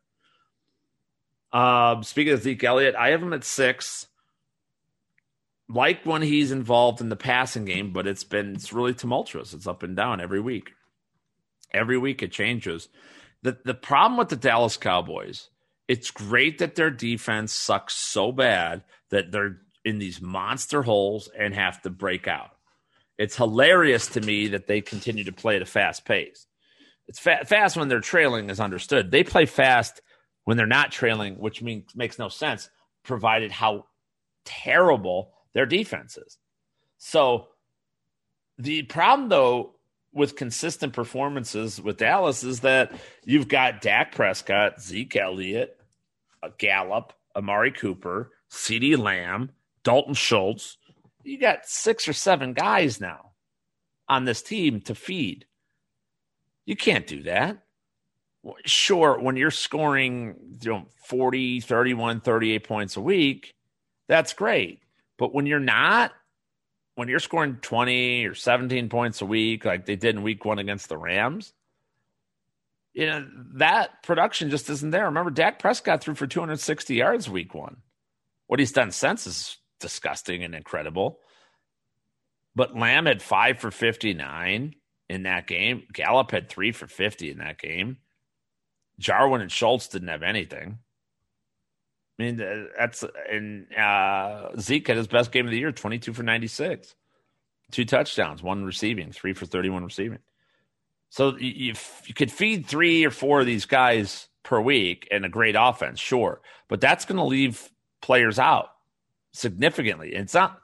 Uh, 1.54 2.02
speaking 2.02 2.34
of 2.34 2.42
Zeke 2.42 2.64
Elliott, 2.64 2.96
I 2.96 3.10
have 3.10 3.22
him 3.22 3.32
at 3.32 3.44
six 3.44 4.08
like 5.70 6.04
when 6.04 6.24
he's 6.24 6.52
involved 6.52 7.00
in 7.00 7.10
the 7.10 7.16
passing 7.16 7.64
game, 7.66 7.94
but 7.94 8.08
it's 8.08 8.24
been 8.24 8.56
it's 8.56 8.74
really 8.74 8.96
tumultuous. 8.96 9.54
It's 9.54 9.68
up 9.68 9.84
and 9.84 9.96
down 9.96 10.20
every 10.20 10.40
week. 10.40 10.72
Every 11.72 12.00
week 12.00 12.24
it 12.24 12.32
changes. 12.32 12.90
The 13.44 13.60
the 13.64 13.76
problem 13.76 14.18
with 14.18 14.30
the 14.30 14.36
Dallas 14.36 14.78
Cowboys, 14.78 15.50
it's 15.88 16.10
great 16.10 16.58
that 16.58 16.74
their 16.74 16.90
defense 16.90 17.54
sucks 17.54 17.94
so 17.94 18.32
bad 18.32 18.82
that 19.12 19.32
they're 19.32 19.58
in 19.86 20.00
these 20.00 20.20
monster 20.20 20.82
holes 20.82 21.30
and 21.38 21.54
have 21.54 21.84
to 21.84 21.92
break 21.92 22.28
out. 22.28 22.50
It's 23.20 23.36
hilarious 23.36 24.08
to 24.08 24.22
me 24.22 24.48
that 24.48 24.66
they 24.66 24.82
continue 24.82 25.26
to 25.26 25.32
play 25.32 25.58
at 25.58 25.62
a 25.62 25.68
fast 25.68 26.04
pace. 26.04 26.48
It's 27.08 27.20
fa- 27.20 27.46
fast 27.46 27.78
when 27.78 27.88
they're 27.88 28.00
trailing 28.00 28.50
is 28.50 28.60
understood. 28.60 29.12
They 29.12 29.24
play 29.24 29.46
fast 29.46 30.02
when 30.44 30.58
they're 30.58 30.66
not 30.66 30.92
trailing, 30.92 31.36
which 31.40 31.62
means 31.62 31.96
makes 31.96 32.20
no 32.20 32.30
sense 32.30 32.70
provided 33.04 33.52
how 33.52 33.86
terrible 34.46 35.34
their 35.54 35.66
defenses. 35.66 36.38
So 36.98 37.48
the 38.58 38.84
problem, 38.84 39.30
though, 39.30 39.76
with 40.14 40.36
consistent 40.36 40.94
performances 40.94 41.82
with 41.82 41.98
Dallas 41.98 42.44
is 42.44 42.62
that 42.62 42.92
you've 43.24 43.48
got 43.48 43.82
Dak 43.82 44.14
Prescott, 44.14 44.82
Zeke 44.82 45.16
Elliott, 45.16 45.80
Gallup, 46.58 47.14
Amari 47.36 47.72
Cooper, 47.72 48.32
CeeDee 48.50 48.98
Lamb, 48.98 49.52
Dalton 49.84 50.14
Schultz. 50.14 50.78
you 51.24 51.40
got 51.40 51.66
six 51.66 52.08
or 52.08 52.14
seven 52.14 52.54
guys 52.54 53.00
now 53.00 53.32
on 54.08 54.26
this 54.26 54.42
team 54.42 54.82
to 54.82 54.96
feed. 54.96 55.46
You 56.68 56.76
can't 56.76 57.08
do 57.08 57.24
that. 57.24 57.64
Sure, 58.66 59.18
when 59.20 59.38
you're 59.38 59.52
scoring 59.52 60.36
you 60.62 60.72
know, 60.72 60.86
40, 61.06 61.62
31, 61.62 62.20
38 62.22 62.64
points 62.66 62.98
a 62.98 63.02
week, 63.02 63.56
that's 64.08 64.34
great. 64.34 64.82
But 65.18 65.34
when 65.34 65.46
you're 65.46 65.60
not, 65.60 66.12
when 66.96 67.08
you're 67.08 67.20
scoring 67.20 67.58
20 67.62 68.26
or 68.26 68.36
17 68.36 68.90
points 68.90 69.22
a 69.22 69.26
week, 69.26 69.64
like 69.66 69.86
they 69.86 69.96
did 69.96 70.16
in 70.16 70.24
week 70.24 70.44
one 70.44 70.60
against 70.60 70.90
the 70.90 70.98
Rams, 70.98 71.54
you 72.94 73.06
know, 73.06 73.26
that 73.56 74.04
production 74.04 74.50
just 74.50 74.70
isn't 74.70 74.92
there. 74.92 75.06
Remember, 75.06 75.32
Dak 75.32 75.60
Prescott 75.60 76.02
threw 76.02 76.16
for 76.16 76.28
260 76.28 76.96
yards 76.96 77.30
week 77.30 77.54
one. 77.54 77.78
What 78.48 78.60
he's 78.60 78.72
done 78.74 78.92
since 78.92 79.26
is 79.26 79.58
disgusting 79.80 80.44
and 80.44 80.54
incredible. 80.54 81.20
But 82.56 82.76
Lamb 82.76 83.06
had 83.06 83.22
five 83.22 83.60
for 83.60 83.72
59 83.72 84.76
in 85.10 85.24
that 85.24 85.48
game. 85.48 85.84
Gallup 85.94 86.32
had 86.32 86.50
three 86.50 86.72
for 86.72 86.88
50 86.88 87.32
in 87.32 87.38
that 87.40 87.60
game. 87.60 87.98
Jarwin 89.00 89.42
and 89.42 89.52
Schultz 89.52 89.88
didn't 89.88 90.08
have 90.08 90.24
anything. 90.24 90.80
I 92.20 92.24
mean, 92.24 92.68
that's 92.78 93.04
and 93.30 93.68
uh, 93.76 94.50
Zeke 94.60 94.88
had 94.88 94.98
his 94.98 95.08
best 95.08 95.32
game 95.32 95.46
of 95.46 95.52
the 95.52 95.60
year, 95.60 95.72
22 95.72 96.14
for 96.14 96.24
96, 96.24 96.96
two 97.72 97.86
touchdowns, 97.86 98.42
one 98.42 98.66
receiving, 98.66 99.12
three 99.12 99.34
for 99.34 99.46
31 99.46 99.84
receiving. 99.84 100.20
So 101.10 101.38
you, 101.38 101.74
you 102.06 102.14
could 102.14 102.32
feed 102.32 102.66
three 102.66 103.06
or 103.06 103.12
four 103.12 103.42
of 103.42 103.46
these 103.46 103.66
guys 103.66 104.28
per 104.44 104.60
week 104.60 105.08
and 105.12 105.26
a 105.26 105.30
great 105.30 105.56
offense, 105.58 106.00
sure, 106.00 106.42
but 106.68 106.82
that's 106.82 107.06
going 107.06 107.18
to 107.18 107.24
leave 107.24 107.70
players 108.02 108.40
out 108.40 108.70
significantly. 109.32 110.14
It's 110.14 110.34
not 110.34 110.60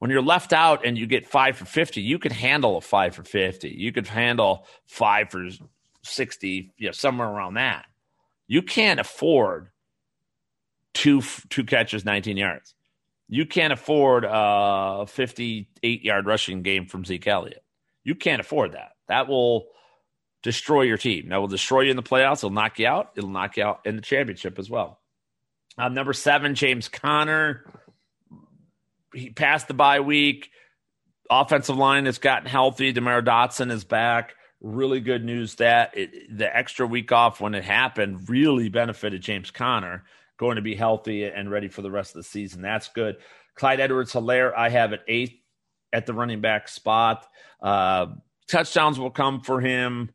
when 0.00 0.10
you're 0.10 0.22
left 0.22 0.54
out 0.54 0.84
and 0.84 0.98
you 0.98 1.06
get 1.06 1.26
five 1.26 1.58
for 1.58 1.66
50, 1.66 2.00
you 2.00 2.18
could 2.18 2.32
handle 2.32 2.78
a 2.78 2.80
five 2.80 3.14
for 3.14 3.22
50. 3.22 3.68
You 3.68 3.92
could 3.92 4.06
handle 4.06 4.66
five 4.86 5.30
for 5.30 5.46
60, 6.02 6.72
you 6.78 6.86
know, 6.86 6.92
somewhere 6.92 7.28
around 7.28 7.54
that. 7.54 7.84
You 8.48 8.62
can't 8.62 8.98
afford 8.98 9.68
two 10.94 11.20
two 11.50 11.64
catches, 11.64 12.04
19 12.04 12.38
yards. 12.38 12.74
You 13.28 13.44
can't 13.44 13.74
afford 13.74 14.24
a 14.26 15.04
58 15.06 16.02
yard 16.02 16.26
rushing 16.26 16.62
game 16.62 16.86
from 16.86 17.04
Zeke 17.04 17.26
Elliott. 17.26 17.62
You 18.02 18.14
can't 18.14 18.40
afford 18.40 18.72
that. 18.72 18.92
That 19.06 19.28
will 19.28 19.66
destroy 20.42 20.82
your 20.82 20.96
team. 20.96 21.28
That 21.28 21.36
will 21.36 21.46
destroy 21.46 21.82
you 21.82 21.90
in 21.90 21.96
the 21.96 22.02
playoffs. 22.02 22.38
It'll 22.38 22.50
knock 22.50 22.78
you 22.78 22.86
out. 22.86 23.10
It'll 23.16 23.28
knock 23.28 23.58
you 23.58 23.64
out 23.64 23.80
in 23.84 23.96
the 23.96 24.02
championship 24.02 24.58
as 24.58 24.70
well. 24.70 24.98
Uh, 25.76 25.88
number 25.88 26.14
seven, 26.14 26.54
James 26.54 26.88
Conner. 26.88 27.64
He 29.14 29.30
passed 29.30 29.68
the 29.68 29.74
bye 29.74 30.00
week. 30.00 30.50
Offensive 31.30 31.76
line 31.76 32.06
has 32.06 32.18
gotten 32.18 32.48
healthy. 32.48 32.92
Demar 32.92 33.22
Dotson 33.22 33.70
is 33.70 33.84
back. 33.84 34.34
Really 34.60 35.00
good 35.00 35.24
news 35.24 35.54
that 35.56 35.96
it, 35.96 36.36
the 36.36 36.54
extra 36.54 36.86
week 36.86 37.12
off 37.12 37.40
when 37.40 37.54
it 37.54 37.64
happened 37.64 38.28
really 38.28 38.68
benefited 38.68 39.22
James 39.22 39.50
Conner 39.50 40.04
going 40.40 40.56
to 40.56 40.62
be 40.62 40.74
healthy 40.74 41.24
and 41.24 41.50
ready 41.50 41.68
for 41.68 41.82
the 41.82 41.90
rest 41.90 42.16
of 42.16 42.22
the 42.22 42.28
season. 42.28 42.62
That's 42.62 42.88
good. 42.88 43.16
Clyde 43.54 43.78
Edwards 43.78 44.12
Helaire, 44.12 44.54
I 44.56 44.70
have 44.70 44.94
at 44.94 45.00
eighth 45.06 45.34
at 45.92 46.06
the 46.06 46.14
running 46.14 46.40
back 46.40 46.66
spot. 46.66 47.26
Uh, 47.60 48.06
touchdowns 48.48 48.98
will 48.98 49.10
come 49.10 49.42
for 49.42 49.60
him 49.60 50.10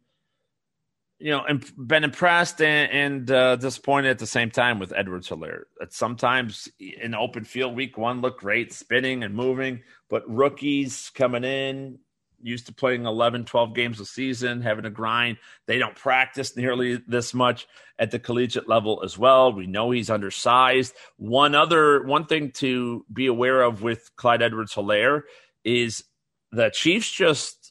you 1.19 1.31
know, 1.31 1.45
been 1.77 2.03
impressed 2.03 2.61
and, 2.61 2.91
and 2.91 3.31
uh, 3.31 3.55
disappointed 3.55 4.09
at 4.09 4.19
the 4.19 4.27
same 4.27 4.51
time 4.51 4.79
with 4.79 4.93
Edwards 4.95 5.29
Helaire. 5.29 5.63
That 5.79 5.93
sometimes 5.93 6.67
in 6.79 7.15
open 7.15 7.45
field, 7.45 7.75
week 7.75 7.97
one 7.97 8.21
looked 8.21 8.41
great, 8.41 8.73
spinning 8.73 9.23
and 9.23 9.33
moving, 9.33 9.81
but 10.09 10.29
rookies 10.29 11.11
coming 11.15 11.43
in, 11.43 11.99
used 12.41 12.67
to 12.67 12.73
playing 12.73 13.05
11, 13.05 13.45
12 13.45 13.73
games 13.73 13.99
a 13.99 14.05
season, 14.05 14.61
having 14.61 14.85
a 14.85 14.89
grind. 14.89 15.37
They 15.67 15.79
don't 15.79 15.95
practice 15.95 16.55
nearly 16.55 17.01
this 17.07 17.33
much 17.33 17.67
at 17.97 18.11
the 18.11 18.19
collegiate 18.19 18.67
level 18.67 19.01
as 19.03 19.17
well. 19.17 19.53
We 19.53 19.67
know 19.67 19.91
he's 19.91 20.09
undersized. 20.09 20.93
One 21.17 21.55
other, 21.55 22.03
one 22.03 22.25
thing 22.25 22.51
to 22.55 23.05
be 23.11 23.27
aware 23.27 23.61
of 23.61 23.81
with 23.81 24.11
Clyde 24.17 24.43
Edwards 24.43 24.73
Helaire 24.73 25.21
is 25.63 26.03
the 26.51 26.69
Chiefs 26.69 27.11
just 27.11 27.64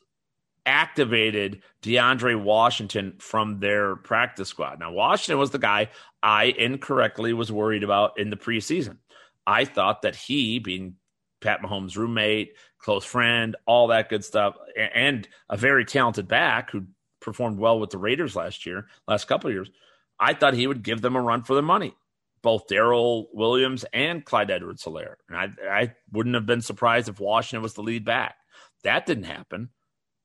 activated 0.66 1.62
DeAndre 1.82 2.40
Washington 2.42 3.14
from 3.18 3.60
their 3.60 3.96
practice 3.96 4.48
squad. 4.48 4.78
Now, 4.80 4.92
Washington 4.92 5.38
was 5.38 5.50
the 5.50 5.58
guy 5.58 5.90
I 6.22 6.44
incorrectly 6.44 7.32
was 7.32 7.52
worried 7.52 7.84
about 7.84 8.18
in 8.18 8.30
the 8.30 8.36
preseason. 8.36 8.98
I 9.46 9.64
thought 9.66 10.02
that 10.02 10.16
he, 10.16 10.58
being 10.58 10.96
Pat 11.40 11.60
Mahomes' 11.60 11.96
roommate, 11.96 12.54
close 12.78 13.04
friend, 13.04 13.56
all 13.66 13.88
that 13.88 14.08
good 14.08 14.24
stuff, 14.24 14.56
and 14.76 15.28
a 15.50 15.56
very 15.56 15.84
talented 15.84 16.26
back 16.26 16.70
who 16.70 16.86
performed 17.20 17.58
well 17.58 17.78
with 17.78 17.90
the 17.90 17.98
Raiders 17.98 18.34
last 18.34 18.64
year, 18.64 18.86
last 19.06 19.26
couple 19.26 19.48
of 19.48 19.54
years, 19.54 19.70
I 20.18 20.34
thought 20.34 20.54
he 20.54 20.66
would 20.66 20.82
give 20.82 21.02
them 21.02 21.16
a 21.16 21.20
run 21.20 21.42
for 21.42 21.54
their 21.54 21.62
money. 21.62 21.94
Both 22.42 22.68
Darrel 22.68 23.28
Williams 23.32 23.84
and 23.92 24.24
Clyde 24.24 24.50
Edwards 24.50 24.84
Helaire. 24.84 25.16
And 25.28 25.36
I, 25.38 25.48
I 25.70 25.94
wouldn't 26.12 26.34
have 26.34 26.46
been 26.46 26.60
surprised 26.60 27.08
if 27.08 27.20
Washington 27.20 27.62
was 27.62 27.74
the 27.74 27.82
lead 27.82 28.04
back. 28.04 28.36
That 28.82 29.06
didn't 29.06 29.24
happen. 29.24 29.70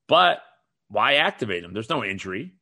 But 0.09 0.39
why 0.89 1.15
activate 1.15 1.63
him? 1.63 1.71
There's 1.71 1.89
no 1.89 2.03
injury. 2.03 2.55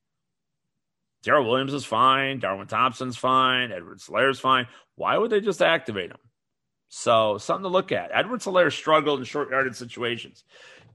Darrel 1.24 1.50
Williams 1.50 1.74
is 1.74 1.86
fine. 1.86 2.40
Darwin 2.40 2.68
Thompson's 2.68 3.18
fine. 3.18 3.72
Edward 3.72 3.98
Helaire's 4.00 4.40
fine. 4.40 4.68
Why 4.96 5.18
would 5.18 5.32
they 5.32 5.42
just 5.42 5.62
activate 5.62 6.12
him? 6.12 6.18
So 6.90 7.38
something 7.38 7.64
to 7.64 7.70
look 7.70 7.92
at. 7.92 8.12
Edwards 8.14 8.46
Helaire 8.46 8.72
struggled 8.72 9.20
in 9.20 9.26
short 9.26 9.50
yarded 9.50 9.76
situations, 9.76 10.44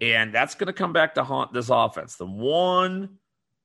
and 0.00 0.32
that's 0.32 0.54
going 0.54 0.68
to 0.68 0.72
come 0.72 0.92
back 0.92 1.14
to 1.14 1.24
haunt 1.24 1.52
this 1.52 1.68
offense. 1.70 2.16
The 2.16 2.26
one 2.26 3.18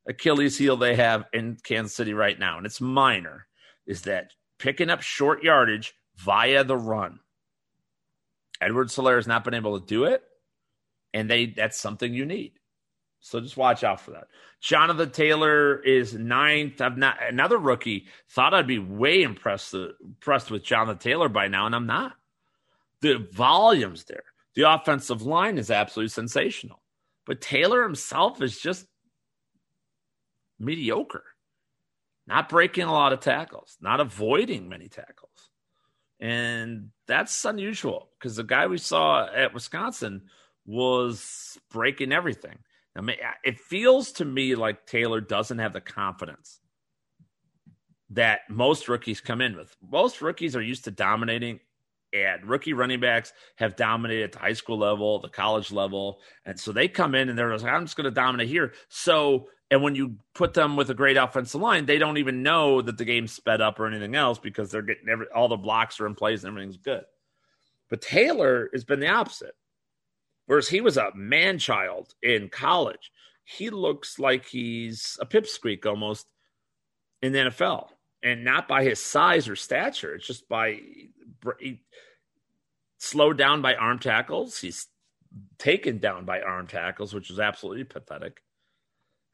Achilles 0.07 0.57
heel 0.57 0.77
they 0.77 0.95
have 0.95 1.25
in 1.31 1.57
Kansas 1.63 1.95
City 1.95 2.13
right 2.13 2.38
now, 2.38 2.57
and 2.57 2.65
it's 2.65 2.81
minor, 2.81 3.47
is 3.85 4.03
that 4.03 4.31
picking 4.59 4.89
up 4.89 5.01
short 5.01 5.43
yardage 5.43 5.93
via 6.17 6.63
the 6.63 6.77
run. 6.77 7.19
Edwards 8.59 8.95
Helaire 8.95 9.17
has 9.17 9.27
not 9.27 9.43
been 9.43 9.53
able 9.53 9.79
to 9.79 9.85
do 9.85 10.05
it, 10.05 10.23
and 11.13 11.29
they 11.29 11.45
that's 11.47 11.79
something 11.79 12.13
you 12.13 12.25
need. 12.25 12.57
So 13.28 13.41
just 13.41 13.57
watch 13.57 13.84
out 13.84 13.99
for 13.99 14.11
that. 14.11 14.28
Jonathan 14.61 15.11
Taylor 15.11 15.80
is 15.84 16.13
ninth. 16.13 16.80
I've 16.80 16.97
not 16.97 17.17
another 17.28 17.57
rookie. 17.57 18.07
Thought 18.30 18.53
I'd 18.53 18.67
be 18.67 18.80
way 18.80 19.21
impressed 19.21 19.73
impressed 19.73 20.49
with 20.49 20.63
Jonathan 20.63 20.97
Taylor 20.97 21.28
by 21.28 21.47
now, 21.47 21.65
and 21.65 21.75
I'm 21.75 21.86
not. 21.86 22.13
The 23.01 23.28
volumes 23.34 24.05
there. 24.05 24.23
The 24.55 24.71
offensive 24.71 25.21
line 25.21 25.57
is 25.57 25.69
absolutely 25.69 26.09
sensational. 26.09 26.82
But 27.25 27.41
Taylor 27.41 27.84
himself 27.84 28.41
is 28.41 28.57
just 28.57 28.88
mediocre. 30.57 31.25
Not 32.25 32.49
breaking 32.49 32.86
a 32.86 32.93
lot 32.93 33.13
of 33.13 33.19
tackles, 33.19 33.78
not 33.82 33.99
avoiding 33.99 34.69
many 34.69 34.88
tackles. 34.88 35.49
And 36.19 36.89
that's 37.07 37.45
unusual 37.45 38.09
because 38.17 38.38
the 38.38 38.43
guy 38.43 38.67
we 38.67 38.78
saw 38.78 39.28
at 39.28 39.53
Wisconsin 39.53 40.23
was 40.65 41.57
breaking 41.69 42.11
everything. 42.11 42.57
I 42.98 43.02
mean, 43.02 43.18
it 43.43 43.60
feels 43.60 44.12
to 44.14 44.26
me 44.26 44.56
like 44.56 44.86
Taylor 44.86 45.22
doesn't 45.22 45.60
have 45.60 45.74
the 45.74 45.82
confidence 45.82 46.60
that 48.12 48.41
most 48.50 48.88
rookies 48.88 49.22
come 49.22 49.41
in 49.41 49.56
with. 49.56 49.76
Most 49.82 50.22
rookies 50.22 50.56
are 50.56 50.62
used 50.62 50.86
to 50.86 50.91
dominating, 50.91 51.60
and 52.14 52.45
rookie 52.45 52.74
running 52.74 53.00
backs 53.00 53.34
have 53.58 53.76
dominated 53.76 54.24
at 54.24 54.32
the 54.32 54.39
high 54.39 54.54
school 54.54 54.78
level, 54.78 55.20
the 55.20 55.30
college 55.30 55.72
level. 55.72 56.20
And 56.45 56.60
so 56.60 56.72
they 56.72 56.88
come 56.88 57.16
in 57.16 57.30
and 57.30 57.38
they're 57.38 57.56
like, 57.56 57.72
I'm 57.72 57.86
just 57.86 57.98
going 57.98 58.06
to 58.06 58.12
dominate 58.12 58.48
here. 58.48 58.74
So, 58.89 59.50
and 59.70 59.84
when 59.84 59.95
you 59.95 60.16
put 60.34 60.54
them 60.54 60.78
with 60.78 60.89
a 60.89 60.93
great 60.93 61.18
offensive 61.18 61.60
line, 61.60 61.86
they 61.86 61.98
don't 61.98 62.18
even 62.18 62.43
know 62.43 62.82
that 62.82 62.98
the 62.98 63.06
game's 63.06 63.34
sped 63.34 63.60
up 63.60 63.80
or 63.80 63.88
anything 63.88 64.16
else 64.16 64.39
because 64.39 64.72
they're 64.72 64.82
getting 64.82 65.10
every, 65.10 65.26
all 65.36 65.50
the 65.50 65.58
blocks 65.58 66.00
are 66.00 66.08
in 66.08 66.16
place 66.16 66.43
and 66.43 66.50
everything's 66.50 66.78
good. 66.78 67.04
But 67.89 68.02
Taylor 68.02 68.70
has 68.74 68.86
been 68.86 69.02
the 69.02 69.10
opposite. 69.10 69.54
Whereas 70.48 70.68
he 70.68 70.82
was 70.82 70.98
a 70.98 71.12
man 71.14 71.60
child 71.60 72.14
in 72.24 72.50
college. 72.50 73.12
He 73.43 73.70
looks 73.70 74.18
like 74.18 74.45
he's 74.45 75.18
a 75.22 75.26
pipsqueak 75.26 75.86
almost 75.86 76.26
in 77.22 77.34
the 77.34 77.39
NFL. 77.39 77.89
And 78.24 78.43
not 78.43 78.68
by 78.68 78.84
his 78.84 79.02
size 79.04 79.48
or 79.48 79.56
stature. 79.56 80.16
It's 80.16 80.26
just 80.26 80.50
by 80.50 80.80
slowed 82.98 83.38
down 83.38 83.62
by 83.62 83.76
arm 83.76 84.00
tackles. 84.00 84.60
He's 84.60 84.88
taken 85.60 86.00
down 86.00 86.26
by 86.26 86.41
arm 86.41 86.68
tackles, 86.68 87.14
which 87.14 87.30
is 87.30 87.39
absolutely 87.39 87.84
pathetic. 87.84 88.41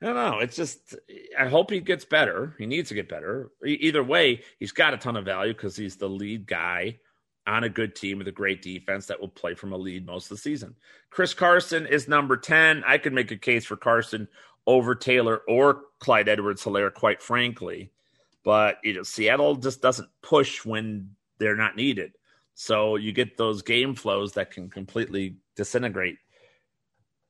I 0.01 0.07
don't 0.07 0.15
know. 0.15 0.39
It's 0.39 0.57
just, 0.57 0.95
I 1.39 1.47
hope 1.47 1.71
he 1.71 1.79
gets 1.79 2.03
better. 2.03 2.55
He 2.57 2.65
needs 2.65 2.89
to 2.89 2.95
get 2.95 3.07
better. 3.07 3.51
Either 3.65 4.03
way, 4.03 4.41
he's 4.59 4.73
got 4.73 4.93
a 4.93 4.97
ton 4.97 5.15
of 5.15 5.25
value 5.25 5.53
because 5.53 5.77
he's 5.77 5.95
the 5.95 6.09
lead 6.09 6.45
guy 6.45 6.99
on 7.45 7.63
a 7.63 7.69
good 7.69 7.95
team 7.95 8.17
with 8.17 8.27
a 8.27 8.31
great 8.31 8.61
defense 8.61 9.05
that 9.07 9.19
will 9.19 9.27
play 9.27 9.53
from 9.53 9.73
a 9.73 9.77
lead 9.77 10.05
most 10.05 10.25
of 10.25 10.29
the 10.29 10.37
season. 10.37 10.75
Chris 11.09 11.33
Carson 11.33 11.85
is 11.85 12.07
number 12.07 12.37
10. 12.37 12.83
I 12.87 12.97
could 12.97 13.13
make 13.13 13.31
a 13.31 13.37
case 13.37 13.65
for 13.65 13.75
Carson 13.75 14.27
over 14.65 14.95
Taylor 14.95 15.41
or 15.47 15.81
Clyde 15.99 16.29
Edwards 16.29 16.63
Helaire, 16.63 16.93
quite 16.93 17.21
frankly. 17.21 17.91
But 18.43 18.77
you 18.83 18.93
know, 18.93 19.03
Seattle 19.03 19.55
just 19.55 19.81
doesn't 19.81 20.09
push 20.21 20.65
when 20.65 21.11
they're 21.37 21.55
not 21.55 21.75
needed. 21.75 22.13
So 22.55 22.95
you 22.95 23.11
get 23.11 23.37
those 23.37 23.61
game 23.61 23.95
flows 23.95 24.33
that 24.33 24.51
can 24.51 24.69
completely 24.69 25.37
disintegrate 25.55 26.17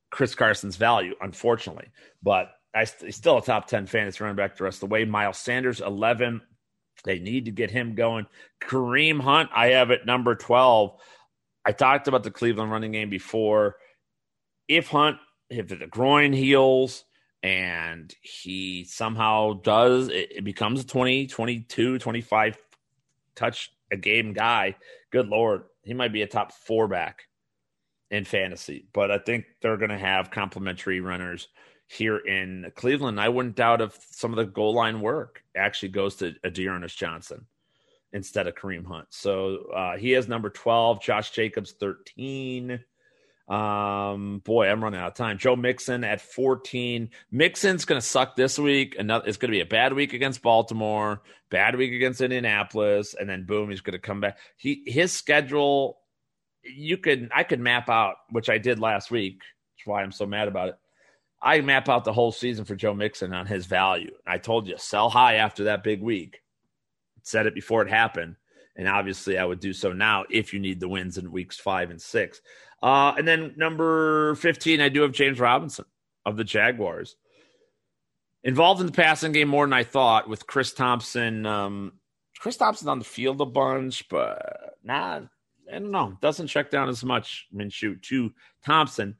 Chris 0.10 0.36
Carson's 0.36 0.76
value, 0.76 1.16
unfortunately. 1.22 1.88
But 2.22 2.52
I 2.76 2.84
st- 2.86 3.14
still 3.14 3.38
a 3.38 3.42
top 3.42 3.68
10 3.68 3.88
fantasy 3.88 4.24
running 4.24 4.36
back 4.36 4.58
the 4.58 4.64
rest 4.64 4.78
of 4.78 4.90
the 4.90 4.94
way. 4.94 5.06
Miles 5.06 5.38
Sanders, 5.38 5.82
11. 5.82 6.42
They 7.04 7.20
need 7.20 7.46
to 7.46 7.52
get 7.52 7.72
him 7.72 7.96
going. 7.96 8.28
Kareem 8.62 9.20
Hunt, 9.20 9.50
I 9.54 9.68
have 9.68 9.92
at 9.92 10.06
number 10.06 10.36
12. 10.36 10.94
I 11.66 11.72
talked 11.72 12.08
about 12.08 12.24
the 12.24 12.32
Cleveland 12.32 12.72
running 12.72 12.92
game 12.92 13.10
before. 13.10 13.78
If 14.68 14.88
Hunt, 14.88 15.18
if 15.50 15.68
the 15.68 15.88
groin 15.88 16.34
heals 16.34 17.04
and 17.42 18.14
he 18.22 18.86
somehow 18.86 19.54
does, 19.54 20.08
it, 20.08 20.32
it 20.38 20.44
becomes 20.44 20.82
a 20.82 20.88
20, 20.88 21.28
22, 21.28 22.00
25 22.00 22.58
touch 23.36 23.72
a 23.92 23.98
game 23.98 24.34
guy, 24.34 24.76
good 25.12 25.28
Lord, 25.28 25.64
he 25.84 25.94
might 25.94 26.14
be 26.14 26.22
a 26.22 26.28
top 26.28 26.54
four 26.54 26.88
back 26.88 27.24
in 28.10 28.26
fantasy. 28.26 28.86
But 28.94 29.12
I 29.12 29.18
think 29.18 29.46
they're 29.62 29.78
going 29.78 29.90
to 29.90 29.98
have 29.98 30.32
complementary 30.32 31.00
runners 31.00 31.48
here 31.94 32.18
in 32.18 32.72
Cleveland. 32.76 33.20
I 33.20 33.30
wouldn't 33.30 33.56
doubt 33.56 33.82
if 33.82 33.98
some 34.12 34.32
of 34.32 34.38
the 34.38 34.46
goal 34.46 34.74
line 34.74 35.02
work 35.02 35.44
actually 35.56 35.90
goes 35.90 36.16
to 36.18 36.36
a 36.44 36.50
D'Ernest 36.50 36.98
Johnson 36.98 37.46
instead 38.12 38.48
of 38.48 38.56
Kareem 38.56 38.86
Hunt. 38.86 39.08
So 39.10 39.72
uh, 39.76 39.98
he 39.98 40.12
has 40.12 40.28
number 40.28 40.50
12, 40.50 41.02
Josh 41.02 41.32
Jacobs 41.32 41.72
13. 41.72 42.80
Um, 43.48 44.42
boy, 44.46 44.68
I'm 44.68 44.84
running 44.84 45.00
out 45.00 45.08
of 45.08 45.14
time. 45.16 45.38
Joe 45.38 45.56
Mixon 45.56 46.04
at 46.04 46.22
14. 46.22 47.10
Mixon's 47.32 47.86
going 47.86 48.00
to 48.00 48.06
suck 48.06 48.36
this 48.36 48.58
week. 48.58 48.96
Another, 48.98 49.28
it's 49.28 49.38
going 49.38 49.52
to 49.52 49.58
be 49.58 49.62
a 49.62 49.66
bad 49.66 49.94
week 49.94 50.14
against 50.14 50.42
Baltimore, 50.42 51.22
bad 51.50 51.76
week 51.76 51.92
against 51.92 52.22
Indianapolis, 52.22 53.16
and 53.20 53.30
then 53.30 53.46
boom, 53.46 53.70
he's 53.70 53.82
going 53.82 53.94
to 53.94 54.00
come 54.00 54.22
back. 54.22 54.38
He 54.56 54.84
his 54.86 55.12
schedule, 55.12 55.98
you 56.64 56.98
could 56.98 57.30
I 57.36 57.44
could 57.44 57.60
map 57.60 57.90
out, 57.90 58.16
which 58.30 58.50
I 58.50 58.60
did 58.60 58.80
last 58.80 59.12
week. 59.12 59.42
That's 59.78 59.88
why 59.88 60.04
I'm 60.04 60.14
so 60.14 60.26
mad 60.26 60.48
about 60.48 60.70
it. 60.70 60.76
I 61.44 61.60
map 61.60 61.90
out 61.90 62.06
the 62.06 62.14
whole 62.14 62.32
season 62.32 62.64
for 62.64 62.76
Joe 62.76 62.94
Mixon 62.94 63.34
on 63.34 63.46
his 63.46 63.66
value. 63.66 64.12
I 64.26 64.38
told 64.38 64.68
you 64.68 64.78
sell 64.78 65.10
high 65.10 65.36
after 65.36 65.66
that 65.66 65.84
big 65.84 66.02
week. 66.02 66.42
Said 67.22 67.48
it 67.48 67.54
before 67.54 67.82
it 67.82 67.90
happened. 67.90 68.38
And 68.78 68.88
obviously, 68.88 69.38
I 69.38 69.46
would 69.46 69.60
do 69.60 69.74
so 69.74 69.92
now 69.92 70.24
if 70.30 70.54
you 70.54 70.60
need 70.60 70.80
the 70.80 70.88
wins 70.88 71.18
in 71.18 71.32
weeks 71.32 71.60
five 71.60 71.92
and 71.92 72.02
six. 72.02 72.42
Uh, 72.82 73.14
and 73.18 73.28
then 73.28 73.54
number 73.58 74.36
15, 74.36 74.82
I 74.82 74.90
do 74.90 75.02
have 75.02 75.12
James 75.12 75.40
Robinson 75.40 75.86
of 76.26 76.38
the 76.38 76.44
Jaguars. 76.44 77.18
Involved 78.44 78.82
in 78.82 78.88
the 78.88 78.94
passing 78.94 79.32
game 79.32 79.48
more 79.48 79.66
than 79.66 79.74
I 79.74 79.84
thought 79.84 80.28
with 80.28 80.48
Chris 80.48 80.74
Thompson. 80.74 81.46
Um, 81.46 81.94
Chris 82.40 82.58
Thompson 82.58 82.90
on 82.90 83.00
the 83.00 83.06
field 83.06 83.40
a 83.42 83.46
bunch, 83.46 84.08
but 84.10 84.76
nah, 84.84 85.22
I 85.70 85.80
don't 85.80 85.92
know. 85.92 86.18
Doesn't 86.22 86.48
check 86.48 86.70
down 86.70 86.90
as 86.90 87.04
much, 87.04 87.48
Minshew, 87.54 88.02
to 88.04 88.34
Thompson 88.66 89.16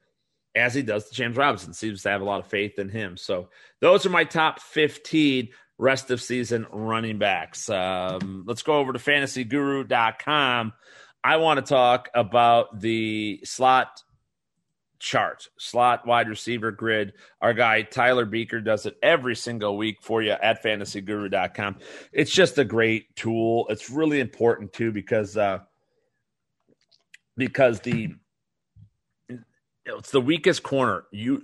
as 0.54 0.74
he 0.74 0.82
does 0.82 1.08
to 1.08 1.14
James 1.14 1.36
Robinson. 1.36 1.72
Seems 1.72 2.02
to 2.02 2.10
have 2.10 2.20
a 2.20 2.24
lot 2.24 2.40
of 2.40 2.46
faith 2.46 2.78
in 2.78 2.88
him. 2.88 3.16
So 3.16 3.48
those 3.80 4.06
are 4.06 4.10
my 4.10 4.24
top 4.24 4.60
15 4.60 5.48
rest 5.78 6.10
of 6.10 6.22
season 6.22 6.66
running 6.70 7.18
backs. 7.18 7.68
Um, 7.68 8.44
let's 8.46 8.62
go 8.62 8.78
over 8.78 8.92
to 8.92 8.98
fantasyguru.com. 8.98 10.72
I 11.22 11.36
want 11.38 11.58
to 11.58 11.66
talk 11.66 12.10
about 12.14 12.80
the 12.80 13.40
slot 13.44 14.02
chart, 14.98 15.48
slot 15.58 16.06
wide 16.06 16.28
receiver 16.28 16.70
grid. 16.70 17.14
Our 17.40 17.54
guy 17.54 17.82
Tyler 17.82 18.24
Beaker 18.24 18.60
does 18.60 18.86
it 18.86 18.96
every 19.02 19.36
single 19.36 19.76
week 19.76 19.98
for 20.00 20.22
you 20.22 20.32
at 20.32 20.62
fantasyguru.com. 20.62 21.76
It's 22.12 22.30
just 22.30 22.58
a 22.58 22.64
great 22.64 23.14
tool. 23.16 23.66
It's 23.68 23.90
really 23.90 24.20
important 24.20 24.72
too 24.72 24.92
because 24.92 25.36
uh 25.36 25.60
because 27.36 27.80
the 27.80 28.14
it's 29.86 30.10
the 30.10 30.20
weakest 30.20 30.62
corner. 30.62 31.04
You 31.12 31.42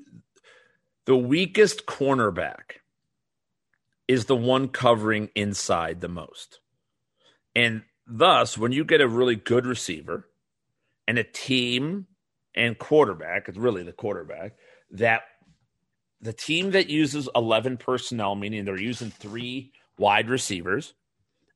the 1.07 1.17
weakest 1.17 1.87
cornerback 1.87 2.79
is 4.07 4.27
the 4.27 4.37
one 4.37 4.69
covering 4.69 5.31
inside 5.35 6.01
the 6.01 6.09
most. 6.09 6.61
And 7.55 7.83
thus, 8.07 8.59
when 8.59 8.73
you 8.73 8.85
get 8.85 9.01
a 9.01 9.09
really 9.09 9.37
good 9.37 9.67
receiver 9.67 10.29
and 11.07 11.19
a 11.19 11.25
team 11.25 12.07
and 12.55 12.79
quarterback, 12.79 13.49
it's 13.49 13.59
really 13.59 13.83
the 13.83 13.93
quarterback, 13.93 14.55
that 14.91 15.23
the 16.21 16.33
team 16.33 16.73
that 16.73 16.91
uses 16.91 17.29
11 17.35 17.77
personnel, 17.77 18.35
meaning 18.35 18.65
they're 18.65 18.79
using 18.79 19.11
three 19.11 19.73
wide 19.99 20.29
receivers 20.29 20.95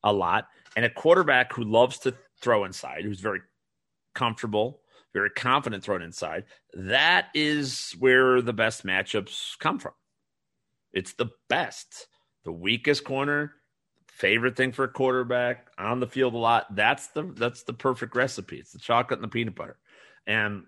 a 0.03 0.13
lot, 0.13 0.47
and 0.75 0.85
a 0.85 0.89
quarterback 0.89 1.53
who 1.53 1.63
loves 1.63 1.99
to 1.99 2.13
throw 2.41 2.63
inside, 2.63 3.03
who's 3.03 3.19
very 3.19 3.41
comfortable, 4.13 4.81
very 5.15 5.29
confident 5.31 5.83
throwing 5.83 6.03
inside, 6.03 6.43
that 6.73 7.29
is 7.33 7.95
where 7.97 8.41
the 8.41 8.53
best 8.53 8.85
matchups 8.85 9.57
come 9.57 9.79
from. 9.79 9.93
It's 10.93 11.13
the 11.13 11.29
best 11.49 12.07
the 12.45 12.51
weakest 12.51 13.03
corner, 13.03 13.53
favorite 14.07 14.55
thing 14.55 14.71
for 14.71 14.85
a 14.85 14.89
quarterback 14.89 15.67
on 15.77 15.99
the 15.99 16.07
field 16.07 16.35
a 16.35 16.37
lot. 16.37 16.73
That's 16.75 17.07
the 17.07 17.23
that's 17.23 17.63
the 17.63 17.73
perfect 17.73 18.15
recipe. 18.15 18.57
It's 18.57 18.71
the 18.71 18.79
chocolate 18.79 19.19
and 19.19 19.23
the 19.23 19.33
peanut 19.33 19.55
butter. 19.55 19.77
And 20.25 20.63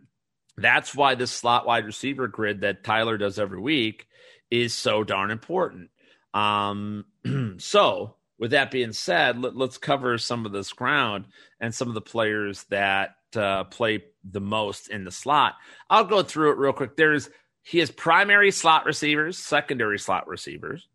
that's 0.58 0.96
why 0.96 1.16
this 1.16 1.32
slot 1.32 1.66
wide 1.66 1.86
receiver 1.86 2.28
grid 2.28 2.62
that 2.62 2.84
Tyler 2.84 3.18
does 3.18 3.40
every 3.40 3.60
week 3.60 4.08
is 4.50 4.74
so 4.74 5.04
darn 5.04 5.30
important. 5.30 5.92
Um, 6.34 7.06
so, 7.60 8.16
with 8.40 8.52
that 8.52 8.72
being 8.72 8.94
said, 8.94 9.40
let, 9.40 9.56
us 9.56 9.78
cover 9.78 10.18
some 10.18 10.46
of 10.46 10.52
this 10.52 10.74
ground 10.74 11.26
and 11.60 11.74
some 11.74 11.88
of 11.88 11.94
the 11.94 12.02
players 12.02 12.64
that 12.66 13.17
uh, 13.36 13.66
play 13.66 14.04
the 14.24 14.42
most 14.42 14.90
in 14.90 15.04
the 15.04 15.12
slot. 15.12 15.56
I'll 15.90 16.06
go 16.06 16.24
through 16.24 16.52
it 16.52 16.58
real 16.58 16.74
quick. 16.74 16.96
There's 16.96 17.30
he 17.64 17.80
has 17.80 17.92
primary 17.92 18.52
slot 18.52 18.86
receivers, 18.86 19.38
secondary 19.38 20.00
slot 20.00 20.28
receivers, 20.28 20.88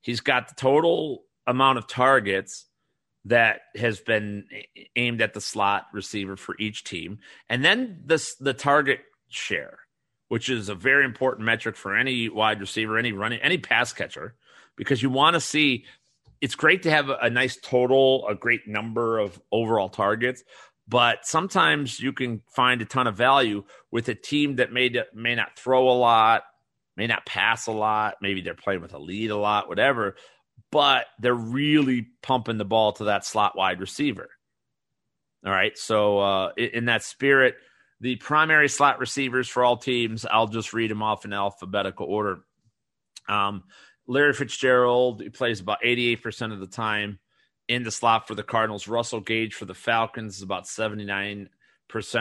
He's 0.00 0.20
got 0.20 0.48
the 0.48 0.54
total 0.54 1.24
amount 1.46 1.78
of 1.78 1.86
targets 1.86 2.66
that 3.26 3.60
has 3.76 4.00
been 4.00 4.44
aimed 4.96 5.20
at 5.20 5.34
the 5.34 5.40
slot 5.40 5.86
receiver 5.92 6.36
for 6.36 6.56
each 6.58 6.84
team, 6.84 7.18
and 7.48 7.64
then 7.64 8.02
the 8.06 8.34
the 8.40 8.54
target 8.54 9.00
share, 9.28 9.80
which 10.28 10.48
is 10.48 10.68
a 10.68 10.74
very 10.74 11.04
important 11.04 11.44
metric 11.44 11.76
for 11.76 11.94
any 11.94 12.28
wide 12.28 12.60
receiver, 12.60 12.96
any 12.96 13.12
running, 13.12 13.40
any 13.40 13.58
pass 13.58 13.92
catcher, 13.92 14.34
because 14.76 15.02
you 15.02 15.10
want 15.10 15.34
to 15.34 15.40
see. 15.40 15.84
It's 16.40 16.54
great 16.54 16.84
to 16.84 16.90
have 16.90 17.10
a, 17.10 17.18
a 17.20 17.28
nice 17.28 17.58
total, 17.62 18.26
a 18.26 18.34
great 18.34 18.66
number 18.66 19.18
of 19.18 19.38
overall 19.52 19.90
targets, 19.90 20.42
but 20.90 21.24
sometimes 21.24 22.00
you 22.00 22.12
can 22.12 22.42
find 22.54 22.82
a 22.82 22.84
ton 22.84 23.06
of 23.06 23.16
value 23.16 23.64
with 23.90 24.08
a 24.08 24.14
team 24.14 24.56
that 24.56 24.72
may 24.72 24.90
may 25.14 25.34
not 25.34 25.58
throw 25.58 25.88
a 25.88 25.96
lot 25.96 26.42
may 27.00 27.06
not 27.06 27.24
pass 27.24 27.66
a 27.66 27.72
lot. 27.72 28.16
Maybe 28.20 28.42
they're 28.42 28.54
playing 28.54 28.82
with 28.82 28.92
a 28.92 28.98
lead 28.98 29.30
a 29.30 29.36
lot, 29.36 29.68
whatever, 29.68 30.16
but 30.70 31.06
they're 31.18 31.32
really 31.32 32.08
pumping 32.22 32.58
the 32.58 32.64
ball 32.66 32.92
to 32.92 33.04
that 33.04 33.24
slot 33.24 33.56
wide 33.56 33.80
receiver. 33.80 34.28
All 35.44 35.50
right. 35.50 35.76
So, 35.78 36.18
uh, 36.18 36.52
in 36.58 36.84
that 36.84 37.02
spirit, 37.02 37.54
the 38.02 38.16
primary 38.16 38.68
slot 38.68 38.98
receivers 38.98 39.48
for 39.48 39.64
all 39.64 39.78
teams, 39.78 40.26
I'll 40.26 40.46
just 40.46 40.74
read 40.74 40.90
them 40.90 41.02
off 41.02 41.24
in 41.24 41.32
alphabetical 41.32 42.06
order. 42.06 42.40
Um, 43.26 43.64
Larry 44.06 44.34
Fitzgerald, 44.34 45.22
he 45.22 45.30
plays 45.30 45.60
about 45.60 45.80
88% 45.82 46.52
of 46.52 46.60
the 46.60 46.66
time 46.66 47.18
in 47.70 47.84
the 47.84 47.90
slot 47.92 48.26
for 48.26 48.34
the 48.34 48.42
Cardinals. 48.42 48.88
Russell 48.88 49.20
Gage 49.20 49.54
for 49.54 49.64
the 49.64 49.74
Falcons 49.74 50.38
is 50.38 50.42
about 50.42 50.64
79% 50.64 51.48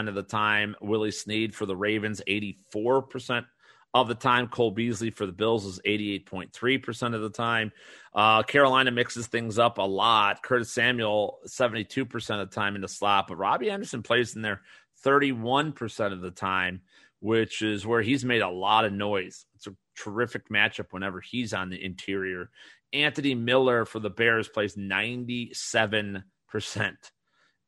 of 0.07 0.13
the 0.13 0.21
time. 0.21 0.75
Willie 0.79 1.09
Snead 1.09 1.55
for 1.55 1.65
the 1.65 1.75
Ravens, 1.75 2.21
84% 2.27 3.47
of 3.95 4.07
the 4.07 4.13
time. 4.13 4.47
Cole 4.47 4.69
Beasley 4.69 5.09
for 5.09 5.25
the 5.25 5.31
Bills 5.31 5.65
is 5.65 5.81
88.3% 5.87 7.15
of 7.15 7.21
the 7.21 7.31
time. 7.31 7.71
Uh, 8.13 8.43
Carolina 8.43 8.91
mixes 8.91 9.25
things 9.25 9.57
up 9.57 9.79
a 9.79 9.81
lot. 9.81 10.43
Curtis 10.43 10.71
Samuel, 10.71 11.39
72% 11.47 12.41
of 12.41 12.47
the 12.47 12.55
time 12.55 12.75
in 12.75 12.81
the 12.81 12.87
slot, 12.87 13.27
but 13.27 13.39
Robbie 13.39 13.71
Anderson 13.71 14.03
plays 14.03 14.35
in 14.35 14.43
there 14.43 14.61
31% 15.03 16.13
of 16.13 16.21
the 16.21 16.29
time, 16.29 16.81
which 17.21 17.63
is 17.63 17.87
where 17.87 18.03
he's 18.03 18.23
made 18.23 18.43
a 18.43 18.49
lot 18.49 18.85
of 18.85 18.93
noise. 18.93 19.47
It's 19.55 19.65
a 19.65 19.75
terrific 19.97 20.47
matchup 20.49 20.91
whenever 20.91 21.21
he's 21.21 21.55
on 21.55 21.71
the 21.71 21.83
interior. 21.83 22.51
Anthony 22.93 23.35
Miller 23.35 23.85
for 23.85 23.99
the 23.99 24.09
Bears 24.09 24.47
plays 24.47 24.75
97% 24.75 26.23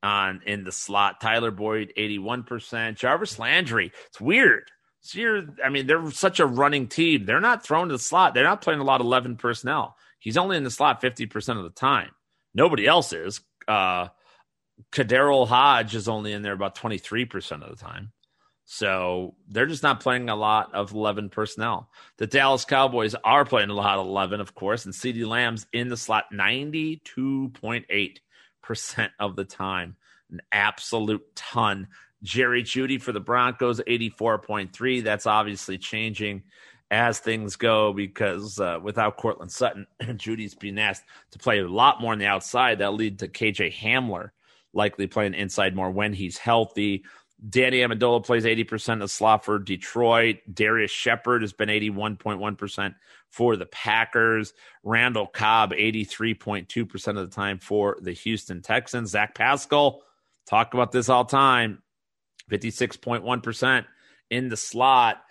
on 0.04 0.42
in 0.46 0.64
the 0.64 0.72
slot. 0.72 1.22
Tyler 1.22 1.52
Boyd, 1.52 1.94
81%. 1.98 2.96
Jarvis 2.96 3.40
Landry, 3.40 3.92
it's 4.08 4.22
weird. 4.22 4.72
So 5.02 5.20
you're, 5.20 5.44
I 5.64 5.70
mean, 5.70 5.88
they're 5.88 6.12
such 6.12 6.40
a 6.40 6.46
running 6.46 6.88
team. 6.88 7.26
They're 7.26 7.40
not 7.40 7.66
thrown 7.66 7.88
to 7.88 7.96
the 7.96 8.00
slot. 8.00 8.34
They're 8.34 8.44
not 8.44 8.62
playing 8.62 8.80
a 8.80 8.84
lot 8.84 9.02
of 9.02 9.08
11 9.08 9.38
personnel. 9.38 9.96
He's 10.20 10.38
only 10.38 10.58
in 10.58 10.64
the 10.64 10.72
slot 10.72 11.02
50% 11.02 11.58
of 11.58 11.64
the 11.64 11.72
time. 11.72 12.12
Nobody 12.54 12.86
else 12.86 13.12
is. 13.12 13.42
Uh, 13.68 14.10
KhaDarel 14.92 15.48
Hodge 15.48 15.96
is 15.96 16.08
only 16.08 16.34
in 16.34 16.42
there 16.42 16.54
about 16.54 16.76
23% 16.76 17.64
of 17.64 17.70
the 17.70 17.84
time. 17.84 18.12
So 18.74 19.36
they're 19.50 19.66
just 19.66 19.84
not 19.84 20.00
playing 20.00 20.30
a 20.30 20.36
lot 20.38 20.74
of 20.74 20.94
11 20.94 21.28
personnel. 21.28 21.90
The 22.16 22.26
Dallas 22.26 22.64
Cowboys 22.64 23.14
are 23.26 23.44
playing 23.44 23.70
a 23.70 23.74
lot 23.74 24.00
of 24.00 24.08
11, 24.08 24.40
of 24.40 24.56
course, 24.56 24.86
and 24.86 24.94
CeeDee 24.94 25.28
Lamb's 25.28 25.68
in 25.74 25.90
the 25.90 25.98
slot 25.98 26.28
92.8% 26.34 29.10
of 29.20 29.36
the 29.36 29.44
time. 29.44 29.98
an 30.32 30.40
absolute 30.54 31.36
ton. 31.36 31.90
Jerry 32.24 32.64
Jeudy 32.64 33.02
for 33.02 33.12
the 33.12 33.20
Broncos, 33.20 33.82
84.3. 33.82 35.04
That's 35.04 35.28
obviously 35.28 35.78
changing 35.78 36.44
as 36.90 37.20
things 37.20 37.58
go 37.58 37.92
because 37.92 38.58
uh, 38.58 38.80
without 38.82 39.18
Courtland 39.18 39.52
Sutton, 39.52 39.86
Jeudy's 40.02 40.56
being 40.56 40.80
asked 40.80 41.04
to 41.32 41.40
play 41.40 41.60
a 41.60 41.68
lot 41.68 42.00
more 42.00 42.14
on 42.14 42.20
the 42.20 42.26
outside. 42.26 42.80
That'll 42.80 42.96
lead 42.96 43.20
to 43.20 43.28
KJ 43.28 43.74
Hamler 43.74 44.30
likely 44.74 45.08
playing 45.08 45.34
inside 45.34 45.76
more 45.76 45.92
when 45.92 46.14
he's 46.14 46.38
healthy. 46.38 47.04
Danny 47.48 47.80
Amendola 47.80 48.24
plays 48.24 48.46
80% 48.46 48.94
of 48.94 49.00
the 49.00 49.08
slot 49.08 49.46
for 49.46 49.58
Detroit. 49.58 50.38
Darrius 50.52 50.92
Shepherd 50.92 51.42
has 51.42 51.54
been 51.54 51.70
81.1% 51.70 52.96
for 53.30 53.56
the 53.56 53.66
Packers. 53.66 54.54
Randall 54.84 55.28
Cobb, 55.28 55.72
83.2% 55.72 57.08
of 57.08 57.16
the 57.16 57.36
time 57.36 57.58
for 57.58 57.98
the 58.02 58.14
Houston 58.14 58.62
Texans. 58.62 59.12
Zach 59.12 59.34
Pascal, 59.34 60.04
talk 60.46 60.74
about 60.74 60.92
this 60.92 61.10
all 61.10 61.26
time, 61.26 61.82
56.1% 62.52 63.86
in 64.30 64.50
the 64.50 64.58
slot. 64.58 65.22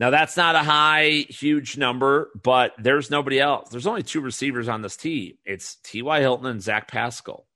Now, 0.00 0.10
that's 0.10 0.36
not 0.36 0.54
a 0.54 0.60
high, 0.60 1.26
huge 1.28 1.76
number, 1.76 2.30
but 2.40 2.72
there's 2.78 3.10
nobody 3.10 3.40
else. 3.40 3.68
There's 3.70 3.86
only 3.86 4.04
two 4.04 4.20
receivers 4.20 4.68
on 4.68 4.82
this 4.82 4.96
team. 4.96 5.34
It's 5.44 5.76
T.Y. 5.82 6.20
Hilton 6.20 6.46
and 6.46 6.62
Zach 6.62 6.88
Pascal. 6.88 7.47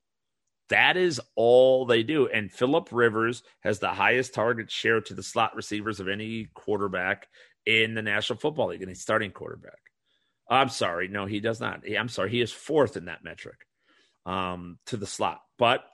That 0.73 0.97
is 0.97 1.21
all 1.37 1.85
they 1.85 2.03
do. 2.03 2.29
And 2.29 2.51
Philip 2.51 2.89
Rivers 2.93 3.43
has 3.61 3.79
the 3.79 3.91
highest 3.91 4.33
target 4.33 4.71
share 4.71 5.03
to 5.03 5.13
the 5.13 5.23
slot 5.23 5.55
receivers 5.55 6.01
of 6.01 6.09
any 6.09 6.49
quarterback 6.55 7.29
in 7.67 7.93
the 7.93 8.01
National 8.01 8.39
Football 8.39 8.69
League, 8.69 8.81
and 8.81 8.89
he's 8.89 9.03
starting 9.03 9.33
quarterback. 9.33 9.79
I'm 10.49 10.71
sorry. 10.71 11.09
No, 11.09 11.27
he 11.27 11.41
does 11.41 11.61
not. 11.61 11.83
I'm 11.87 12.09
sorry. 12.09 12.31
He 12.31 12.41
is 12.41 12.53
fourth 12.53 12.97
in 12.97 13.05
that 13.05 13.23
metric 13.23 13.59
um, 14.25 14.79
to 14.87 14.97
the 14.97 15.07
slot, 15.07 15.43
but 15.59 15.85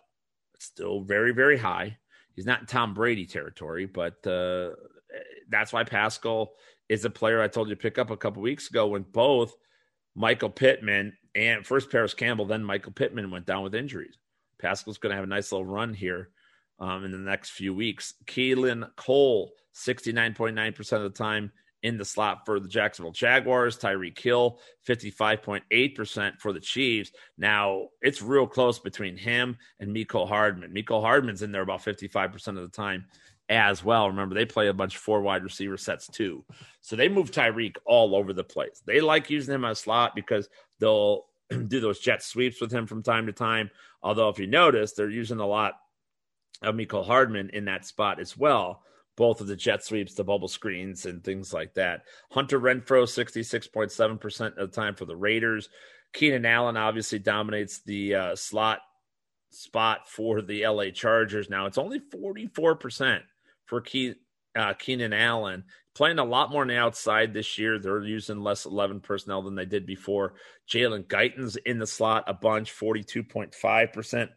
still 0.61 1.01
very, 1.01 1.33
very 1.33 1.59
high. 1.59 1.99
He's 2.37 2.47
not 2.47 2.69
Tom 2.69 2.95
Brady 2.95 3.27
territory, 3.27 3.87
but 3.87 4.25
uh, 4.29 4.71
that's 5.49 5.73
why 5.73 5.83
Pascal 5.83 6.53
is 6.89 7.05
a 7.05 7.11
player 7.11 7.43
I 7.43 7.49
told 7.49 7.69
you 7.69 7.75
to 7.75 7.81
pick 7.81 7.99
up 7.99 8.11
a 8.11 8.17
couple 8.17 8.43
weeks 8.43 8.71
ago 8.71 8.87
when 8.87 9.03
both 9.03 9.57
Michael 10.15 10.51
Pittman 10.51 11.17
and 11.35 11.67
first 11.67 11.91
Parris 11.91 12.15
Campbell, 12.15 12.47
then 12.47 12.63
Michael 12.63 12.93
Pittman 12.93 13.33
went 13.33 13.45
down 13.45 13.65
with 13.65 13.75
injuries. 13.75 14.17
Pascal's 14.61 14.99
going 14.99 15.11
to 15.11 15.17
have 15.17 15.25
a 15.25 15.29
nice 15.29 15.53
little 15.53 15.67
run 15.67 15.95
here 15.95 16.31
um, 16.79 17.05
in 17.05 17.13
the 17.13 17.19
next 17.19 17.51
few 17.51 17.75
weeks. 17.75 18.15
Keelan 18.27 18.89
Cole, 18.97 19.53
69.9% 19.75 20.93
of 20.93 21.03
the 21.03 21.11
time 21.11 21.53
in 21.83 21.97
the 21.97 22.05
slot 22.05 22.45
for 22.45 22.59
the 22.59 22.69
Jacksonville 22.69 23.13
Jaguars. 23.13 23.79
Tyreek 23.79 24.19
Hill, 24.19 24.59
55.8% 24.87 26.41
for 26.41 26.53
the 26.53 26.61
Chiefs. 26.61 27.13
Now, 27.37 27.89
it's 28.03 28.23
real 28.23 28.47
close 28.47 28.79
between 28.79 29.17
him 29.17 29.57
and 29.79 29.95
Mecole 29.95 30.29
Hardman. 30.29 30.73
Mecole 30.75 31.03
Hardman's 31.03 31.43
in 31.43 31.53
there 31.53 31.63
about 31.63 31.83
55% 31.83 32.49
of 32.49 32.57
the 32.57 32.69
time 32.69 33.07
as 33.49 33.83
well. 33.83 34.09
Remember, 34.09 34.35
they 34.35 34.45
play 34.45 34.69
a 34.69 34.75
bunch 34.75 34.95
of 34.97 35.01
four 35.01 35.23
wide 35.23 35.45
receiver 35.45 35.77
sets 35.77 36.07
too. 36.07 36.45
So 36.81 36.97
they 36.97 37.09
move 37.09 37.31
Tyreek 37.31 37.77
all 37.87 38.15
over 38.15 38.33
the 38.33 38.45
place. 38.45 38.83
They 38.85 39.01
like 39.01 39.31
using 39.31 39.55
him 39.55 39.65
as 39.65 39.79
a 39.79 39.83
slot 39.83 40.15
because 40.15 40.49
they'll 40.81 41.27
do 41.69 41.81
those 41.81 41.99
jet 41.99 42.23
sweeps 42.23 42.61
with 42.61 42.73
him 42.73 42.87
from 42.87 43.03
time 43.03 43.27
to 43.27 43.33
time. 43.33 43.71
Although, 44.03 44.29
if 44.29 44.39
you 44.39 44.47
notice, 44.47 44.93
they're 44.93 45.11
using 45.11 45.41
a 45.41 45.47
lot 45.47 45.75
of 46.63 46.75
Mecole 46.75 47.07
Hardman 47.07 47.51
in 47.51 47.65
that 47.67 47.87
spot 47.87 48.21
as 48.21 48.37
well. 48.37 48.83
Both 49.17 49.41
of 49.41 49.49
the 49.49 49.57
jet 49.57 49.85
sweeps, 49.85 50.15
the 50.15 50.23
bubble 50.25 50.49
screens, 50.49 51.07
and 51.07 51.25
things 51.25 51.53
like 51.53 51.75
that. 51.75 52.03
Hunter 52.31 52.61
Renfrow, 52.61 53.05
66.7% 53.05 54.47
of 54.57 54.71
the 54.71 54.77
time 54.81 54.95
for 54.95 55.07
the 55.07 55.17
Raiders. 55.17 55.69
Keenan 56.13 56.47
Allen 56.47 56.77
obviously 56.77 57.19
dominates 57.19 57.81
the 57.81 58.15
uh, 58.15 58.37
slot 58.37 58.81
spot 59.51 60.09
for 60.09 60.43
the 60.43 60.67
LA 60.67 60.91
Chargers. 60.91 61.51
Now 61.51 61.67
it's 61.67 61.79
only 61.79 62.01
44% 62.01 63.21
for 63.67 63.81
Ke- 63.81 64.17
uh, 64.55 64.75
Keenan 64.75 65.13
Allen 65.13 65.65
playing 65.99 66.21
a 66.21 66.25
lot 66.25 66.53
more 66.53 66.63
on 66.63 66.69
the 66.69 66.77
outside 66.77 67.35
this 67.35 67.59
year. 67.59 67.77
They're 67.77 68.05
using 68.05 68.41
less 68.41 68.67
11 68.67 69.01
personnel 69.01 69.43
than 69.43 69.57
they 69.57 69.65
did 69.65 69.85
before. 69.85 70.35
Jalen 70.71 71.09
Guyton's 71.09 71.57
in 71.57 71.81
the 71.81 71.89
slot 71.89 72.23
a 72.29 72.35
bunch, 72.35 72.73
42.5% 72.73 74.29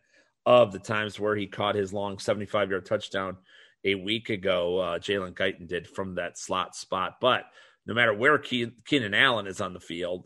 of 0.47 0.71
the 0.71 0.79
times 0.79 1.19
where 1.19 1.35
he 1.35 1.45
caught 1.45 1.75
his 1.75 1.93
long 1.93 2.17
75 2.17 2.71
yard 2.71 2.87
touchdown 2.87 3.37
a 3.85 3.93
week 3.93 4.31
ago. 4.31 4.79
Uh, 4.79 4.97
Jalen 4.97 5.35
Guyton 5.35 5.67
did 5.67 5.87
from 5.87 6.15
that 6.15 6.39
slot 6.39 6.75
spot. 6.75 7.17
But 7.21 7.43
no 7.85 7.93
matter 7.93 8.15
where 8.15 8.39
Ke- 8.39 8.73
Keenan 8.83 9.13
Allen 9.13 9.45
is 9.45 9.61
on 9.61 9.73
the 9.73 9.79
field, 9.79 10.25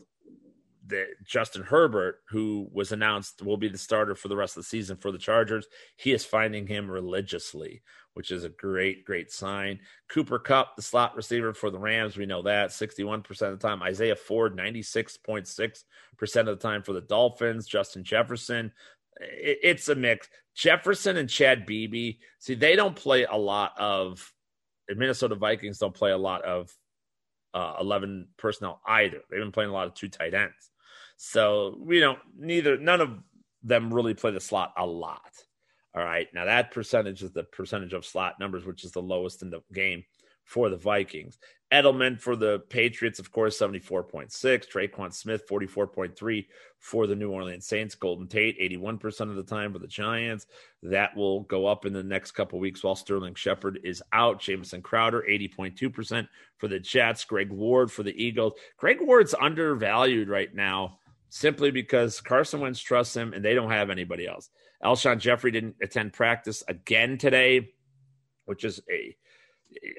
that 0.86 1.06
Justin 1.26 1.64
Herbert, 1.64 2.20
who 2.30 2.66
was 2.72 2.92
announced 2.92 3.42
will 3.42 3.58
be 3.58 3.68
the 3.68 3.76
starter 3.76 4.14
for 4.14 4.28
the 4.28 4.36
rest 4.36 4.56
of 4.56 4.62
the 4.62 4.68
season 4.68 4.96
for 4.96 5.12
the 5.12 5.18
Chargers, 5.18 5.66
he 5.98 6.12
is 6.12 6.24
finding 6.24 6.66
him 6.66 6.90
religiously, 6.90 7.82
which 8.16 8.30
is 8.30 8.44
a 8.44 8.48
great, 8.48 9.04
great 9.04 9.30
sign. 9.30 9.78
Cooper 10.08 10.38
Kupp, 10.38 10.74
the 10.74 10.80
slot 10.80 11.14
receiver 11.14 11.52
for 11.52 11.70
the 11.70 11.78
Rams, 11.78 12.16
we 12.16 12.24
know 12.24 12.40
that 12.40 12.70
61% 12.70 13.28
of 13.42 13.60
the 13.60 13.68
time. 13.68 13.82
Isaiah 13.82 14.16
Ford, 14.16 14.56
96.6% 14.56 16.36
of 16.36 16.46
the 16.46 16.56
time 16.56 16.82
for 16.82 16.94
the 16.94 17.02
Dolphins. 17.02 17.66
Justin 17.66 18.02
Jefferson, 18.02 18.72
it's 19.20 19.90
a 19.90 19.94
mix. 19.94 20.30
Jefferson 20.54 21.18
and 21.18 21.28
Chad 21.28 21.66
Beebe, 21.66 22.16
see, 22.38 22.54
they 22.54 22.74
don't 22.74 22.96
play 22.96 23.24
a 23.24 23.36
lot 23.36 23.72
of, 23.78 24.32
Minnesota 24.88 25.34
Vikings 25.34 25.76
don't 25.76 25.94
play 25.94 26.12
a 26.12 26.16
lot 26.16 26.42
of 26.42 26.72
uh, 27.52 27.74
11 27.80 28.28
personnel 28.38 28.80
either. 28.86 29.20
They've 29.28 29.40
been 29.40 29.52
playing 29.52 29.70
a 29.70 29.74
lot 29.74 29.88
of 29.88 29.94
two 29.94 30.08
tight 30.08 30.32
ends. 30.32 30.70
So 31.18 31.76
we 31.80 32.00
don't 32.00 32.18
neither 32.38 32.76
none 32.76 33.00
of 33.00 33.18
them 33.62 33.92
really 33.92 34.14
play 34.14 34.30
the 34.30 34.40
slot 34.40 34.72
a 34.76 34.86
lot. 34.86 35.32
All 35.96 36.04
right. 36.04 36.28
Now 36.34 36.44
that 36.44 36.72
percentage 36.72 37.22
is 37.22 37.32
the 37.32 37.44
percentage 37.44 37.94
of 37.94 38.04
slot 38.04 38.38
numbers, 38.38 38.66
which 38.66 38.84
is 38.84 38.92
the 38.92 39.02
lowest 39.02 39.42
in 39.42 39.50
the 39.50 39.62
game 39.72 40.04
for 40.44 40.68
the 40.68 40.76
Vikings. 40.76 41.38
Edelman 41.72 42.20
for 42.20 42.36
the 42.36 42.60
Patriots, 42.68 43.18
of 43.18 43.32
course, 43.32 43.58
74.6. 43.58 44.30
Tre'Quan 44.30 45.12
Smith, 45.12 45.48
44.3 45.48 46.46
for 46.78 47.06
the 47.08 47.16
New 47.16 47.32
Orleans 47.32 47.66
Saints. 47.66 47.96
Golden 47.96 48.28
Tate, 48.28 48.60
81% 48.60 49.22
of 49.22 49.34
the 49.34 49.42
time 49.42 49.72
for 49.72 49.80
the 49.80 49.88
Giants. 49.88 50.46
That 50.82 51.16
will 51.16 51.40
go 51.42 51.66
up 51.66 51.84
in 51.84 51.92
the 51.92 52.04
next 52.04 52.32
couple 52.32 52.60
weeks 52.60 52.84
while 52.84 52.94
Sterling 52.94 53.34
Shepard 53.34 53.80
is 53.82 54.02
out. 54.12 54.38
Jamison 54.38 54.82
Crowder, 54.82 55.24
80.2% 55.28 56.28
for 56.58 56.68
the 56.68 56.78
Jets. 56.78 57.24
Greg 57.24 57.50
Ward 57.50 57.90
for 57.90 58.04
the 58.04 58.22
Eagles. 58.22 58.52
Greg 58.76 58.98
Ward's 59.00 59.34
undervalued 59.40 60.28
right 60.28 60.54
now 60.54 61.00
simply 61.30 61.72
because 61.72 62.20
Carson 62.20 62.60
Wentz 62.60 62.80
trusts 62.80 63.16
him 63.16 63.32
and 63.32 63.44
they 63.44 63.54
don't 63.54 63.70
have 63.70 63.90
anybody 63.90 64.28
else. 64.28 64.50
Alshon 64.82 65.18
Jeffery 65.18 65.50
didn't 65.50 65.76
attend 65.82 66.12
practice 66.12 66.62
again 66.68 67.18
today, 67.18 67.70
which 68.44 68.64
is 68.64 68.80
a 68.90 69.16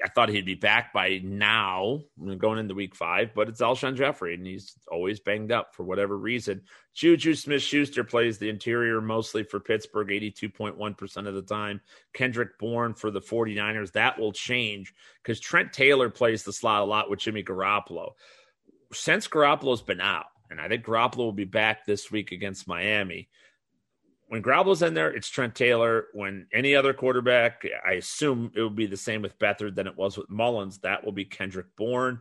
I 0.04 0.08
thought 0.08 0.28
he'd 0.28 0.46
be 0.46 0.54
back 0.54 0.92
by 0.92 1.20
now, 1.22 2.00
going 2.38 2.58
into 2.58 2.74
week 2.74 2.94
five, 2.94 3.32
but 3.34 3.48
it's 3.48 3.60
Alshon 3.60 3.96
Jeffrey, 3.96 4.34
and 4.34 4.46
he's 4.46 4.74
always 4.90 5.20
banged 5.20 5.52
up 5.52 5.74
for 5.74 5.84
whatever 5.84 6.16
reason. 6.16 6.62
Juju 6.94 7.34
Smith 7.34 7.62
Schuster 7.62 8.02
plays 8.02 8.38
the 8.38 8.48
interior 8.48 9.00
mostly 9.00 9.44
for 9.44 9.60
Pittsburgh, 9.60 10.08
82.1% 10.08 11.28
of 11.28 11.34
the 11.34 11.42
time. 11.42 11.80
Kendrick 12.12 12.58
Bourne 12.58 12.94
for 12.94 13.10
the 13.10 13.20
49ers. 13.20 13.92
That 13.92 14.18
will 14.18 14.32
change 14.32 14.94
because 15.22 15.38
Trent 15.38 15.72
Taylor 15.72 16.10
plays 16.10 16.44
the 16.44 16.52
slot 16.52 16.82
a 16.82 16.84
lot 16.84 17.10
with 17.10 17.20
Jimmy 17.20 17.42
Garoppolo. 17.42 18.12
Since 18.92 19.28
Garoppolo's 19.28 19.82
been 19.82 20.00
out, 20.00 20.26
and 20.50 20.60
I 20.60 20.68
think 20.68 20.84
Garoppolo 20.84 21.18
will 21.18 21.32
be 21.32 21.44
back 21.44 21.84
this 21.84 22.10
week 22.10 22.32
against 22.32 22.66
Miami 22.66 23.28
when 24.28 24.42
Garoppolo's 24.42 24.82
in 24.82 24.94
there, 24.94 25.10
it's 25.10 25.28
Trent 25.28 25.54
Taylor. 25.54 26.06
When 26.12 26.46
any 26.52 26.76
other 26.76 26.92
quarterback, 26.92 27.66
I 27.86 27.92
assume 27.92 28.52
it 28.54 28.60
will 28.60 28.70
be 28.70 28.86
the 28.86 28.96
same 28.96 29.22
with 29.22 29.38
Beathard 29.38 29.74
than 29.74 29.86
it 29.86 29.96
was 29.96 30.16
with 30.16 30.30
Mullens. 30.30 30.78
That 30.82 31.04
will 31.04 31.12
be 31.12 31.24
Kendrick 31.24 31.74
Bourne. 31.76 32.20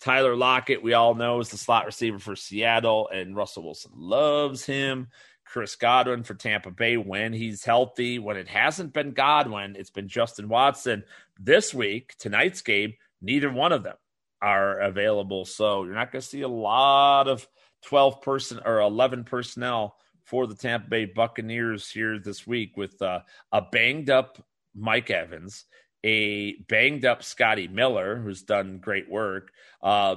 Tyler 0.00 0.36
Lockett, 0.36 0.82
we 0.82 0.92
all 0.92 1.16
know, 1.16 1.40
is 1.40 1.48
the 1.48 1.58
slot 1.58 1.84
receiver 1.84 2.20
for 2.20 2.36
Seattle, 2.36 3.08
and 3.12 3.34
Russell 3.34 3.64
Wilson 3.64 3.90
loves 3.96 4.64
him. 4.64 5.08
Chris 5.44 5.74
Godwin 5.74 6.22
for 6.22 6.34
Tampa 6.34 6.70
Bay 6.70 6.96
when 6.96 7.32
he's 7.32 7.64
healthy. 7.64 8.20
When 8.20 8.36
it 8.36 8.48
hasn't 8.48 8.92
been 8.92 9.12
Godwin, 9.12 9.74
it's 9.76 9.90
been 9.90 10.06
Justin 10.06 10.48
Watson. 10.48 11.02
This 11.40 11.74
week, 11.74 12.14
tonight's 12.18 12.60
game, 12.60 12.94
neither 13.20 13.50
one 13.50 13.72
of 13.72 13.82
them 13.82 13.96
are 14.40 14.78
available. 14.78 15.44
So 15.44 15.84
you're 15.84 15.94
not 15.94 16.12
going 16.12 16.22
to 16.22 16.28
see 16.28 16.42
a 16.42 16.48
lot 16.48 17.26
of 17.26 17.48
12 17.82 18.22
person 18.22 18.60
or 18.64 18.80
11 18.80 19.24
personnel 19.24 19.96
for 20.28 20.46
the 20.46 20.54
Tampa 20.54 20.88
Bay 20.88 21.04
Buccaneers 21.06 21.90
here 21.90 22.18
this 22.18 22.46
week 22.46 22.76
with 22.76 23.00
uh, 23.00 23.20
a 23.50 23.62
banged 23.62 24.10
up 24.10 24.44
Mike 24.74 25.10
Evans, 25.10 25.64
a 26.04 26.52
banged 26.68 27.06
up 27.06 27.22
Scotty 27.22 27.66
Miller, 27.66 28.16
who's 28.16 28.42
done 28.42 28.78
great 28.78 29.10
work. 29.10 29.50
Uh, 29.82 30.16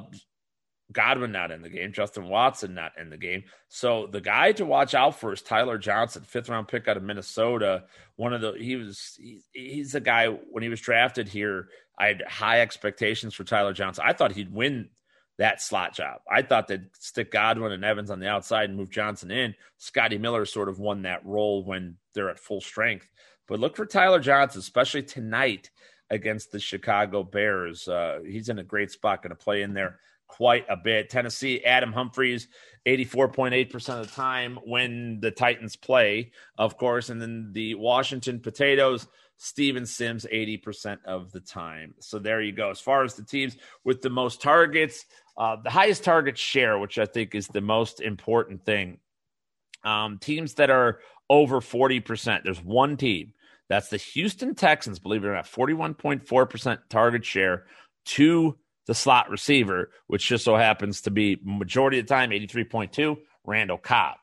Godwin 0.91 1.31
not 1.31 1.51
in 1.51 1.61
the 1.61 1.69
game, 1.69 1.93
Justin 1.93 2.27
Watson 2.27 2.73
not 2.73 2.91
in 2.99 3.09
the 3.09 3.15
game. 3.15 3.45
So 3.69 4.07
the 4.07 4.19
guy 4.19 4.51
to 4.53 4.65
watch 4.65 4.93
out 4.93 5.17
for 5.17 5.31
is 5.31 5.41
Tyler 5.41 5.77
Johnson, 5.77 6.23
fifth 6.23 6.49
round 6.49 6.67
pick 6.67 6.89
out 6.89 6.97
of 6.97 7.03
Minnesota. 7.03 7.85
One 8.17 8.33
of 8.33 8.41
the 8.41 8.51
he 8.53 8.75
was 8.75 9.17
he, 9.17 9.41
he's 9.53 9.95
a 9.95 10.01
guy 10.01 10.27
when 10.27 10.61
he 10.61 10.69
was 10.69 10.81
drafted 10.81 11.29
here. 11.29 11.69
I 11.97 12.07
had 12.07 12.23
high 12.27 12.59
expectations 12.59 13.33
for 13.33 13.45
Tyler 13.45 13.71
Johnson. 13.71 14.03
I 14.05 14.11
thought 14.11 14.33
he'd 14.33 14.53
win 14.53 14.89
that 15.37 15.61
slot 15.61 15.95
job. 15.95 16.21
I 16.29 16.41
thought 16.41 16.67
they'd 16.67 16.89
stick 16.99 17.31
Godwin 17.31 17.71
and 17.71 17.83
Evans 17.85 18.11
on 18.11 18.19
the 18.19 18.27
outside 18.27 18.69
and 18.69 18.77
move 18.77 18.91
Johnson 18.91 19.31
in. 19.31 19.55
Scotty 19.77 20.17
Miller 20.17 20.45
sort 20.45 20.69
of 20.69 20.79
won 20.79 21.03
that 21.03 21.25
role 21.25 21.63
when 21.63 21.97
they're 22.13 22.29
at 22.29 22.39
full 22.39 22.61
strength. 22.61 23.09
But 23.47 23.59
look 23.59 23.75
for 23.75 23.85
Tyler 23.85 24.19
Johnson, 24.19 24.59
especially 24.59 25.03
tonight 25.03 25.71
against 26.09 26.51
the 26.51 26.59
Chicago 26.59 27.23
Bears. 27.23 27.87
Uh, 27.87 28.19
he's 28.25 28.49
in 28.49 28.59
a 28.59 28.63
great 28.63 28.91
spot, 28.91 29.23
going 29.23 29.31
to 29.31 29.35
play 29.35 29.61
in 29.61 29.73
there 29.73 29.99
quite 30.27 30.65
a 30.69 30.77
bit. 30.77 31.09
Tennessee, 31.09 31.63
Adam 31.65 31.91
Humphries, 31.91 32.47
84.8% 32.85 33.99
of 33.99 34.07
the 34.07 34.13
time 34.13 34.57
when 34.65 35.19
the 35.19 35.31
Titans 35.31 35.75
play, 35.75 36.31
of 36.57 36.77
course. 36.77 37.09
And 37.09 37.21
then 37.21 37.49
the 37.51 37.75
Washington 37.75 38.39
Potatoes, 38.39 39.07
Steven 39.37 39.85
Sims, 39.85 40.25
80% 40.31 40.99
of 41.05 41.31
the 41.31 41.41
time. 41.41 41.95
So 41.99 42.19
there 42.19 42.41
you 42.41 42.53
go. 42.53 42.69
As 42.69 42.79
far 42.79 43.03
as 43.03 43.15
the 43.15 43.25
teams 43.25 43.57
with 43.83 44.01
the 44.01 44.09
most 44.09 44.41
targets, 44.41 45.05
uh, 45.37 45.57
the 45.63 45.69
highest 45.69 46.03
target 46.03 46.37
share, 46.37 46.77
which 46.77 46.97
I 46.97 47.05
think 47.05 47.35
is 47.35 47.47
the 47.47 47.61
most 47.61 48.01
important 48.01 48.65
thing. 48.65 48.99
Um, 49.83 50.19
teams 50.19 50.55
that 50.55 50.69
are 50.69 50.99
over 51.29 51.61
40%. 51.61 52.43
There's 52.43 52.63
one 52.63 52.97
team. 52.97 53.33
That's 53.69 53.87
the 53.87 53.97
Houston 53.97 54.53
Texans, 54.53 54.99
believe 54.99 55.23
it 55.23 55.27
or 55.27 55.33
not, 55.33 55.45
41.4% 55.45 56.79
target 56.89 57.25
share 57.25 57.65
to 58.05 58.57
the 58.85 58.93
slot 58.93 59.29
receiver, 59.29 59.91
which 60.07 60.27
just 60.27 60.43
so 60.43 60.57
happens 60.57 61.01
to 61.01 61.11
be 61.11 61.39
majority 61.43 61.99
of 61.99 62.05
the 62.05 62.13
time 62.13 62.31
83.2, 62.31 63.15
Randall 63.45 63.77
Cobb. 63.77 64.17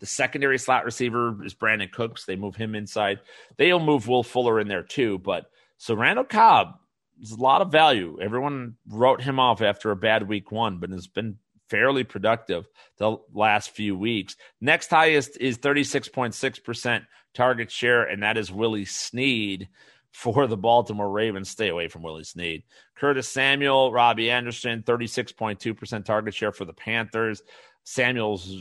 The 0.00 0.06
secondary 0.06 0.58
slot 0.58 0.84
receiver 0.84 1.42
is 1.44 1.54
Brandin 1.54 1.90
Cooks. 1.90 2.26
They 2.26 2.36
move 2.36 2.56
him 2.56 2.74
inside. 2.74 3.20
They'll 3.56 3.80
move 3.80 4.08
Will 4.08 4.24
Fuller 4.24 4.60
in 4.60 4.68
there 4.68 4.82
too. 4.82 5.18
But 5.18 5.46
so 5.78 5.94
Randall 5.94 6.24
Cobb 6.24 6.74
is 7.22 7.32
a 7.32 7.40
lot 7.40 7.62
of 7.62 7.72
value. 7.72 8.18
Everyone 8.20 8.76
wrote 8.86 9.22
him 9.22 9.38
off 9.38 9.62
after 9.62 9.90
a 9.90 9.96
bad 9.96 10.28
week 10.28 10.50
one, 10.50 10.78
but 10.78 10.90
has 10.90 11.06
been 11.06 11.38
fairly 11.70 12.04
productive 12.04 12.68
the 12.98 13.16
last 13.32 13.70
few 13.70 13.96
weeks. 13.96 14.36
Next 14.60 14.90
highest 14.90 15.38
is 15.40 15.56
36.6% 15.58 17.06
target 17.34 17.70
share, 17.70 18.02
and 18.02 18.22
that 18.22 18.36
is 18.36 18.52
Willie 18.52 18.84
Snead 18.84 19.68
for 20.12 20.46
the 20.46 20.56
Baltimore 20.56 21.10
Ravens. 21.10 21.48
Stay 21.48 21.68
away 21.68 21.88
from 21.88 22.02
Willie 22.02 22.24
Snead. 22.24 22.64
Curtis 22.96 23.28
Samuel, 23.28 23.92
Robbie 23.92 24.30
Anderson, 24.30 24.82
36.2% 24.82 26.04
target 26.04 26.34
share 26.34 26.52
for 26.52 26.64
the 26.64 26.74
Panthers. 26.74 27.42
Samuels 27.84 28.54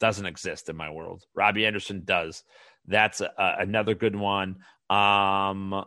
doesn't 0.00 0.26
exist 0.26 0.68
in 0.68 0.76
my 0.76 0.90
world. 0.90 1.24
Robbie 1.34 1.66
Anderson 1.66 2.02
does. 2.04 2.42
That's 2.86 3.20
a, 3.20 3.30
a, 3.36 3.56
another 3.60 3.94
good 3.94 4.16
one. 4.16 4.56
Um, 4.88 5.84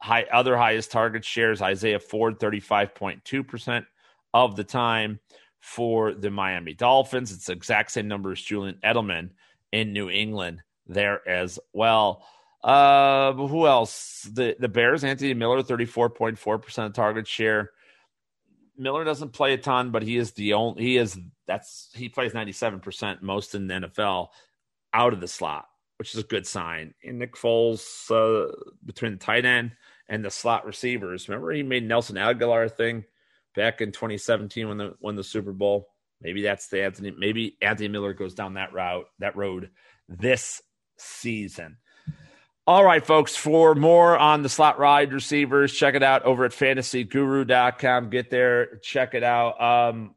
high 0.00 0.24
other 0.32 0.56
highest 0.56 0.90
target 0.90 1.24
shares 1.24 1.62
Isaiah 1.62 1.98
Ford 1.98 2.38
35.2% 2.38 3.86
of 4.34 4.56
the 4.56 4.64
time 4.64 5.20
for 5.60 6.14
the 6.14 6.30
Miami 6.30 6.74
Dolphins. 6.74 7.32
It's 7.32 7.46
the 7.46 7.52
exact 7.52 7.90
same 7.90 8.08
number 8.08 8.32
as 8.32 8.40
Julian 8.40 8.78
Edelman 8.84 9.30
in 9.72 9.92
New 9.92 10.10
England 10.10 10.62
there 10.86 11.26
as 11.28 11.58
well. 11.72 12.24
Uh, 12.62 13.32
who 13.32 13.66
else? 13.66 14.28
The 14.32 14.56
the 14.58 14.68
Bears, 14.68 15.04
Anthony 15.04 15.34
Miller, 15.34 15.62
34.4% 15.62 16.94
target 16.94 17.26
share. 17.26 17.70
Miller 18.76 19.04
doesn't 19.04 19.32
play 19.32 19.54
a 19.54 19.58
ton, 19.58 19.90
but 19.90 20.02
he 20.02 20.16
is 20.16 20.32
the 20.32 20.54
only 20.54 20.82
he 20.82 20.96
is 20.96 21.18
that's 21.46 21.90
he 21.94 22.08
plays 22.08 22.32
97% 22.32 23.22
most 23.22 23.54
in 23.54 23.66
the 23.66 23.74
NFL 23.74 24.28
out 24.92 25.12
of 25.12 25.20
the 25.20 25.28
slot, 25.28 25.66
which 25.98 26.14
is 26.14 26.20
a 26.20 26.26
good 26.26 26.46
sign. 26.46 26.94
And 27.04 27.18
Nick 27.18 27.34
Foles 27.34 28.10
uh, 28.10 28.52
between 28.84 29.12
the 29.12 29.18
tight 29.18 29.44
end 29.44 29.72
and 30.08 30.24
the 30.24 30.30
slot 30.30 30.64
receivers. 30.64 31.28
Remember 31.28 31.52
he 31.52 31.62
made 31.62 31.86
Nelson 31.86 32.16
Agholor 32.16 32.70
thing 32.70 33.04
back 33.54 33.80
in 33.80 33.92
2017 33.92 34.68
when 34.68 34.78
the 34.78 34.94
won 35.00 35.16
the 35.16 35.24
Super 35.24 35.52
Bowl. 35.52 35.88
Maybe 36.20 36.42
that's 36.42 36.68
the 36.68 36.82
Anthony. 36.82 37.12
Maybe 37.16 37.56
Anthony 37.60 37.88
Miller 37.88 38.14
goes 38.14 38.34
down 38.34 38.54
that 38.54 38.72
route, 38.72 39.06
that 39.18 39.36
road 39.36 39.70
this 40.08 40.62
season. 40.96 41.76
All 42.68 42.84
right, 42.84 43.04
folks, 43.04 43.36
for 43.36 43.76
more 43.76 44.18
on 44.18 44.42
the 44.42 44.48
slot 44.48 44.80
ride 44.80 45.12
receivers, 45.12 45.72
check 45.72 45.94
it 45.94 46.02
out 46.02 46.24
over 46.24 46.44
at 46.44 46.50
fantasyguru.com. 46.50 48.10
Get 48.10 48.28
there, 48.28 48.78
check 48.78 49.14
it 49.14 49.22
out. 49.22 49.60
Um, 49.62 50.15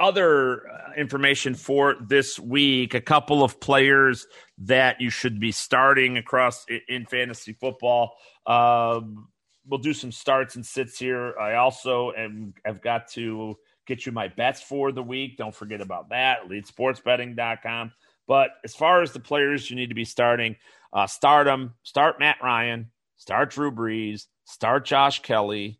other 0.00 0.66
uh, 0.68 0.92
information 0.96 1.54
for 1.54 1.96
this 2.00 2.38
week 2.38 2.94
a 2.94 3.00
couple 3.00 3.44
of 3.44 3.60
players 3.60 4.26
that 4.58 5.00
you 5.00 5.10
should 5.10 5.38
be 5.38 5.52
starting 5.52 6.16
across 6.16 6.66
in 6.88 7.06
fantasy 7.06 7.52
football. 7.52 8.12
Um, 8.46 9.28
we'll 9.66 9.80
do 9.80 9.92
some 9.92 10.10
starts 10.10 10.56
and 10.56 10.64
sits 10.64 10.98
here. 10.98 11.38
I 11.38 11.54
also 11.54 12.12
am, 12.16 12.54
have 12.64 12.82
got 12.82 13.08
to 13.12 13.56
get 13.86 14.06
you 14.06 14.12
my 14.12 14.28
bets 14.28 14.62
for 14.62 14.92
the 14.92 15.02
week. 15.02 15.36
Don't 15.36 15.54
forget 15.54 15.80
about 15.80 16.08
that. 16.10 16.48
EliteSportsBetting.com. 16.48 17.92
But 18.26 18.50
as 18.64 18.74
far 18.74 19.02
as 19.02 19.12
the 19.12 19.20
players 19.20 19.70
you 19.70 19.76
need 19.76 19.88
to 19.88 19.94
be 19.94 20.04
starting, 20.04 20.56
uh, 20.92 21.06
start 21.06 21.46
them. 21.46 21.74
Start 21.82 22.20
Matt 22.20 22.36
Ryan. 22.42 22.90
Start 23.16 23.50
Drew 23.50 23.72
Brees. 23.72 24.26
Start 24.44 24.84
Josh 24.84 25.20
Kelley. 25.22 25.79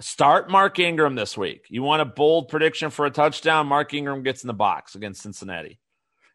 Start 0.00 0.50
Mark 0.50 0.78
Ingram 0.78 1.14
this 1.14 1.36
week. 1.38 1.66
You 1.68 1.82
want 1.82 2.02
a 2.02 2.06
bold 2.06 2.48
prediction 2.48 2.90
for 2.90 3.06
a 3.06 3.10
touchdown? 3.10 3.68
Mark 3.68 3.94
Ingram 3.94 4.22
gets 4.22 4.42
in 4.42 4.48
the 4.48 4.54
box 4.54 4.94
against 4.94 5.22
Cincinnati. 5.22 5.78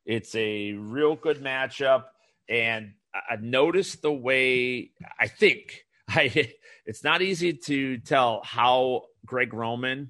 It's 0.05 0.33
a 0.35 0.73
real 0.73 1.15
good 1.15 1.41
matchup. 1.41 2.05
And 2.47 2.93
I 3.13 3.35
noticed 3.39 4.01
the 4.01 4.11
way 4.11 4.91
I 5.19 5.27
think 5.27 5.85
I 6.09 6.53
it's 6.85 7.03
not 7.03 7.21
easy 7.21 7.53
to 7.53 7.97
tell 7.99 8.41
how 8.43 9.03
Greg 9.25 9.53
Roman 9.53 10.09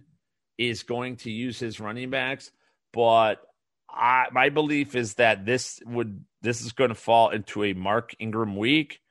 is 0.57 0.83
going 0.83 1.17
to 1.17 1.31
use 1.31 1.59
his 1.59 1.79
running 1.79 2.09
backs, 2.09 2.51
but 2.93 3.41
I, 3.89 4.27
my 4.31 4.49
belief 4.49 4.95
is 4.95 5.15
that 5.15 5.45
this 5.45 5.81
would 5.85 6.23
this 6.41 6.61
is 6.61 6.71
going 6.73 6.89
to 6.89 6.95
fall 6.95 7.29
into 7.29 7.63
a 7.63 7.73
Mark 7.73 8.15
Ingram 8.19 8.55
week. 8.55 9.01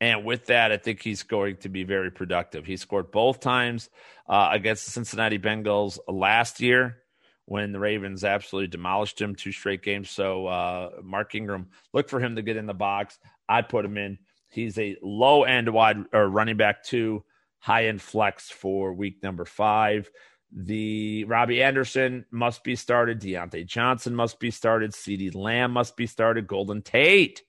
And 0.00 0.24
with 0.24 0.46
that, 0.46 0.72
I 0.72 0.76
think 0.76 1.02
he's 1.02 1.22
going 1.22 1.56
to 1.58 1.68
be 1.68 1.84
very 1.84 2.10
productive. 2.10 2.66
He 2.66 2.76
scored 2.76 3.10
both 3.10 3.40
times 3.40 3.88
uh, 4.28 4.50
against 4.52 4.84
the 4.84 4.90
Cincinnati 4.90 5.38
Bengals 5.38 5.98
last 6.06 6.60
year 6.60 6.98
when 7.46 7.72
the 7.72 7.78
Ravens 7.78 8.24
absolutely 8.24 8.68
demolished 8.68 9.20
him 9.20 9.34
two 9.34 9.52
straight 9.52 9.82
games. 9.82 10.10
So, 10.10 10.46
uh, 10.46 10.90
Mark 11.02 11.34
Ingram, 11.34 11.68
look 11.94 12.08
for 12.08 12.20
him 12.20 12.36
to 12.36 12.42
get 12.42 12.56
in 12.56 12.66
the 12.66 12.74
box. 12.74 13.18
I'd 13.48 13.68
put 13.68 13.84
him 13.84 13.96
in. 13.96 14.18
He's 14.50 14.78
a 14.78 14.96
low 15.02 15.44
end 15.44 15.72
wide 15.72 16.04
or 16.12 16.28
running 16.28 16.56
back 16.56 16.82
two, 16.82 17.24
high 17.58 17.86
end 17.86 18.02
flex 18.02 18.50
for 18.50 18.92
week 18.92 19.22
number 19.22 19.44
five. 19.44 20.10
The 20.52 21.24
Robbie 21.24 21.62
Anderson 21.62 22.24
must 22.30 22.64
be 22.64 22.76
started. 22.76 23.20
Diontae 23.20 23.66
Johnson 23.66 24.14
must 24.14 24.38
be 24.40 24.50
started. 24.50 24.92
CeeDee 24.92 25.34
Lamb 25.34 25.72
must 25.72 25.96
be 25.96 26.06
started. 26.06 26.46
Golden 26.46 26.82
Tate. 26.82 27.42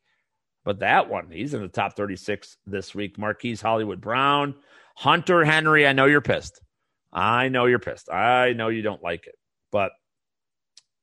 But 0.67 0.79
that 0.79 1.09
one, 1.09 1.31
he's 1.31 1.53
in 1.53 1.61
the 1.61 1.69
top 1.69 1.95
36 1.95 2.57
this 2.65 2.93
week. 2.93 3.17
Marquise 3.17 3.61
Hollywood 3.61 4.01
Brown. 4.01 4.53
Hunter 4.97 5.45
Henry, 5.45 5.87
I 5.87 5.93
know 5.93 6.07
you're 6.07 6.19
pissed. 6.19 6.59
I 7.13 7.47
know 7.47 7.67
you're 7.67 7.79
pissed. 7.79 8.11
I 8.11 8.51
know 8.51 8.67
you 8.67 8.81
don't 8.81 9.01
like 9.01 9.27
it. 9.27 9.35
But 9.71 9.93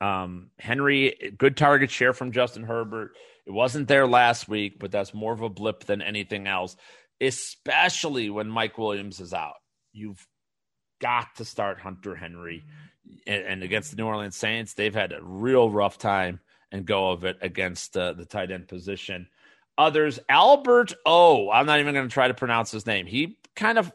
um, 0.03 0.51
Henry, 0.59 1.35
good 1.39 1.57
target 1.57 1.91
share 1.91 2.13
from 2.13 2.31
Justin 2.31 2.65
Herbert. 2.65 3.13
It 3.47 3.53
wasn't 3.53 3.89
there 3.89 4.07
last 4.07 4.51
week, 4.51 4.79
but 4.79 4.93
that's 4.93 5.15
more 5.15 5.33
of 5.33 5.41
a 5.41 5.49
blip 5.49 5.85
than 5.85 6.03
anything 6.03 6.47
else, 6.47 6.77
especially 7.19 8.29
when 8.29 8.51
Mike 8.51 8.77
Williams 8.77 9.19
is 9.19 9.33
out. 9.33 9.55
You've 9.95 10.27
got 11.01 11.37
to 11.37 11.47
start 11.47 11.81
Hunter 11.81 12.15
Henry. 12.15 12.67
And, 13.27 13.43
and, 13.45 13.63
against 13.63 13.93
the 13.93 13.97
New 13.97 14.05
Orleans 14.05 14.37
Saints, 14.37 14.75
they've 14.75 14.95
had 14.95 15.13
a 15.13 15.23
real 15.23 15.71
rough 15.71 15.97
time 15.97 16.41
and 16.71 16.85
go 16.85 17.13
of 17.13 17.25
it 17.25 17.39
against 17.41 17.97
uh, 17.97 18.13
the 18.13 18.27
tight 18.27 18.51
end 18.51 18.69
position. 18.69 19.27
Others, 19.77 20.21
Albert 20.29 20.95
O. 21.05 21.51
I'm 21.51 21.67
not 21.67 21.81
even 21.81 21.95
going 21.95 22.09
to 22.09 22.13
try 22.13 22.29
to 22.29 22.35
pronounce 22.35 22.71
his 22.71 22.87
name. 22.87 23.07
He 23.07 23.39
kind 23.57 23.79
of 23.79 23.93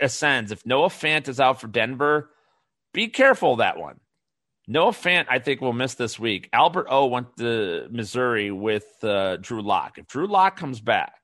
ascends. 0.00 0.52
If 0.52 0.64
Noah 0.64 0.88
Fant 0.88 1.28
is 1.28 1.40
out 1.40 1.60
for 1.60 1.66
Denver, 1.66 2.30
be 2.92 3.08
careful 3.08 3.56
that 3.56 3.78
one. 3.78 4.00
Noah 4.66 4.92
Fant, 4.92 5.26
I 5.28 5.38
think, 5.38 5.60
will 5.60 5.72
miss 5.72 5.94
this 5.94 6.18
week. 6.18 6.48
Albert 6.52 6.88
O 6.90 7.06
went 7.06 7.36
to 7.38 7.88
Missouri 7.90 8.50
with 8.50 8.86
uh, 9.02 9.38
Drew 9.38 9.62
Lock. 9.62 9.98
If 9.98 10.06
Drew 10.06 10.26
Lock 10.26 10.56
comes 10.56 10.80
back, 10.80 11.14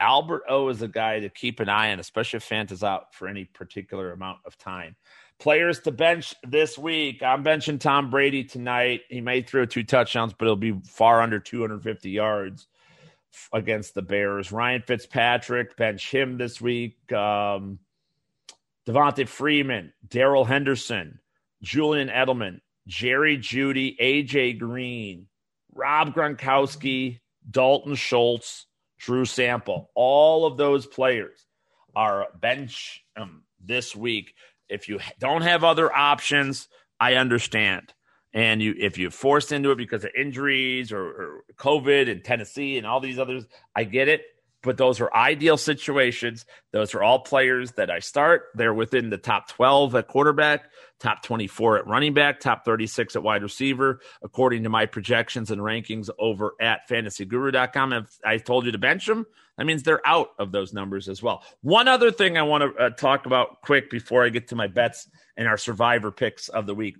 Albert 0.00 0.42
O 0.48 0.68
is 0.68 0.82
a 0.82 0.88
guy 0.88 1.20
to 1.20 1.28
keep 1.28 1.60
an 1.60 1.68
eye 1.68 1.92
on, 1.92 2.00
especially 2.00 2.38
if 2.38 2.48
Fant 2.48 2.72
is 2.72 2.82
out 2.82 3.14
for 3.14 3.28
any 3.28 3.44
particular 3.44 4.12
amount 4.12 4.38
of 4.44 4.58
time. 4.58 4.96
Players 5.38 5.80
to 5.80 5.92
bench 5.92 6.34
this 6.46 6.76
week. 6.76 7.22
I'm 7.22 7.44
benching 7.44 7.78
Tom 7.78 8.10
Brady 8.10 8.42
tonight. 8.42 9.02
He 9.08 9.20
may 9.20 9.42
throw 9.42 9.64
two 9.64 9.84
touchdowns, 9.84 10.32
but 10.32 10.46
it'll 10.46 10.56
be 10.56 10.80
far 10.86 11.22
under 11.22 11.38
250 11.38 12.10
yards 12.10 12.66
against 13.52 13.94
the 13.94 14.02
Bears. 14.02 14.52
Ryan 14.52 14.82
Fitzpatrick, 14.82 15.76
bench 15.76 16.10
him 16.10 16.38
this 16.38 16.60
week. 16.60 17.12
Um, 17.12 17.78
Devonta 18.86 19.26
Freeman, 19.26 19.92
Darrell 20.06 20.44
Henderson, 20.44 21.18
Julian 21.62 22.08
Edelman, 22.08 22.60
Jerry 22.86 23.38
Jeudy, 23.38 23.96
AJ 23.98 24.58
Green, 24.58 25.26
Rob 25.74 26.14
Gronkowski, 26.14 27.20
Dalton 27.50 27.94
Schultz, 27.96 28.66
Drew 28.98 29.24
Sample. 29.24 29.90
All 29.94 30.46
of 30.46 30.56
those 30.56 30.86
players 30.86 31.46
are 31.94 32.28
bench 32.40 33.04
um, 33.16 33.42
this 33.64 33.94
week. 33.94 34.34
If 34.68 34.88
you 34.88 35.00
don't 35.18 35.42
have 35.42 35.64
other 35.64 35.92
options, 35.92 36.68
I 37.00 37.14
understand. 37.14 37.92
And 38.36 38.62
you, 38.62 38.74
if 38.78 38.98
you're 38.98 39.10
forced 39.10 39.50
into 39.50 39.72
it 39.72 39.78
because 39.78 40.04
of 40.04 40.10
injuries 40.16 40.92
or, 40.92 41.02
or 41.02 41.44
COVID 41.56 42.06
in 42.06 42.22
Tennessee 42.22 42.78
and 42.78 42.86
all 42.86 43.00
these 43.00 43.18
others, 43.18 43.44
I 43.74 43.84
get 43.84 44.08
it 44.08 44.22
but 44.66 44.76
those 44.76 45.00
are 45.00 45.14
ideal 45.14 45.56
situations. 45.56 46.44
Those 46.72 46.94
are 46.94 47.02
all 47.02 47.20
players 47.20 47.72
that 47.72 47.88
I 47.88 48.00
start. 48.00 48.46
They're 48.54 48.74
within 48.74 49.10
the 49.10 49.16
top 49.16 49.48
12 49.48 49.94
at 49.94 50.08
quarterback, 50.08 50.64
top 50.98 51.22
24 51.22 51.78
at 51.78 51.86
running 51.86 52.14
back, 52.14 52.40
top 52.40 52.64
36 52.64 53.14
at 53.14 53.22
wide 53.22 53.44
receiver, 53.44 54.00
according 54.22 54.64
to 54.64 54.68
my 54.68 54.84
projections 54.86 55.52
and 55.52 55.62
rankings 55.62 56.10
over 56.18 56.54
at 56.60 56.80
fantasyguru.com. 56.90 57.92
If 57.92 58.18
I 58.24 58.38
told 58.38 58.66
you 58.66 58.72
to 58.72 58.78
bench 58.78 59.06
them, 59.06 59.24
that 59.56 59.66
means 59.66 59.84
they're 59.84 60.06
out 60.06 60.30
of 60.38 60.50
those 60.52 60.72
numbers 60.72 61.08
as 61.08 61.22
well. 61.22 61.44
One 61.62 61.86
other 61.86 62.10
thing 62.10 62.36
I 62.36 62.42
want 62.42 62.64
to 62.64 62.82
uh, 62.82 62.90
talk 62.90 63.26
about 63.26 63.62
quick 63.62 63.88
before 63.88 64.24
I 64.24 64.30
get 64.30 64.48
to 64.48 64.56
my 64.56 64.66
bets 64.66 65.08
and 65.36 65.46
our 65.46 65.56
survivor 65.56 66.10
picks 66.10 66.48
of 66.48 66.66
the 66.66 66.74
week. 66.74 66.96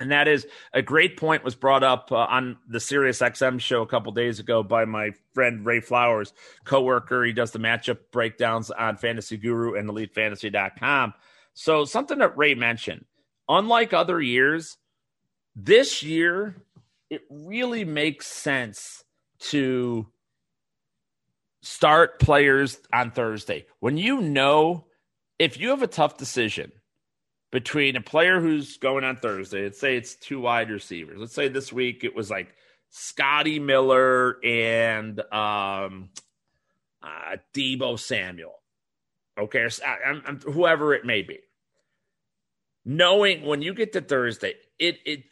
And 0.00 0.10
that 0.10 0.26
is 0.26 0.46
a 0.72 0.82
great 0.82 1.16
point 1.16 1.44
was 1.44 1.54
brought 1.54 1.84
up 1.84 2.10
uh, 2.10 2.16
on 2.16 2.58
the 2.68 2.80
Sirius 2.80 3.20
XM 3.20 3.60
show 3.60 3.82
a 3.82 3.86
couple 3.86 4.10
days 4.12 4.40
ago 4.40 4.62
by 4.62 4.84
my 4.84 5.10
friend 5.34 5.64
Ray 5.64 5.80
Flowers, 5.80 6.32
coworker. 6.64 7.24
He 7.24 7.32
does 7.32 7.52
the 7.52 7.60
matchup 7.60 7.98
breakdowns 8.10 8.70
on 8.70 8.96
Fantasy 8.96 9.36
Guru 9.36 9.74
and 9.74 9.88
EliteFantasy.com. 9.88 11.14
So 11.54 11.84
something 11.84 12.18
that 12.18 12.36
Ray 12.36 12.56
mentioned, 12.56 13.04
unlike 13.48 13.92
other 13.92 14.20
years, 14.20 14.76
this 15.54 16.02
year 16.02 16.56
it 17.08 17.22
really 17.30 17.84
makes 17.84 18.26
sense 18.26 19.04
to 19.38 20.08
start 21.62 22.18
players 22.18 22.78
on 22.92 23.12
Thursday 23.12 23.66
when 23.78 23.96
you 23.96 24.20
know 24.20 24.86
if 25.38 25.60
you 25.60 25.68
have 25.70 25.82
a 25.82 25.86
tough 25.86 26.16
decision– 26.16 26.72
between 27.54 27.94
a 27.94 28.00
player 28.00 28.40
who's 28.40 28.78
going 28.78 29.04
on 29.04 29.14
Thursday, 29.14 29.62
let's 29.62 29.78
say 29.78 29.96
it's 29.96 30.16
two 30.16 30.40
wide 30.40 30.70
receivers. 30.70 31.20
Let's 31.20 31.34
say 31.34 31.46
this 31.46 31.72
week 31.72 32.02
it 32.02 32.12
was 32.12 32.28
like 32.28 32.52
Scotty 32.90 33.60
Miller 33.60 34.44
and 34.44 35.20
um, 35.32 36.10
uh, 37.00 37.36
Deebo 37.54 37.96
Samuel. 37.96 38.56
Okay, 39.38 39.68
I'm, 40.04 40.20
I'm, 40.26 40.40
whoever 40.40 40.94
it 40.94 41.04
may 41.04 41.22
be. 41.22 41.38
Knowing 42.84 43.46
when 43.46 43.62
you 43.62 43.72
get 43.72 43.92
to 43.92 44.00
Thursday, 44.00 44.54
it 44.80 44.98
it 45.06 45.22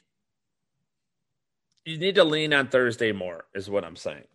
you 1.84 1.98
need 1.98 2.14
to 2.14 2.24
lean 2.24 2.54
on 2.54 2.68
Thursday 2.68 3.10
more, 3.10 3.46
is 3.52 3.68
what 3.68 3.84
I'm 3.84 3.96
saying. 3.96 4.28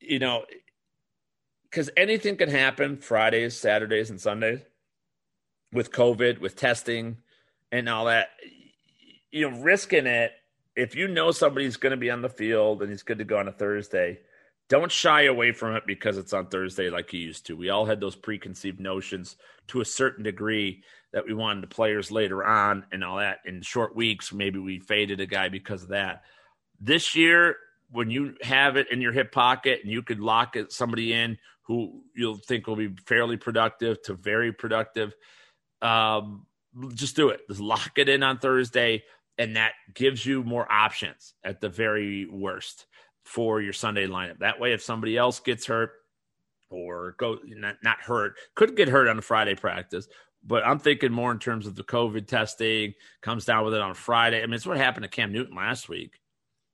You 0.00 0.18
know, 0.18 0.44
because 1.62 1.88
anything 1.96 2.36
can 2.36 2.50
happen 2.50 2.98
Fridays, 2.98 3.56
Saturdays, 3.56 4.10
and 4.10 4.20
Sundays 4.20 4.60
with 5.72 5.92
COVID, 5.92 6.40
with 6.40 6.56
testing 6.56 7.18
and 7.70 7.88
all 7.88 8.06
that, 8.06 8.28
you 9.30 9.48
know, 9.48 9.58
risking 9.58 10.06
it. 10.06 10.32
If 10.76 10.94
you 10.94 11.08
know 11.08 11.30
somebody's 11.30 11.76
going 11.76 11.90
to 11.90 11.96
be 11.96 12.10
on 12.10 12.22
the 12.22 12.28
field 12.28 12.82
and 12.82 12.90
he's 12.90 13.02
good 13.02 13.18
to 13.18 13.24
go 13.24 13.38
on 13.38 13.48
a 13.48 13.52
Thursday, 13.52 14.20
don't 14.68 14.90
shy 14.90 15.22
away 15.22 15.52
from 15.52 15.74
it 15.74 15.84
because 15.86 16.16
it's 16.16 16.32
on 16.32 16.46
Thursday 16.46 16.90
like 16.90 17.12
you 17.12 17.20
used 17.20 17.46
to. 17.46 17.56
We 17.56 17.70
all 17.70 17.86
had 17.86 18.00
those 18.00 18.16
preconceived 18.16 18.80
notions 18.80 19.36
to 19.68 19.80
a 19.80 19.84
certain 19.84 20.24
degree 20.24 20.82
that 21.12 21.26
we 21.26 21.34
wanted 21.34 21.62
the 21.62 21.74
players 21.74 22.10
later 22.10 22.44
on 22.44 22.86
and 22.92 23.02
all 23.02 23.18
that. 23.18 23.38
In 23.44 23.62
short 23.62 23.96
weeks, 23.96 24.32
maybe 24.32 24.58
we 24.58 24.78
faded 24.78 25.20
a 25.20 25.26
guy 25.26 25.48
because 25.48 25.82
of 25.82 25.88
that. 25.88 26.22
This 26.80 27.16
year, 27.16 27.56
when 27.90 28.10
you 28.10 28.36
have 28.42 28.76
it 28.76 28.90
in 28.92 29.00
your 29.00 29.12
hip 29.12 29.32
pocket 29.32 29.80
and 29.82 29.90
you 29.90 30.02
could 30.02 30.20
lock 30.20 30.56
somebody 30.68 31.12
in 31.12 31.36
who 31.62 32.02
you'll 32.14 32.36
think 32.36 32.66
will 32.66 32.76
be 32.76 32.94
fairly 33.06 33.36
productive 33.36 34.00
to 34.02 34.14
very 34.14 34.52
productive– 34.52 35.14
um, 35.82 36.46
just 36.94 37.16
do 37.16 37.30
it. 37.30 37.40
Just 37.48 37.60
lock 37.60 37.92
it 37.96 38.08
in 38.08 38.22
on 38.22 38.38
Thursday, 38.38 39.02
and 39.38 39.56
that 39.56 39.72
gives 39.94 40.24
you 40.24 40.42
more 40.42 40.70
options 40.70 41.34
at 41.44 41.60
the 41.60 41.68
very 41.68 42.26
worst 42.26 42.86
for 43.24 43.60
your 43.60 43.72
Sunday 43.72 44.06
lineup. 44.06 44.38
That 44.38 44.60
way, 44.60 44.72
if 44.72 44.82
somebody 44.82 45.16
else 45.16 45.40
gets 45.40 45.66
hurt 45.66 45.92
or 46.70 47.14
go 47.18 47.38
not, 47.44 47.76
not 47.82 48.00
hurt, 48.00 48.34
could 48.54 48.76
get 48.76 48.88
hurt 48.88 49.08
on 49.08 49.18
a 49.18 49.22
Friday 49.22 49.54
practice. 49.54 50.08
But 50.42 50.66
I'm 50.66 50.78
thinking 50.78 51.12
more 51.12 51.32
in 51.32 51.38
terms 51.38 51.66
of 51.66 51.74
the 51.74 51.84
COVID 51.84 52.26
testing 52.26 52.94
comes 53.20 53.44
down 53.44 53.64
with 53.64 53.74
it 53.74 53.82
on 53.82 53.94
Friday. 53.94 54.42
I 54.42 54.46
mean, 54.46 54.54
it's 54.54 54.66
what 54.66 54.78
happened 54.78 55.02
to 55.04 55.08
Cam 55.08 55.32
Newton 55.32 55.54
last 55.54 55.88
week, 55.88 56.18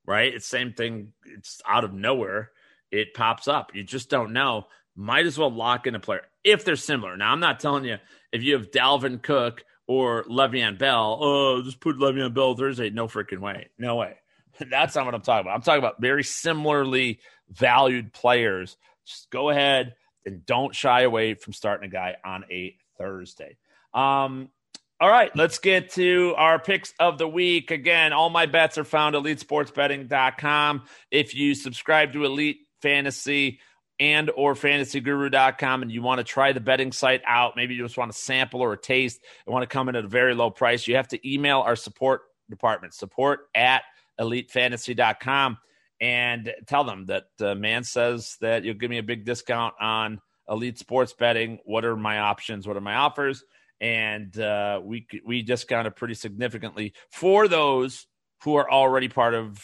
right? 0.06 0.32
It's 0.32 0.46
same 0.46 0.72
thing. 0.72 1.12
It's 1.24 1.60
out 1.66 1.82
of 1.82 1.92
nowhere. 1.92 2.52
It 2.92 3.14
pops 3.14 3.48
up. 3.48 3.74
You 3.74 3.82
just 3.82 4.08
don't 4.08 4.32
know. 4.32 4.66
Might 4.96 5.26
as 5.26 5.38
well 5.38 5.50
lock 5.50 5.86
in 5.86 5.94
a 5.94 6.00
player 6.00 6.22
if 6.42 6.64
they're 6.64 6.76
similar. 6.76 7.16
Now, 7.16 7.32
I'm 7.32 7.40
not 7.40 7.60
telling 7.60 7.84
you 7.84 7.98
if 8.32 8.42
you 8.42 8.54
have 8.54 8.70
Dalvin 8.70 9.22
Cook 9.22 9.64
or 9.86 10.24
Le'Veon 10.24 10.78
Bell, 10.78 11.18
oh, 11.20 11.62
just 11.62 11.80
put 11.80 11.96
Le'Veon 11.96 12.32
Bell 12.34 12.54
Thursday. 12.54 12.90
No 12.90 13.06
freaking 13.06 13.40
way. 13.40 13.68
No 13.78 13.96
way. 13.96 14.14
That's 14.70 14.96
not 14.96 15.04
what 15.04 15.14
I'm 15.14 15.20
talking 15.20 15.46
about. 15.46 15.54
I'm 15.54 15.62
talking 15.62 15.78
about 15.78 16.00
very 16.00 16.24
similarly 16.24 17.20
valued 17.50 18.12
players. 18.12 18.76
Just 19.04 19.30
go 19.30 19.50
ahead 19.50 19.94
and 20.24 20.44
don't 20.46 20.74
shy 20.74 21.02
away 21.02 21.34
from 21.34 21.52
starting 21.52 21.88
a 21.88 21.92
guy 21.92 22.16
on 22.24 22.44
a 22.50 22.76
Thursday. 22.98 23.56
Um, 23.94 24.50
all 24.98 25.10
right, 25.10 25.34
let's 25.36 25.58
get 25.58 25.90
to 25.92 26.34
our 26.38 26.58
picks 26.58 26.94
of 26.98 27.18
the 27.18 27.28
week. 27.28 27.70
Again, 27.70 28.14
all 28.14 28.30
my 28.30 28.46
bets 28.46 28.78
are 28.78 28.84
found 28.84 29.14
at 29.14 29.22
elitesportsbetting.com. 29.22 30.84
If 31.10 31.34
you 31.34 31.54
subscribe 31.54 32.14
to 32.14 32.24
Elite 32.24 32.60
Fantasy, 32.80 33.60
and 33.98 34.30
or 34.36 34.54
fantasyguru.com 34.54 35.82
and 35.82 35.90
you 35.90 36.02
want 36.02 36.18
to 36.18 36.24
try 36.24 36.52
the 36.52 36.60
betting 36.60 36.92
site 36.92 37.22
out 37.26 37.56
maybe 37.56 37.74
you 37.74 37.82
just 37.82 37.96
want 37.96 38.10
a 38.10 38.14
sample 38.14 38.60
or 38.60 38.74
a 38.74 38.78
taste 38.78 39.20
and 39.46 39.52
want 39.52 39.62
to 39.62 39.66
come 39.66 39.88
in 39.88 39.96
at 39.96 40.04
a 40.04 40.08
very 40.08 40.34
low 40.34 40.50
price 40.50 40.86
you 40.86 40.96
have 40.96 41.08
to 41.08 41.30
email 41.30 41.60
our 41.60 41.76
support 41.76 42.22
department 42.50 42.92
support 42.92 43.48
at 43.54 43.82
elitefantasy.com 44.20 45.56
and 46.00 46.52
tell 46.66 46.84
them 46.84 47.06
that 47.06 47.24
uh, 47.40 47.54
Mans 47.54 47.90
says 47.90 48.36
that 48.40 48.64
you'll 48.64 48.74
give 48.74 48.90
me 48.90 48.98
a 48.98 49.02
big 49.02 49.24
discount 49.24 49.74
on 49.80 50.20
elite 50.48 50.78
sports 50.78 51.12
betting. 51.12 51.58
What 51.64 51.84
are 51.84 51.96
my 51.96 52.18
options? 52.18 52.66
What 52.66 52.76
are 52.76 52.82
my 52.82 52.96
offers? 52.96 53.44
And 53.80 54.38
uh, 54.38 54.80
we 54.82 55.06
we 55.24 55.42
discount 55.42 55.86
it 55.86 55.96
pretty 55.96 56.14
significantly 56.14 56.94
for 57.10 57.46
those 57.46 58.06
who 58.42 58.56
are 58.56 58.70
already 58.70 59.08
part 59.08 59.34
of 59.34 59.62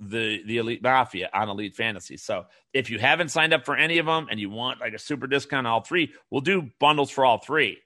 the 0.00 0.42
the 0.44 0.58
elite 0.58 0.82
mafia 0.82 1.28
on 1.32 1.48
elite 1.48 1.74
fantasy. 1.74 2.16
So 2.16 2.46
if 2.72 2.90
you 2.90 2.98
haven't 2.98 3.30
signed 3.30 3.52
up 3.52 3.64
for 3.64 3.76
any 3.76 3.98
of 3.98 4.06
them 4.06 4.28
and 4.30 4.38
you 4.38 4.50
want 4.50 4.80
like 4.80 4.92
a 4.94 4.98
super 4.98 5.26
discount 5.26 5.66
on 5.66 5.72
all 5.72 5.80
three 5.80 6.12
we'll 6.30 6.40
do 6.40 6.70
bundles 6.78 7.10
for 7.10 7.24
all 7.24 7.38
three 7.38 7.78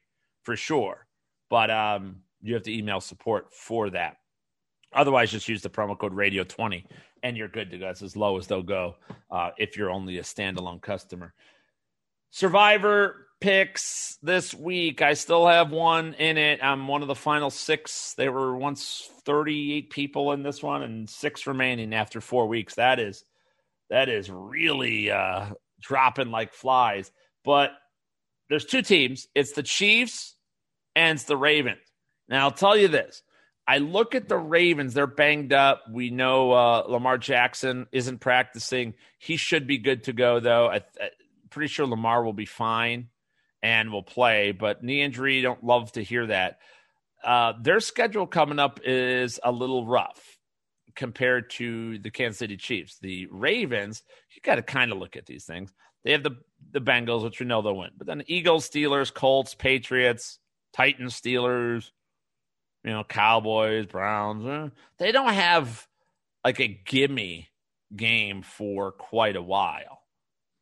for 0.42 0.56
sure. 0.56 1.06
But 1.48 1.70
um 1.70 2.16
you 2.42 2.54
have 2.54 2.64
to 2.64 2.76
email 2.76 3.00
support 3.00 3.52
for 3.54 3.90
that. 3.90 4.16
Otherwise 4.92 5.30
just 5.30 5.48
use 5.48 5.62
the 5.62 5.70
promo 5.70 5.98
code 5.98 6.12
radio 6.12 6.44
20 6.44 6.84
and 7.22 7.36
you're 7.36 7.48
good 7.48 7.70
to 7.70 7.78
go. 7.78 7.88
It's 7.88 8.02
as 8.02 8.16
low 8.16 8.36
as 8.36 8.46
they'll 8.46 8.62
go 8.62 8.96
uh, 9.30 9.50
if 9.56 9.76
you're 9.76 9.90
only 9.90 10.18
a 10.18 10.22
standalone 10.22 10.82
customer. 10.82 11.32
Survivor 12.30 13.28
picks 13.42 14.18
this 14.22 14.54
week. 14.54 15.02
I 15.02 15.14
still 15.14 15.48
have 15.48 15.72
one 15.72 16.14
in 16.14 16.38
it. 16.38 16.60
I'm 16.62 16.86
one 16.86 17.02
of 17.02 17.08
the 17.08 17.14
final 17.16 17.50
six. 17.50 18.14
There 18.14 18.30
were 18.30 18.56
once 18.56 19.10
38 19.24 19.90
people 19.90 20.32
in 20.32 20.44
this 20.44 20.62
one 20.62 20.82
and 20.82 21.10
six 21.10 21.46
remaining 21.46 21.92
after 21.92 22.20
four 22.20 22.46
weeks. 22.46 22.76
That 22.76 23.00
is 23.00 23.24
that 23.90 24.08
is 24.08 24.30
really 24.30 25.10
uh, 25.10 25.50
dropping 25.80 26.30
like 26.30 26.54
flies. 26.54 27.10
But 27.44 27.72
there's 28.48 28.64
two 28.64 28.80
teams. 28.80 29.26
It's 29.34 29.52
the 29.52 29.64
Chiefs 29.64 30.36
and 30.94 31.16
it's 31.16 31.24
the 31.24 31.36
Ravens. 31.36 31.82
Now 32.28 32.44
I'll 32.44 32.52
tell 32.52 32.76
you 32.76 32.88
this. 32.88 33.22
I 33.66 33.78
look 33.78 34.14
at 34.14 34.28
the 34.28 34.38
Ravens, 34.38 34.94
they're 34.94 35.06
banged 35.06 35.52
up. 35.52 35.82
We 35.90 36.10
know 36.10 36.52
uh, 36.52 36.84
Lamar 36.88 37.18
Jackson 37.18 37.86
isn't 37.92 38.18
practicing. 38.18 38.94
He 39.18 39.36
should 39.36 39.66
be 39.66 39.78
good 39.78 40.04
to 40.04 40.12
go, 40.12 40.40
though. 40.40 40.66
I, 40.66 40.76
am 40.76 41.10
pretty 41.50 41.68
sure 41.68 41.86
Lamar 41.86 42.24
will 42.24 42.32
be 42.32 42.44
fine 42.44 43.08
and 43.62 43.92
will 43.92 44.02
play, 44.02 44.52
but 44.52 44.82
knee 44.82 45.02
injury, 45.02 45.40
don't 45.42 45.64
love 45.64 45.92
to 45.92 46.02
hear 46.02 46.26
that. 46.26 46.58
Uh, 47.22 47.52
their 47.60 47.80
schedule 47.80 48.26
coming 48.26 48.58
up 48.58 48.80
is 48.84 49.38
a 49.44 49.52
little 49.52 49.86
rough 49.86 50.38
compared 50.96 51.50
to 51.50 51.98
the 51.98 52.10
Kansas 52.10 52.38
City 52.38 52.56
Chiefs. 52.56 52.98
The 53.00 53.28
Ravens, 53.30 54.02
you 54.34 54.42
got 54.42 54.56
to 54.56 54.62
kind 54.62 54.92
of 54.92 54.98
look 54.98 55.16
at 55.16 55.26
these 55.26 55.44
things. 55.44 55.72
They 56.04 56.12
have 56.12 56.22
the 56.22 56.36
the 56.70 56.80
Bengals, 56.80 57.22
which 57.22 57.38
we 57.40 57.46
know 57.46 57.60
they'll 57.60 57.76
win, 57.76 57.90
but 57.96 58.06
then 58.06 58.18
the 58.18 58.34
Eagles, 58.34 58.68
Steelers, 58.68 59.12
Colts, 59.12 59.54
Patriots, 59.54 60.38
Titans, 60.72 61.20
Steelers, 61.20 61.90
you 62.84 62.90
know, 62.90 63.04
Cowboys, 63.04 63.86
Browns. 63.86 64.46
Eh, 64.46 64.74
they 64.98 65.12
don't 65.12 65.32
have 65.32 65.86
like 66.44 66.60
a 66.60 66.68
gimme 66.68 67.48
game 67.94 68.42
for 68.42 68.92
quite 68.92 69.36
a 69.36 69.42
while. 69.42 70.00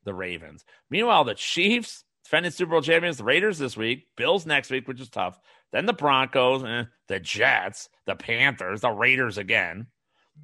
The 0.04 0.14
Ravens. 0.14 0.64
Meanwhile, 0.88 1.24
the 1.24 1.34
Chiefs, 1.34 2.04
defending 2.30 2.52
Super 2.52 2.70
Bowl 2.70 2.82
champions, 2.82 3.16
the 3.16 3.24
Raiders 3.24 3.58
this 3.58 3.76
week, 3.76 4.06
Bills 4.16 4.46
next 4.46 4.70
week, 4.70 4.86
which 4.86 5.00
is 5.00 5.08
tough. 5.08 5.36
Then 5.72 5.86
the 5.86 5.92
Broncos, 5.92 6.62
eh, 6.64 6.84
the 7.08 7.18
Jets, 7.18 7.88
the 8.06 8.14
Panthers, 8.14 8.82
the 8.82 8.90
Raiders 8.90 9.36
again. 9.36 9.88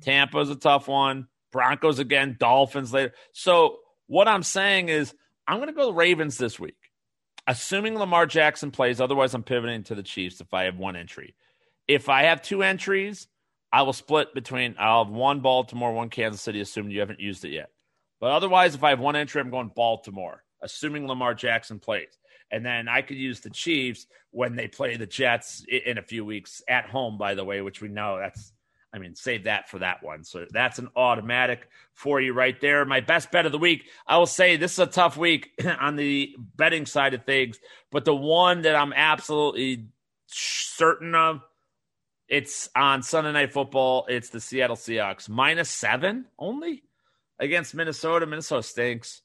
Tampa's 0.03 0.51
a 0.51 0.57
tough 0.57 0.89
one. 0.89 1.29
Broncos 1.53 2.01
again, 2.01 2.37
Dolphins 2.41 2.93
later. 2.93 3.15
So 3.33 3.79
what 4.09 4.27
I'm 4.29 4.43
saying 4.43 4.89
is 4.89 5.15
I'm 5.47 5.59
going 5.59 5.69
to 5.69 5.75
go 5.75 5.93
Ravens 5.93 6.39
this 6.39 6.59
week. 6.59 6.75
assuming 7.47 7.99
Lamar 7.99 8.27
Jackson 8.27 8.71
plays. 8.71 9.01
Otherwise, 9.01 9.35
I'm 9.35 9.43
pivoting 9.43 9.85
to 9.85 9.95
the 9.95 10.03
Chiefs 10.03 10.41
if 10.41 10.53
I 10.53 10.65
have 10.65 10.77
one 10.79 10.97
entry. 10.97 11.35
If 11.87 12.09
I 12.09 12.25
have 12.25 12.43
two 12.43 12.63
entries, 12.63 13.29
I 13.73 13.83
will 13.83 13.93
split 13.93 14.35
between 14.35 14.75
I'll 14.79 15.05
have 15.05 15.13
one 15.13 15.41
Baltimore, 15.41 15.93
one 15.93 16.11
Kansas 16.11 16.43
City, 16.43 16.61
assuming 16.61 16.93
you 16.93 17.01
haven't 17.01 17.21
used 17.21 17.45
it 17.45 17.51
yet. 17.53 17.71
But 18.21 18.31
otherwise, 18.31 18.75
if 18.75 18.83
I 18.83 18.91
have 18.91 19.01
one 19.01 19.17
entry, 19.17 19.41
I'm 19.41 19.51
going 19.51 19.71
Baltimore, 19.75 20.43
assuming 20.67 21.07
Lamar 21.07 21.33
Jackson 21.33 21.79
plays. 21.79 22.19
And 22.51 22.65
then 22.65 22.89
I 22.89 23.03
could 23.03 23.17
use 23.17 23.41
the 23.41 23.51
Chiefs 23.51 24.07
when 24.31 24.55
they 24.57 24.69
play 24.69 24.97
the 24.97 25.07
Jets 25.07 25.65
in 25.69 25.99
a 25.99 26.03
few 26.03 26.25
weeks 26.25 26.63
at 26.69 26.87
home, 26.87 27.17
by 27.17 27.35
the 27.35 27.45
way, 27.45 27.63
which 27.63 27.81
we 27.81 27.89
know 27.89 28.19
that's, 28.19 28.53
I 28.93 28.99
mean, 28.99 29.15
save 29.15 29.45
that 29.45 29.69
for 29.69 29.79
that 29.79 30.03
one. 30.03 30.25
So 30.25 30.47
that's 30.51 30.79
an 30.79 30.89
automatic 30.95 31.69
for 31.95 32.21
you 32.21 32.33
right 32.33 32.61
there. 32.61 32.85
My 32.85 33.01
best 33.01 33.31
bet 33.31 33.47
of 33.47 33.53
the 33.53 33.59
week. 33.59 33.87
I 34.07 34.19
will 34.19 34.27
say 34.27 34.57
this 34.57 34.75
is 34.75 34.79
a 34.79 34.87
tough 34.87 35.17
week 35.17 35.51
on 35.81 35.97
the 35.97 36.37
betting 36.57 36.87
side 36.87 37.15
of 37.15 37.25
things, 37.25 37.59
but 37.91 38.05
the 38.05 38.15
one 38.15 38.63
that 38.63 38.77
I'm 38.77 38.93
absolutely 38.93 39.87
certain 40.27 41.15
of, 41.15 41.41
it's 42.29 42.69
on 42.75 43.03
Sunday 43.03 43.33
Night 43.33 43.53
Football. 43.53 44.07
It's 44.09 44.31
the 44.31 44.41
Seattle 44.41 44.77
Seahawks 44.77 45.29
minus 45.29 45.71
seven 45.71 46.27
only 46.39 46.83
against 47.39 47.75
Minnesota. 47.75 48.27
Minnesota 48.27 48.63
stinks. 48.63 49.23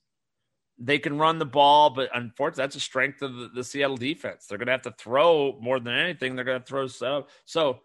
They 0.84 0.98
can 0.98 1.20
run 1.20 1.38
the 1.38 1.46
ball, 1.46 1.92
but 1.92 2.10
unfortunately, 2.14 2.64
that's 2.64 2.76
a 2.76 2.80
strength 2.80 3.22
of 3.22 3.36
the, 3.36 3.50
the 3.54 3.64
Seattle 3.64 3.98
defense. 3.98 4.48
They're 4.48 4.58
going 4.58 4.66
to 4.66 4.72
have 4.72 4.82
to 4.82 4.96
throw 4.98 5.58
more 5.62 5.80
than 5.80 5.94
anything. 5.94 6.36
They're 6.36 6.44
going 6.44 6.60
to 6.60 6.66
throw 6.66 6.88
so. 6.88 7.28
So 7.46 7.82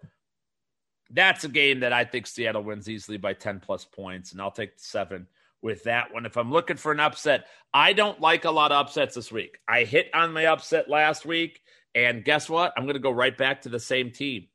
that's 1.10 1.44
a 1.44 1.48
game 1.48 1.80
that 1.80 1.92
I 1.92 2.04
think 2.04 2.26
Seattle 2.26 2.62
wins 2.62 2.88
easily 2.88 3.18
by 3.18 3.34
10 3.34 3.60
plus 3.60 3.84
points, 3.84 4.32
and 4.32 4.40
I'll 4.40 4.50
take 4.50 4.72
seven 4.76 5.26
with 5.60 5.84
that 5.84 6.12
one. 6.12 6.24
If 6.24 6.38
I'm 6.38 6.50
looking 6.50 6.78
for 6.78 6.90
an 6.90 7.00
upset, 7.00 7.46
I 7.74 7.92
don't 7.92 8.20
like 8.20 8.46
a 8.46 8.50
lot 8.50 8.72
of 8.72 8.86
upsets 8.86 9.14
this 9.14 9.30
week. 9.30 9.58
I 9.68 9.84
hit 9.84 10.08
on 10.14 10.32
my 10.32 10.46
upset 10.46 10.88
last 10.88 11.26
week, 11.26 11.60
and 11.94 12.24
guess 12.24 12.48
what? 12.48 12.72
I'm 12.76 12.84
going 12.84 12.94
to 12.94 13.00
go 13.00 13.10
right 13.10 13.36
back 13.36 13.62
to 13.62 13.68
the 13.68 13.80
same 13.80 14.10
team. 14.10 14.46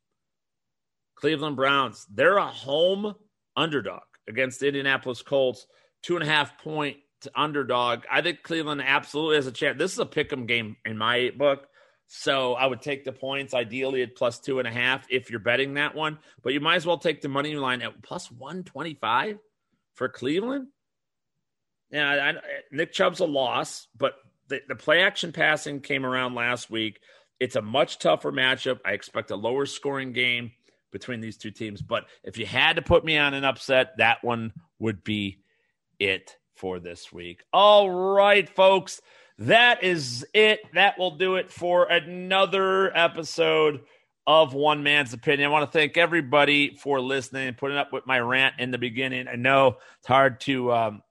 Cleveland 1.14 1.54
Browns. 1.54 2.06
They're 2.12 2.38
a 2.38 2.46
home 2.46 3.14
underdog 3.56 4.02
against 4.28 4.58
the 4.58 4.66
Indianapolis 4.66 5.22
Colts, 5.22 5.66
two 6.02 6.16
and 6.16 6.24
a 6.24 6.26
half 6.26 6.58
point 6.58 6.96
underdog. 7.34 8.04
I 8.10 8.22
think 8.22 8.42
Cleveland 8.42 8.82
absolutely 8.84 9.36
has 9.36 9.46
a 9.46 9.52
chance. 9.52 9.78
This 9.78 9.92
is 9.92 9.98
a 9.98 10.06
pick 10.06 10.32
'em 10.32 10.46
game 10.46 10.76
in 10.84 10.98
my 10.98 11.32
book. 11.36 11.68
So 12.06 12.52
I 12.54 12.66
would 12.66 12.82
take 12.82 13.04
the 13.04 13.12
points 13.12 13.54
ideally 13.54 14.02
at 14.02 14.14
plus 14.14 14.38
two 14.38 14.58
and 14.58 14.68
a 14.68 14.70
half 14.70 15.06
if 15.08 15.30
you're 15.30 15.40
betting 15.40 15.74
that 15.74 15.94
one. 15.94 16.18
But 16.42 16.52
you 16.52 16.60
might 16.60 16.76
as 16.76 16.86
well 16.86 16.98
take 16.98 17.22
the 17.22 17.28
money 17.28 17.54
line 17.54 17.80
at 17.80 18.02
plus 18.02 18.30
125 18.30 19.38
for 19.94 20.08
Cleveland. 20.08 20.68
Yeah, 21.90 22.10
I, 22.10 22.34
Nick 22.70 22.92
Chubb's 22.92 23.20
a 23.20 23.26
loss, 23.26 23.86
but 23.96 24.14
the, 24.48 24.60
the 24.68 24.76
play 24.76 25.02
action 25.02 25.32
passing 25.32 25.80
came 25.80 26.04
around 26.04 26.34
last 26.34 26.70
week. 26.70 27.00
It's 27.40 27.56
a 27.56 27.62
much 27.62 27.98
tougher 27.98 28.30
matchup. 28.30 28.80
I 28.84 28.92
expect 28.92 29.30
a 29.30 29.36
lower 29.36 29.66
scoring 29.66 30.12
game 30.12 30.52
between 30.90 31.20
these 31.20 31.38
two 31.38 31.50
teams. 31.50 31.82
But 31.82 32.04
if 32.22 32.36
you 32.36 32.46
had 32.46 32.76
to 32.76 32.82
put 32.82 33.04
me 33.04 33.18
on 33.18 33.34
an 33.34 33.44
upset, 33.44 33.96
that 33.98 34.22
one 34.22 34.52
would 34.78 35.02
be 35.02 35.38
it 35.98 36.36
for 36.62 36.78
this 36.78 37.12
week. 37.12 37.42
All 37.52 37.90
right, 37.90 38.48
folks. 38.48 39.02
That 39.36 39.82
is 39.82 40.24
it. 40.32 40.60
That 40.74 40.96
will 40.96 41.16
do 41.16 41.34
it 41.34 41.50
for 41.50 41.86
another 41.86 42.96
episode 42.96 43.80
of 44.28 44.54
One 44.54 44.84
Man's 44.84 45.12
Opinion. 45.12 45.48
I 45.48 45.52
want 45.52 45.70
to 45.70 45.76
thank 45.76 45.96
everybody 45.96 46.76
for 46.76 47.00
listening 47.00 47.48
and 47.48 47.56
putting 47.56 47.76
up 47.76 47.92
with 47.92 48.06
my 48.06 48.20
rant 48.20 48.54
in 48.60 48.70
the 48.70 48.78
beginning. 48.78 49.26
I 49.26 49.34
know 49.34 49.78
it's 49.98 50.06
hard 50.06 50.38
to 50.42 50.72
um, 50.72 51.02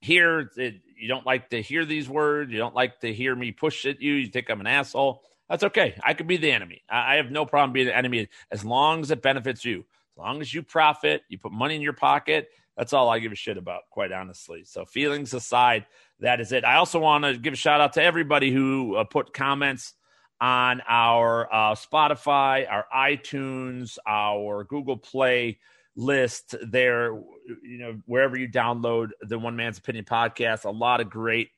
hear. 0.00 0.50
It, 0.56 0.80
you 0.96 1.06
don't 1.06 1.24
like 1.24 1.50
to 1.50 1.62
hear 1.62 1.84
these 1.84 2.08
words. 2.08 2.50
You 2.50 2.58
don't 2.58 2.74
like 2.74 2.98
to 3.02 3.14
hear 3.14 3.36
me 3.36 3.52
push 3.52 3.86
at 3.86 4.02
you. 4.02 4.14
You 4.14 4.26
think 4.26 4.50
I'm 4.50 4.60
an 4.60 4.66
asshole. 4.66 5.22
That's 5.48 5.62
okay. 5.62 5.94
I 6.02 6.14
could 6.14 6.26
be 6.26 6.38
the 6.38 6.50
enemy. 6.50 6.82
I 6.90 7.14
have 7.14 7.30
no 7.30 7.46
problem 7.46 7.72
being 7.72 7.86
the 7.86 7.96
enemy 7.96 8.28
as 8.50 8.64
long 8.64 9.02
as 9.02 9.12
it 9.12 9.22
benefits 9.22 9.64
you. 9.64 9.84
As 10.16 10.18
long 10.18 10.40
as 10.40 10.52
you 10.52 10.64
profit, 10.64 11.22
you 11.28 11.38
put 11.38 11.52
money 11.52 11.76
in 11.76 11.82
your 11.82 11.92
pocket. 11.92 12.48
That's 12.78 12.92
all 12.92 13.10
I 13.10 13.18
give 13.18 13.32
a 13.32 13.34
shit 13.34 13.58
about, 13.58 13.82
quite 13.90 14.12
honestly. 14.12 14.62
So, 14.64 14.84
feelings 14.84 15.34
aside, 15.34 15.84
that 16.20 16.40
is 16.40 16.52
it. 16.52 16.64
I 16.64 16.76
also 16.76 17.00
want 17.00 17.24
to 17.24 17.36
give 17.36 17.52
a 17.52 17.56
shout 17.56 17.80
out 17.80 17.94
to 17.94 18.02
everybody 18.02 18.52
who 18.52 18.94
uh, 18.94 19.04
put 19.04 19.34
comments 19.34 19.94
on 20.40 20.80
our 20.88 21.52
uh, 21.52 21.74
Spotify, 21.74 22.70
our 22.70 22.86
iTunes, 22.94 23.98
our 24.06 24.62
Google 24.62 24.96
Play 24.96 25.58
list 25.96 26.54
there, 26.70 27.20
you 27.64 27.78
know, 27.78 28.00
wherever 28.06 28.38
you 28.38 28.48
download 28.48 29.08
the 29.22 29.36
One 29.36 29.56
Man's 29.56 29.78
Opinion 29.78 30.04
podcast. 30.04 30.64
A 30.64 30.70
lot 30.70 31.00
of 31.00 31.10
great 31.10 31.48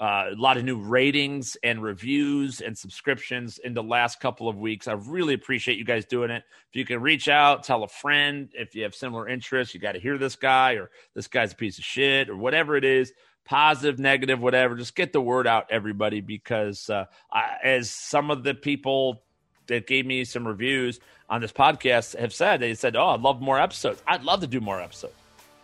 uh, 0.00 0.26
a 0.30 0.36
lot 0.36 0.56
of 0.56 0.64
new 0.64 0.78
ratings 0.78 1.56
and 1.62 1.82
reviews 1.82 2.60
and 2.60 2.76
subscriptions 2.78 3.58
in 3.58 3.74
the 3.74 3.82
last 3.82 4.20
couple 4.20 4.48
of 4.48 4.56
weeks. 4.56 4.86
I 4.86 4.92
really 4.92 5.34
appreciate 5.34 5.76
you 5.76 5.84
guys 5.84 6.04
doing 6.04 6.30
it. 6.30 6.44
If 6.70 6.76
you 6.76 6.84
can 6.84 7.00
reach 7.00 7.28
out, 7.28 7.64
tell 7.64 7.82
a 7.82 7.88
friend 7.88 8.48
if 8.54 8.74
you 8.76 8.84
have 8.84 8.94
similar 8.94 9.28
interests, 9.28 9.74
you 9.74 9.80
got 9.80 9.92
to 9.92 10.00
hear 10.00 10.16
this 10.16 10.36
guy 10.36 10.74
or 10.74 10.90
this 11.14 11.26
guy's 11.26 11.52
a 11.52 11.56
piece 11.56 11.78
of 11.78 11.84
shit 11.84 12.28
or 12.28 12.36
whatever 12.36 12.76
it 12.76 12.84
is, 12.84 13.12
positive, 13.44 13.98
negative, 13.98 14.40
whatever. 14.40 14.76
Just 14.76 14.94
get 14.94 15.12
the 15.12 15.20
word 15.20 15.48
out, 15.48 15.66
everybody, 15.70 16.20
because 16.20 16.88
uh, 16.88 17.06
I, 17.32 17.56
as 17.64 17.90
some 17.90 18.30
of 18.30 18.44
the 18.44 18.54
people 18.54 19.22
that 19.66 19.88
gave 19.88 20.06
me 20.06 20.24
some 20.24 20.46
reviews 20.46 21.00
on 21.28 21.40
this 21.40 21.52
podcast 21.52 22.16
have 22.16 22.32
said, 22.32 22.60
they 22.60 22.74
said, 22.74 22.94
"Oh, 22.94 23.08
I'd 23.08 23.20
love 23.20 23.40
more 23.40 23.58
episodes. 23.58 24.02
I'd 24.06 24.22
love 24.22 24.40
to 24.40 24.46
do 24.46 24.60
more 24.60 24.80
episodes." 24.80 25.14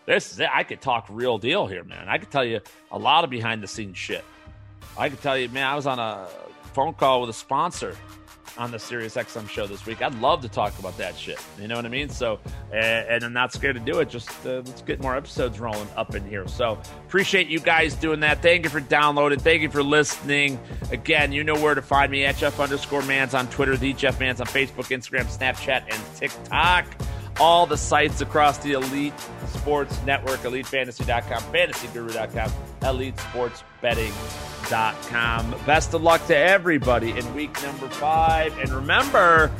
This 0.06 0.32
is 0.32 0.40
it. 0.40 0.48
I 0.52 0.62
could 0.64 0.80
talk 0.80 1.06
real 1.08 1.38
deal 1.38 1.66
here, 1.66 1.84
man. 1.84 2.08
I 2.08 2.18
could 2.18 2.30
tell 2.30 2.44
you 2.44 2.60
a 2.90 2.98
lot 2.98 3.24
of 3.24 3.30
behind 3.30 3.62
the 3.62 3.68
scenes 3.68 3.96
shit. 3.96 4.24
I 4.96 5.08
could 5.08 5.20
tell 5.22 5.36
you, 5.36 5.48
man, 5.48 5.66
I 5.66 5.74
was 5.74 5.86
on 5.86 5.98
a 5.98 6.28
phone 6.72 6.94
call 6.94 7.22
with 7.22 7.30
a 7.30 7.34
sponsor 7.34 7.96
on 8.56 8.70
the 8.70 8.78
Sirius 8.78 9.16
XM 9.16 9.48
show 9.48 9.66
this 9.66 9.84
week. 9.84 10.00
I'd 10.02 10.14
love 10.20 10.42
to 10.42 10.48
talk 10.48 10.78
about 10.78 10.96
that 10.98 11.16
shit. 11.16 11.44
You 11.60 11.66
know 11.66 11.74
what 11.74 11.84
I 11.84 11.88
mean? 11.88 12.08
So, 12.08 12.38
and, 12.72 13.24
I'm 13.24 13.32
not 13.32 13.52
scared 13.52 13.74
to 13.76 13.80
do 13.80 13.98
it. 13.98 14.08
Just 14.08 14.30
uh, 14.46 14.62
let's 14.64 14.82
get 14.82 15.00
more 15.00 15.16
episodes 15.16 15.58
rolling 15.58 15.88
up 15.96 16.14
in 16.14 16.24
here. 16.24 16.46
So, 16.46 16.78
appreciate 17.06 17.48
you 17.48 17.58
guys 17.58 17.94
doing 17.94 18.20
that. 18.20 18.42
Thank 18.42 18.64
you 18.64 18.70
for 18.70 18.80
downloading. 18.80 19.40
Thank 19.40 19.62
you 19.62 19.70
for 19.70 19.82
listening. 19.82 20.60
Again, 20.92 21.32
you 21.32 21.42
know 21.42 21.54
where 21.54 21.74
to 21.74 21.82
find 21.82 22.12
me 22.12 22.24
at 22.24 22.36
Jeff 22.36 22.60
underscore 22.60 23.02
Mans 23.02 23.34
on 23.34 23.48
Twitter, 23.48 23.76
the 23.76 23.92
Jeff 23.94 24.20
Mans 24.20 24.40
on 24.40 24.46
Facebook, 24.46 24.96
Instagram, 24.96 25.24
Snapchat, 25.24 25.84
and 25.92 26.16
TikTok 26.16 26.86
all 27.40 27.66
the 27.66 27.76
sites 27.76 28.20
across 28.20 28.58
the 28.58 28.72
Elite 28.72 29.12
Sports 29.48 30.00
Network, 30.04 30.38
EliteFantasy.com, 30.40 31.42
FantasyGuru.com, 31.52 32.50
EliteSportsBetting.com. 32.80 35.54
Best 35.66 35.94
of 35.94 36.02
luck 36.02 36.26
to 36.26 36.36
everybody 36.36 37.10
in 37.10 37.34
week 37.34 37.60
number 37.62 37.88
five. 37.88 38.56
And 38.58 38.70
remember, 38.70 39.50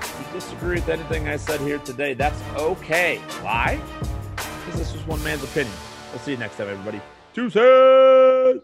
if 0.00 0.16
you 0.18 0.24
disagree 0.32 0.76
with 0.76 0.88
anything 0.88 1.28
I 1.28 1.36
said 1.36 1.60
here 1.60 1.78
today, 1.78 2.14
that's 2.14 2.40
okay. 2.56 3.18
Why? 3.42 3.80
Because 4.36 4.78
this 4.78 4.92
was 4.92 5.06
one 5.06 5.22
man's 5.22 5.44
opinion. 5.44 5.74
We'll 6.12 6.20
see 6.20 6.32
you 6.32 6.38
next 6.38 6.56
time, 6.56 6.68
everybody. 6.68 7.00
Tuesday! 7.32 8.60